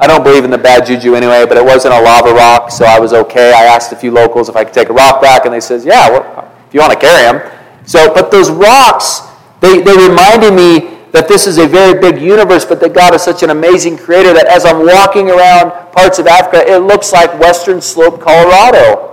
I 0.00 0.06
don't 0.06 0.24
believe 0.24 0.44
in 0.44 0.50
the 0.50 0.58
bad 0.58 0.86
juju 0.86 1.14
anyway, 1.14 1.44
but 1.46 1.56
it 1.56 1.64
wasn't 1.64 1.94
a 1.94 2.00
lava 2.00 2.32
rock, 2.32 2.70
so 2.70 2.84
I 2.84 2.98
was 2.98 3.12
okay. 3.12 3.52
I 3.52 3.64
asked 3.64 3.92
a 3.92 3.96
few 3.96 4.10
locals 4.10 4.48
if 4.48 4.56
I 4.56 4.64
could 4.64 4.74
take 4.74 4.88
a 4.88 4.92
rock 4.92 5.22
back, 5.22 5.44
and 5.44 5.54
they 5.54 5.60
says, 5.60 5.84
"Yeah, 5.84 6.10
well, 6.10 6.52
if 6.66 6.74
you 6.74 6.80
want 6.80 6.92
to 6.92 6.98
carry 6.98 7.22
them." 7.22 7.52
So, 7.84 8.12
but 8.12 8.30
those 8.30 8.50
rocks, 8.50 9.20
they, 9.60 9.80
they 9.80 9.96
reminded 9.96 10.54
me 10.54 10.98
that 11.12 11.28
this 11.28 11.46
is 11.46 11.58
a 11.58 11.66
very 11.66 11.98
big 11.98 12.20
universe, 12.20 12.64
but 12.64 12.80
that 12.80 12.94
God 12.94 13.14
is 13.14 13.22
such 13.22 13.42
an 13.42 13.50
amazing 13.50 13.98
creator 13.98 14.32
that 14.32 14.46
as 14.46 14.64
I'm 14.64 14.84
walking 14.84 15.30
around 15.30 15.92
parts 15.92 16.18
of 16.18 16.26
Africa, 16.26 16.64
it 16.66 16.78
looks 16.78 17.12
like 17.12 17.38
Western 17.38 17.80
Slope, 17.80 18.20
Colorado. 18.20 19.11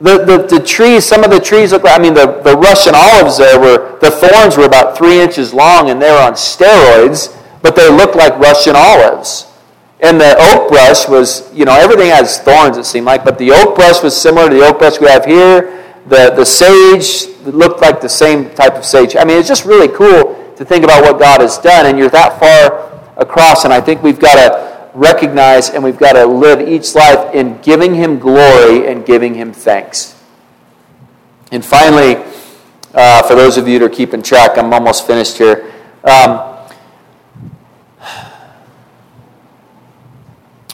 The, 0.00 0.24
the, 0.24 0.58
the 0.58 0.64
trees, 0.64 1.04
some 1.04 1.24
of 1.24 1.30
the 1.30 1.40
trees 1.40 1.72
look 1.72 1.82
like, 1.82 1.98
I 1.98 2.02
mean, 2.02 2.14
the, 2.14 2.40
the 2.42 2.56
Russian 2.56 2.94
olives 2.94 3.36
there 3.36 3.58
were, 3.58 3.98
the 3.98 4.10
thorns 4.12 4.56
were 4.56 4.64
about 4.64 4.96
three 4.96 5.20
inches 5.20 5.52
long 5.52 5.90
and 5.90 6.00
they 6.00 6.10
were 6.10 6.18
on 6.18 6.34
steroids, 6.34 7.36
but 7.62 7.74
they 7.74 7.90
looked 7.90 8.14
like 8.14 8.38
Russian 8.38 8.74
olives. 8.76 9.46
And 10.00 10.20
the 10.20 10.36
oak 10.38 10.68
brush 10.68 11.08
was, 11.08 11.52
you 11.52 11.64
know, 11.64 11.74
everything 11.74 12.10
has 12.10 12.38
thorns, 12.38 12.76
it 12.76 12.84
seemed 12.84 13.06
like, 13.06 13.24
but 13.24 13.38
the 13.38 13.50
oak 13.50 13.74
brush 13.74 14.00
was 14.00 14.16
similar 14.16 14.48
to 14.48 14.54
the 14.54 14.64
oak 14.64 14.78
brush 14.78 15.00
we 15.00 15.08
have 15.08 15.24
here. 15.24 15.84
The, 16.06 16.30
the 16.30 16.44
sage 16.44 17.26
looked 17.44 17.80
like 17.80 18.00
the 18.00 18.08
same 18.08 18.50
type 18.50 18.74
of 18.74 18.84
sage. 18.84 19.16
I 19.16 19.24
mean, 19.24 19.38
it's 19.38 19.48
just 19.48 19.64
really 19.64 19.88
cool 19.88 20.54
to 20.54 20.64
think 20.64 20.84
about 20.84 21.02
what 21.02 21.18
God 21.18 21.40
has 21.40 21.58
done, 21.58 21.86
and 21.86 21.98
you're 21.98 22.08
that 22.10 22.38
far 22.38 23.02
across, 23.16 23.64
and 23.64 23.72
I 23.74 23.80
think 23.80 24.04
we've 24.04 24.20
got 24.20 24.36
to 24.36 24.67
recognize 24.98 25.70
and 25.70 25.82
we've 25.82 25.98
got 25.98 26.12
to 26.12 26.26
live 26.26 26.68
each 26.68 26.94
life 26.94 27.34
in 27.34 27.60
giving 27.62 27.94
Him 27.94 28.18
glory 28.18 28.88
and 28.90 29.06
giving 29.06 29.34
Him 29.34 29.52
thanks. 29.52 30.20
And 31.50 31.64
finally, 31.64 32.16
uh, 32.94 33.22
for 33.22 33.34
those 33.34 33.56
of 33.56 33.68
you 33.68 33.78
that 33.78 33.84
are 33.84 33.88
keeping 33.88 34.22
track, 34.22 34.58
I'm 34.58 34.72
almost 34.72 35.06
finished 35.06 35.38
here. 35.38 35.72
Um, 36.04 36.66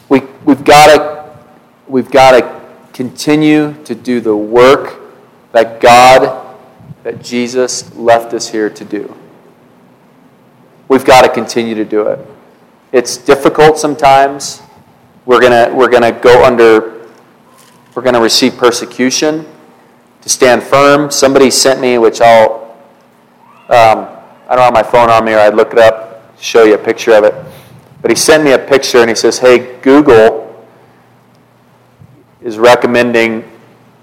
we, 0.09 0.21
we've 0.45 0.65
got 0.65 0.97
to 0.97 1.25
we've 1.87 2.11
got 2.11 2.33
to 2.33 2.65
continue 2.93 3.75
to 3.85 3.95
do 3.95 4.21
the 4.21 4.37
work 4.37 5.01
that 5.53 5.81
God, 5.81 6.57
that 7.03 7.23
Jesus 7.23 7.95
left 7.95 8.33
us 8.33 8.49
here 8.49 8.71
to 8.71 8.85
do. 8.85 9.15
We've 10.89 11.05
got 11.05 11.23
to 11.23 11.29
continue 11.29 11.75
to 11.77 11.85
do 11.85 12.09
it. 12.09 12.34
It's 12.95 13.17
difficult 13.17 13.77
sometimes. 13.77 14.63
We're 15.27 15.41
gonna 15.41 15.75
we're 15.75 15.91
gonna 15.91 16.13
go 16.13 16.45
under. 16.45 17.09
We're 17.93 18.03
gonna 18.03 18.21
receive 18.21 18.57
persecution. 18.57 19.45
To 20.21 20.29
stand 20.29 20.63
firm, 20.63 21.11
somebody 21.11 21.51
sent 21.51 21.81
me, 21.81 21.99
which 21.99 22.21
I'll. 22.21 22.77
Um, 23.69 24.07
I 24.49 24.55
don't 24.55 24.61
have 24.61 24.73
my 24.73 24.85
phone 24.85 25.11
on 25.11 25.25
me, 25.25 25.33
or 25.33 25.41
I'd 25.41 25.57
look 25.57 25.73
it 25.73 25.79
up, 25.81 26.39
show 26.39 26.63
you 26.63 26.77
a 26.77 26.79
picture 26.79 27.13
of 27.15 27.25
it. 27.25 27.35
But 28.01 28.13
he 28.13 28.15
sent 28.15 28.45
me 28.45 28.53
a 28.53 28.59
picture 28.61 28.99
and 28.99 29.09
he 29.09 29.17
says, 29.17 29.41
Hey, 29.41 29.81
Google 29.81 30.65
is 32.43 32.59
recommending, 32.59 33.43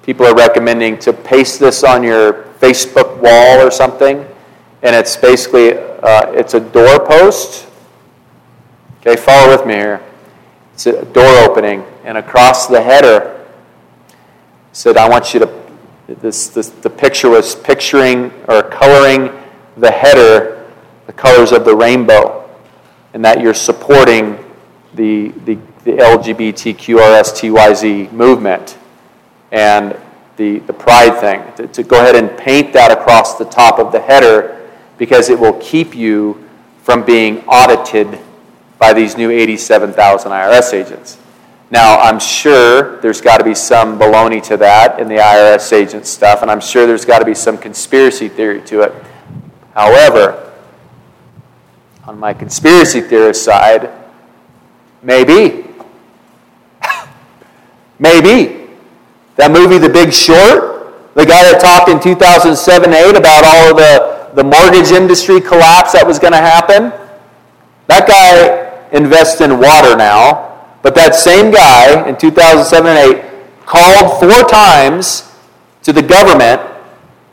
people 0.04 0.26
are 0.26 0.36
recommending 0.36 1.00
to 1.00 1.14
paste 1.14 1.62
this 1.62 1.86
on 1.86 2.04
your 2.04 2.44
Facebook 2.60 3.22
wall 3.22 3.66
or 3.66 3.72
something. 3.72 4.26
And 4.82 4.94
it's 4.94 5.16
basically, 5.16 5.78
uh, 5.78 6.30
it's 6.34 6.56
a 6.56 6.60
doorpost. 6.60 7.71
Okay, 9.04 9.20
follow 9.20 9.50
with 9.50 9.66
me 9.66 9.74
here. 9.74 10.00
It's 10.76 10.86
a 10.86 11.04
door 11.06 11.40
opening. 11.40 11.84
And 12.04 12.20
across 12.20 12.68
the 12.68 12.80
header, 12.80 13.48
said, 14.74 14.96
I 14.96 15.10
want 15.10 15.34
you 15.34 15.40
to, 15.40 15.52
this, 16.08 16.50
this, 16.50 16.70
the 16.70 16.92
picture 16.92 17.32
was 17.32 17.56
picturing 17.56 18.32
or 18.48 18.62
coloring 18.62 19.32
the 19.76 19.90
header 19.90 20.72
the 21.08 21.14
colors 21.14 21.52
of 21.52 21.66
the 21.66 21.76
rainbow 21.76 22.48
and 23.16 23.26
that 23.26 23.42
you're 23.42 23.56
supporting 23.56 24.38
the, 24.94 25.30
the, 25.46 25.56
the 25.84 25.94
LGBTQRSTYZ 25.94 28.12
movement 28.12 28.78
and 29.52 29.98
the, 30.38 30.60
the 30.60 30.74
pride 30.74 31.20
thing. 31.20 31.42
To, 31.56 31.66
to 31.74 31.82
go 31.82 32.00
ahead 32.00 32.16
and 32.16 32.38
paint 32.38 32.72
that 32.74 32.92
across 32.92 33.40
the 33.40 33.46
top 33.46 33.80
of 33.80 33.92
the 33.92 34.00
header 34.00 34.70
because 35.00 35.30
it 35.30 35.40
will 35.40 35.60
keep 35.60 35.96
you 35.96 36.48
from 36.84 37.04
being 37.04 37.44
audited 37.48 38.20
by 38.82 38.94
these 38.94 39.16
new 39.16 39.30
87,000 39.30 40.32
IRS 40.32 40.74
agents. 40.74 41.20
Now, 41.70 42.00
I'm 42.00 42.20
sure 42.20 43.00
there's 43.00 43.22
got 43.22 43.38
to 43.38 43.44
be 43.44 43.54
some 43.54 44.00
baloney 44.00 44.42
to 44.46 44.58
that 44.58 45.00
in 45.00 45.08
the 45.08 45.18
IRS 45.18 45.72
agent 45.72 46.08
stuff, 46.08 46.42
and 46.42 46.50
I'm 46.50 46.60
sure 46.60 46.88
there's 46.88 47.06
got 47.06 47.20
to 47.20 47.26
be 47.26 47.36
some 47.36 47.60
conspiracy 47.60 48.28
theory 48.28 48.60
to 48.64 48.82
it. 48.82 48.94
However, 49.76 50.52
on 52.06 52.20
my 52.20 52.34
conspiracy 52.34 53.02
theorist 53.02 53.44
side, 53.46 53.92
maybe. 55.04 55.68
maybe. 58.00 58.68
That 59.36 59.52
movie, 59.52 59.78
The 59.78 59.90
Big 59.90 60.12
Short, 60.12 61.14
the 61.14 61.26
guy 61.28 61.44
that 61.52 61.62
talked 61.62 61.88
in 61.88 62.00
2007 62.00 62.92
8 62.92 63.16
about 63.16 63.44
all 63.46 63.70
of 63.70 63.78
the, 63.78 64.42
the 64.42 64.44
mortgage 64.44 64.90
industry 64.90 65.40
collapse 65.40 65.92
that 65.92 66.06
was 66.06 66.18
going 66.18 66.34
to 66.34 66.40
happen, 66.40 66.92
that 67.86 68.08
guy 68.08 68.71
invests 68.92 69.42
in 69.42 69.60
water 69.60 69.96
now. 69.96 70.50
But 70.82 70.96
that 70.96 71.16
same 71.16 71.52
guy 71.52 72.08
in 72.08 72.18
2007 72.18 72.88
and 72.88 73.18
8 73.18 73.66
called 73.66 74.20
four 74.20 74.50
times 74.50 75.32
to 75.84 75.94
the 75.94 76.02
government 76.02 76.62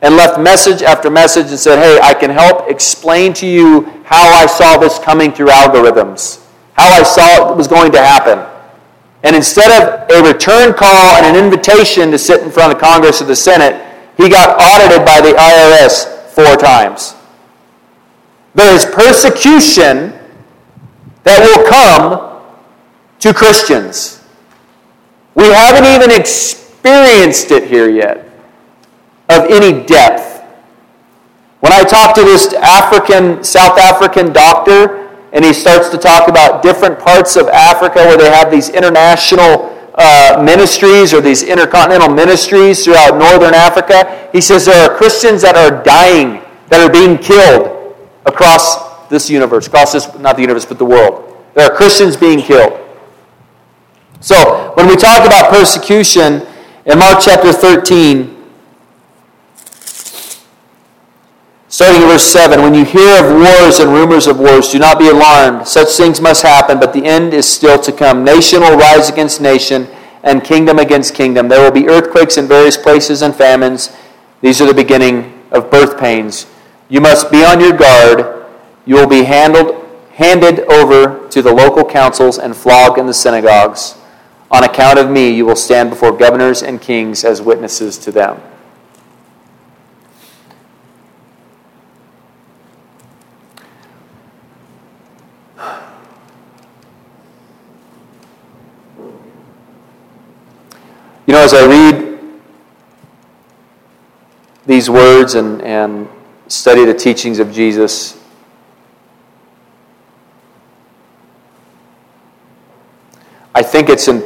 and 0.01 0.15
left 0.15 0.39
message 0.39 0.81
after 0.81 1.09
message 1.09 1.47
and 1.47 1.59
said, 1.59 1.79
Hey, 1.79 1.99
I 2.01 2.13
can 2.13 2.29
help 2.29 2.69
explain 2.69 3.33
to 3.33 3.47
you 3.47 3.81
how 4.05 4.23
I 4.29 4.45
saw 4.45 4.77
this 4.77 4.99
coming 4.99 5.31
through 5.31 5.47
algorithms, 5.47 6.45
how 6.73 6.87
I 6.87 7.03
saw 7.03 7.51
it 7.51 7.57
was 7.57 7.67
going 7.67 7.91
to 7.91 7.99
happen. 7.99 8.45
And 9.23 9.35
instead 9.35 9.69
of 9.69 10.09
a 10.09 10.25
return 10.25 10.73
call 10.73 11.17
and 11.17 11.35
an 11.35 11.43
invitation 11.43 12.11
to 12.11 12.17
sit 12.17 12.41
in 12.41 12.51
front 12.51 12.73
of 12.73 12.79
Congress 12.79 13.21
or 13.21 13.25
the 13.25 13.35
Senate, 13.35 13.85
he 14.15 14.29
got 14.29 14.55
audited 14.59 15.05
by 15.05 15.19
the 15.19 15.33
IRS 15.37 16.29
four 16.29 16.55
times. 16.55 17.15
There 18.55 18.73
is 18.73 18.85
persecution 18.85 20.18
that 21.23 21.39
will 21.39 21.67
come 21.67 22.41
to 23.19 23.33
Christians. 23.33 24.23
We 25.35 25.45
haven't 25.45 25.85
even 25.85 26.11
experienced 26.11 27.51
it 27.51 27.69
here 27.69 27.89
yet 27.89 28.25
of 29.29 29.45
any 29.49 29.85
depth. 29.85 30.43
When 31.59 31.73
I 31.73 31.83
talk 31.83 32.15
to 32.15 32.21
this 32.21 32.53
African, 32.53 33.43
South 33.43 33.77
African 33.77 34.33
doctor, 34.33 35.07
and 35.33 35.45
he 35.45 35.53
starts 35.53 35.89
to 35.89 35.97
talk 35.97 36.27
about 36.27 36.63
different 36.63 36.97
parts 36.97 37.35
of 37.35 37.47
Africa 37.49 37.99
where 37.99 38.17
they 38.17 38.31
have 38.31 38.49
these 38.49 38.69
international 38.69 39.75
uh, 39.95 40.41
ministries 40.43 41.13
or 41.13 41.21
these 41.21 41.43
intercontinental 41.43 42.09
ministries 42.09 42.83
throughout 42.83 43.17
northern 43.17 43.53
Africa, 43.53 44.29
he 44.31 44.41
says 44.41 44.65
there 44.65 44.89
are 44.89 44.97
Christians 44.97 45.41
that 45.41 45.55
are 45.55 45.83
dying, 45.83 46.41
that 46.69 46.79
are 46.79 46.91
being 46.91 47.17
killed 47.17 47.95
across 48.25 48.88
this 49.09 49.29
universe, 49.29 49.67
across 49.67 49.93
this, 49.93 50.07
not 50.19 50.35
the 50.35 50.41
universe, 50.41 50.65
but 50.65 50.77
the 50.77 50.85
world. 50.85 51.37
There 51.55 51.69
are 51.69 51.75
Christians 51.75 52.15
being 52.15 52.41
killed. 52.41 52.79
So, 54.21 54.73
when 54.75 54.87
we 54.87 54.95
talk 54.95 55.25
about 55.25 55.49
persecution 55.49 56.45
in 56.85 56.99
Mark 56.99 57.19
chapter 57.21 57.51
13, 57.51 58.39
Starting 61.79 62.01
in 62.01 62.07
verse 62.09 62.25
7 62.25 62.61
When 62.61 62.73
you 62.73 62.83
hear 62.83 63.23
of 63.23 63.31
wars 63.31 63.79
and 63.79 63.93
rumors 63.93 64.27
of 64.27 64.37
wars, 64.39 64.69
do 64.69 64.79
not 64.79 64.99
be 64.99 65.07
alarmed. 65.07 65.65
Such 65.65 65.89
things 65.89 66.19
must 66.19 66.41
happen, 66.41 66.77
but 66.77 66.91
the 66.91 67.05
end 67.05 67.33
is 67.33 67.47
still 67.47 67.79
to 67.79 67.91
come. 67.93 68.25
Nation 68.25 68.59
will 68.59 68.77
rise 68.77 69.07
against 69.07 69.39
nation, 69.39 69.87
and 70.23 70.43
kingdom 70.43 70.79
against 70.79 71.13
kingdom. 71.13 71.47
There 71.47 71.63
will 71.63 71.71
be 71.71 71.87
earthquakes 71.87 72.37
in 72.37 72.47
various 72.47 72.75
places 72.75 73.21
and 73.21 73.33
famines. 73.35 73.95
These 74.41 74.61
are 74.61 74.65
the 74.65 74.73
beginning 74.73 75.41
of 75.51 75.71
birth 75.71 75.97
pains. 75.97 76.47
You 76.89 77.01
must 77.01 77.31
be 77.31 77.45
on 77.45 77.61
your 77.61 77.71
guard 77.71 78.38
you 78.89 78.95
will 78.95 79.05
be 79.05 79.23
handled, 79.23 79.85
handed 80.13 80.61
over 80.61 81.27
to 81.29 81.43
the 81.43 81.53
local 81.53 81.85
councils 81.85 82.39
and 82.39 82.55
flogged 82.55 82.97
in 82.97 83.05
the 83.05 83.13
synagogues. 83.13 83.95
On 84.49 84.63
account 84.63 84.97
of 84.97 85.11
me, 85.11 85.29
you 85.29 85.45
will 85.45 85.55
stand 85.55 85.91
before 85.91 86.11
governors 86.11 86.63
and 86.63 86.81
kings 86.81 87.23
as 87.23 87.39
witnesses 87.39 87.99
to 87.99 88.11
them. 88.11 88.41
You 101.27 101.33
know, 101.35 101.43
as 101.43 101.53
I 101.53 101.67
read 101.67 102.17
these 104.65 104.89
words 104.89 105.35
and, 105.35 105.61
and 105.61 106.09
study 106.47 106.85
the 106.85 106.95
teachings 106.95 107.37
of 107.37 107.51
Jesus, 107.51 108.18
I 113.59 113.61
think 113.61 113.89
it's 113.89 114.07
in, 114.07 114.23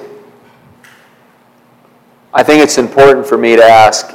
I 2.32 2.44
think 2.44 2.62
it's 2.62 2.78
important 2.78 3.26
for 3.26 3.36
me 3.36 3.56
to 3.56 3.64
ask, 3.64 4.14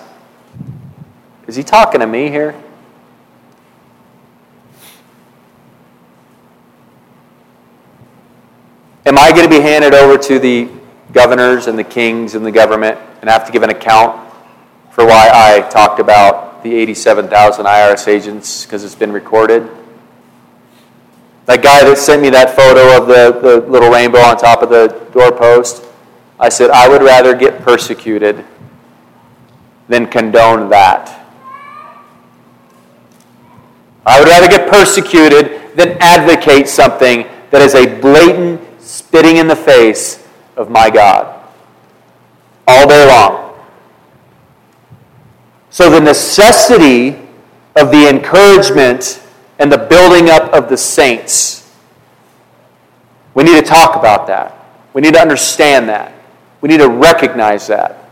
is 1.48 1.56
he 1.56 1.64
talking 1.64 1.98
to 1.98 2.06
me 2.06 2.28
here? 2.28 2.54
Am 9.06 9.18
I 9.18 9.32
going 9.32 9.42
to 9.42 9.50
be 9.50 9.60
handed 9.60 9.92
over 9.92 10.16
to 10.22 10.38
the 10.38 10.68
governors 11.10 11.66
and 11.66 11.76
the 11.76 11.82
kings 11.82 12.36
and 12.36 12.46
the 12.46 12.52
government 12.52 12.96
and 13.20 13.28
have 13.28 13.44
to 13.44 13.50
give 13.50 13.64
an 13.64 13.70
account 13.70 14.32
for 14.92 15.04
why 15.04 15.30
I 15.34 15.68
talked 15.68 15.98
about 15.98 16.62
the 16.62 16.72
87,000 16.76 17.66
IRS 17.66 18.06
agents 18.06 18.64
because 18.64 18.84
it's 18.84 18.94
been 18.94 19.10
recorded? 19.10 19.77
That 21.48 21.62
guy 21.62 21.82
that 21.82 21.96
sent 21.96 22.20
me 22.20 22.28
that 22.28 22.54
photo 22.54 23.00
of 23.00 23.08
the, 23.08 23.40
the 23.40 23.66
little 23.70 23.88
rainbow 23.88 24.18
on 24.18 24.36
top 24.36 24.60
of 24.62 24.68
the 24.68 24.88
doorpost, 25.14 25.82
I 26.38 26.50
said, 26.50 26.68
I 26.68 26.86
would 26.86 27.00
rather 27.00 27.34
get 27.34 27.62
persecuted 27.62 28.44
than 29.88 30.08
condone 30.08 30.68
that. 30.68 31.26
I 34.04 34.20
would 34.20 34.28
rather 34.28 34.46
get 34.46 34.70
persecuted 34.70 35.74
than 35.74 35.96
advocate 36.00 36.68
something 36.68 37.26
that 37.50 37.62
is 37.62 37.74
a 37.74 37.98
blatant 37.98 38.60
spitting 38.78 39.38
in 39.38 39.48
the 39.48 39.56
face 39.56 40.28
of 40.54 40.70
my 40.70 40.90
God 40.90 41.48
all 42.66 42.86
day 42.86 43.08
long. 43.08 43.58
So, 45.70 45.88
the 45.88 46.00
necessity 46.00 47.16
of 47.74 47.90
the 47.90 48.06
encouragement 48.06 49.22
and 49.58 49.70
the 49.70 49.78
building 49.78 50.30
up 50.30 50.52
of 50.52 50.68
the 50.68 50.76
saints, 50.76 51.70
we 53.34 53.44
need 53.44 53.56
to 53.56 53.66
talk 53.66 53.96
about 53.96 54.26
that. 54.28 54.54
We 54.94 55.02
need 55.02 55.14
to 55.14 55.20
understand 55.20 55.88
that. 55.88 56.12
We 56.60 56.68
need 56.68 56.78
to 56.78 56.88
recognize 56.88 57.66
that. 57.68 58.10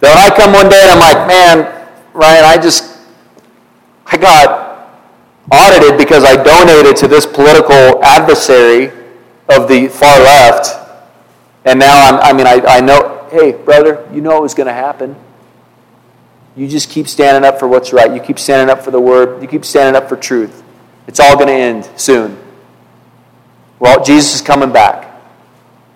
That 0.00 0.16
I 0.16 0.34
come 0.34 0.52
one 0.52 0.68
day 0.68 0.80
and 0.82 0.92
I'm 0.92 0.98
like, 0.98 1.28
man, 1.28 1.88
Ryan, 2.12 2.44
I 2.44 2.56
just, 2.60 2.98
I 4.06 4.16
got 4.16 4.90
audited 5.50 5.98
because 5.98 6.24
I 6.24 6.42
donated 6.42 6.96
to 6.96 7.08
this 7.08 7.26
political 7.26 8.02
adversary 8.04 8.86
of 9.48 9.68
the 9.68 9.88
far 9.88 10.18
left. 10.20 10.78
And 11.64 11.78
now 11.78 12.00
I'm, 12.00 12.14
I 12.16 12.32
mean, 12.32 12.46
I, 12.46 12.60
I 12.66 12.80
know, 12.80 13.28
hey, 13.30 13.52
brother, 13.52 14.08
you 14.12 14.20
know 14.20 14.38
it 14.38 14.42
was 14.42 14.54
going 14.54 14.66
to 14.66 14.72
happen. 14.72 15.14
You 16.54 16.68
just 16.68 16.90
keep 16.90 17.08
standing 17.08 17.48
up 17.48 17.58
for 17.58 17.66
what's 17.66 17.92
right. 17.92 18.12
You 18.12 18.20
keep 18.20 18.38
standing 18.38 18.70
up 18.70 18.82
for 18.84 18.90
the 18.90 19.00
word. 19.00 19.40
You 19.42 19.48
keep 19.48 19.64
standing 19.64 20.00
up 20.00 20.08
for 20.08 20.16
truth. 20.16 20.62
It's 21.06 21.18
all 21.18 21.34
going 21.36 21.48
to 21.48 21.54
end 21.54 21.90
soon. 21.96 22.38
Well, 23.78 24.04
Jesus 24.04 24.36
is 24.36 24.40
coming 24.42 24.72
back. 24.72 25.20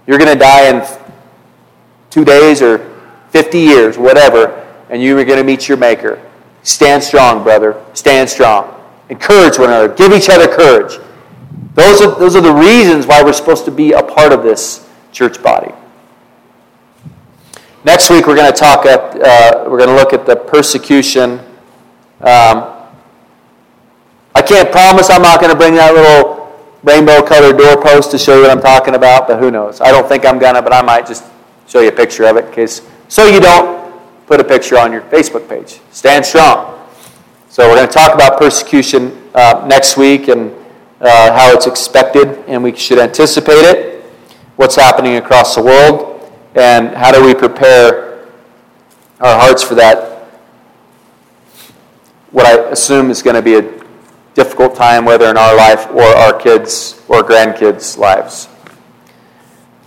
You're 0.07 0.19
going 0.19 0.33
to 0.33 0.39
die 0.39 0.69
in 0.69 0.87
two 2.11 2.25
days 2.25 2.63
or 2.63 2.79
50 3.31 3.59
years, 3.59 3.99
whatever, 3.99 4.67
and 4.89 5.03
you 5.03 5.19
are 5.19 5.25
going 5.25 5.39
to 5.39 5.45
meet 5.45 5.69
your 5.69 5.77
Maker. 5.77 6.23
Stand 6.63 7.03
strong, 7.03 7.43
brother. 7.43 7.81
Stand 7.93 8.29
strong. 8.29 8.73
Encourage 9.09 9.59
one 9.59 9.69
another. 9.69 9.89
Give 9.95 10.13
each 10.13 10.29
other 10.29 10.49
courage. 10.49 10.99
Those 11.75 12.01
are, 12.01 12.19
those 12.19 12.35
are 12.35 12.41
the 12.41 12.53
reasons 12.53 13.07
why 13.07 13.23
we're 13.23 13.33
supposed 13.33 13.67
to 13.67 13.71
be 13.71 13.93
a 13.93 14.03
part 14.03 14.33
of 14.33 14.43
this 14.43 14.89
church 15.13 15.43
body. 15.43 15.73
Next 17.87 18.11
week, 18.11 18.27
we're 18.27 18.35
going 18.35 18.53
to 18.53 18.59
talk 18.59 18.85
at, 18.85 19.15
uh, 19.15 19.71
we're 19.71 19.79
going 19.79 19.89
to 19.89 19.95
look 19.95 20.13
at 20.13 20.27
the 20.27 20.35
persecution. 20.35 21.39
Um, 22.19 22.75
I 24.35 24.43
can't 24.45 24.73
promise 24.73 25.09
I'm 25.09 25.23
not 25.23 25.39
going 25.41 25.53
to 25.53 25.57
bring 25.57 25.75
that 25.77 25.95
little 25.95 26.53
rainbow 26.83 27.23
colored 27.23 27.57
doorpost 27.57 28.11
to 28.11 28.19
show 28.19 28.35
you 28.35 28.43
what 28.43 28.51
I'm 28.51 28.61
talking 28.61 28.97
about, 28.97 29.29
but 29.29 29.39
who 29.39 29.53
knows? 29.53 29.81
I 29.81 29.93
don't 29.93 30.09
think 30.09 30.27
I'm 30.27 30.41
going 30.41 30.57
to, 30.57 30.63
but 30.63 30.73
I 30.73 30.83
might 30.83 31.07
just 31.07 31.27
show 31.69 31.79
you 31.79 31.91
a 31.91 31.93
picture 31.93 32.25
of 32.25 32.37
it 32.37 32.53
case, 32.53 32.83
so 33.07 33.25
you 33.25 33.39
don't 33.39 33.95
put 34.27 34.41
a 34.41 34.45
picture 34.45 34.77
on 34.77 34.91
your 34.91 35.03
Facebook 35.03 35.49
page. 35.49 35.79
Stand 35.93 36.27
strong. 36.27 36.89
So, 37.49 37.69
we're 37.69 37.77
going 37.77 37.87
to 37.87 37.95
talk 37.95 38.17
about 38.17 38.37
persecution 38.37 39.31
uh, 39.33 39.65
next 39.69 39.97
week 39.97 40.27
and 40.27 40.53
uh, 41.01 41.33
how 41.33 41.53
it's 41.53 41.69
expected 41.69 42.27
and 42.49 42.65
we 42.65 42.75
should 42.75 42.99
anticipate 42.99 43.63
it, 43.63 44.03
what's 44.57 44.75
happening 44.75 45.19
across 45.19 45.55
the 45.55 45.63
world, 45.63 46.16
and 46.57 46.89
how 46.97 47.13
do 47.13 47.25
we 47.25 47.35
prepare 47.35 48.27
our 49.21 49.39
hearts 49.39 49.63
for 49.63 49.75
that, 49.75 50.25
what 52.31 52.47
I 52.47 52.71
assume 52.71 53.11
is 53.11 53.23
going 53.23 53.37
to 53.37 53.43
be 53.43 53.55
a 53.57 53.85
difficult 54.35 54.75
time, 54.75 55.05
whether 55.05 55.29
in 55.29 55.37
our 55.37 55.55
life 55.57 55.87
or 55.91 56.03
our 56.03 56.33
kids' 56.39 57.01
or 57.09 57.23
grandkids' 57.23 57.99
lives. 57.99 58.49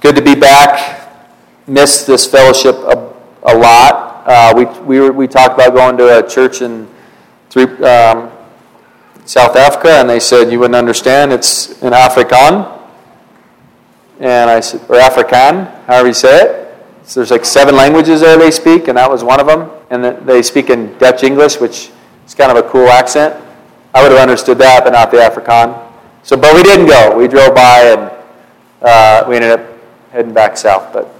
Good 0.01 0.15
to 0.15 0.21
be 0.21 0.35
back. 0.35 1.27
Missed 1.67 2.07
this 2.07 2.25
fellowship 2.25 2.75
a, 2.75 3.13
a 3.43 3.57
lot. 3.57 4.23
Uh, 4.25 4.53
we, 4.55 4.65
we, 4.83 4.99
were, 4.99 5.11
we 5.11 5.27
talked 5.27 5.55
about 5.55 5.73
going 5.73 5.97
to 5.97 6.19
a 6.19 6.27
church 6.27 6.61
in 6.61 6.87
three, 7.49 7.65
um, 7.83 8.31
South 9.25 9.55
Africa, 9.55 9.89
and 9.89 10.09
they 10.09 10.19
said, 10.19 10.51
You 10.51 10.59
wouldn't 10.59 10.75
understand, 10.75 11.31
it's 11.31 11.81
in 11.81 11.93
Afrikaan. 11.93 12.77
And 14.19 14.49
I 14.49 14.59
said, 14.59 14.81
or 14.89 14.97
Afrikaan, 14.97 15.85
however 15.85 16.07
you 16.07 16.13
say 16.13 16.41
it. 16.41 16.58
So 17.09 17.21
there's 17.21 17.31
like 17.31 17.43
seven 17.43 17.75
languages 17.75 18.21
there 18.21 18.37
they 18.37 18.51
speak, 18.51 18.87
and 18.87 18.95
that 18.99 19.09
was 19.09 19.23
one 19.23 19.39
of 19.39 19.47
them. 19.47 19.71
And 19.89 20.27
they 20.27 20.43
speak 20.43 20.69
in 20.69 20.95
Dutch 20.99 21.23
English, 21.23 21.59
which 21.59 21.89
is 22.27 22.35
kind 22.35 22.55
of 22.55 22.63
a 22.63 22.69
cool 22.69 22.87
accent. 22.87 23.33
I 23.95 24.03
would 24.03 24.11
have 24.11 24.21
understood 24.21 24.59
that, 24.59 24.83
but 24.83 24.91
not 24.91 25.09
the 25.09 25.17
Afrikaan. 25.17 25.91
So, 26.21 26.37
but 26.37 26.53
we 26.53 26.61
didn't 26.61 26.85
go. 26.85 27.17
We 27.17 27.27
drove 27.27 27.55
by, 27.55 27.79
and 27.97 28.11
uh, 28.83 29.25
we 29.27 29.37
ended 29.37 29.53
up 29.53 29.65
heading 30.11 30.35
back 30.35 30.55
south. 30.55 30.93
But 30.93 31.11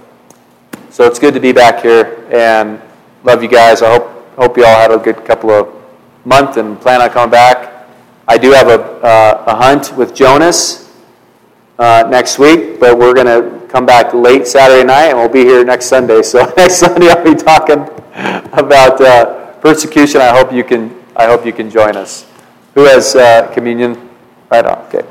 so 0.90 1.08
it's 1.08 1.18
good 1.18 1.34
to 1.34 1.40
be 1.40 1.50
back 1.50 1.82
here, 1.82 2.24
and 2.30 2.80
love 3.24 3.42
you 3.42 3.48
guys. 3.48 3.82
I 3.82 3.90
hope 3.90 4.36
hope 4.36 4.56
you 4.56 4.64
all 4.64 4.76
had 4.76 4.92
a 4.92 4.98
good 4.98 5.24
couple 5.24 5.50
of 5.50 5.74
months 6.24 6.56
and 6.56 6.80
plan 6.80 7.02
on 7.02 7.10
coming 7.10 7.32
back. 7.32 7.88
I 8.28 8.38
do 8.38 8.52
have 8.52 8.68
a, 8.68 8.80
uh, 9.02 9.44
a 9.48 9.56
hunt 9.56 9.96
with 9.96 10.14
Jonas 10.14 10.88
uh, 11.80 12.06
next 12.10 12.38
week, 12.38 12.78
but 12.78 12.96
we're 12.96 13.14
going 13.14 13.26
to 13.26 13.66
come 13.68 13.86
back 13.86 14.12
late 14.12 14.46
Saturday 14.46 14.84
night 14.84 15.06
and 15.06 15.18
we'll 15.18 15.28
be 15.28 15.40
here 15.40 15.64
next 15.64 15.86
Sunday. 15.86 16.20
So 16.30 16.44
next 16.56 16.76
Sunday 16.76 17.08
I'll 17.08 17.24
be 17.24 17.34
talking 17.34 17.88
about 18.52 19.00
uh, 19.00 19.54
persecution. 19.60 20.20
I 20.20 20.36
hope 20.36 20.52
you 20.52 20.62
can. 20.62 20.94
I 21.16 21.26
hope 21.26 21.44
you 21.44 21.52
can 21.52 21.70
join 21.70 21.96
us. 21.96 22.26
Who 22.74 22.84
has 22.84 23.16
uh, 23.16 23.50
communion? 23.52 24.10
Right 24.50 24.64
on. 24.64 24.78
Okay. 24.86 25.02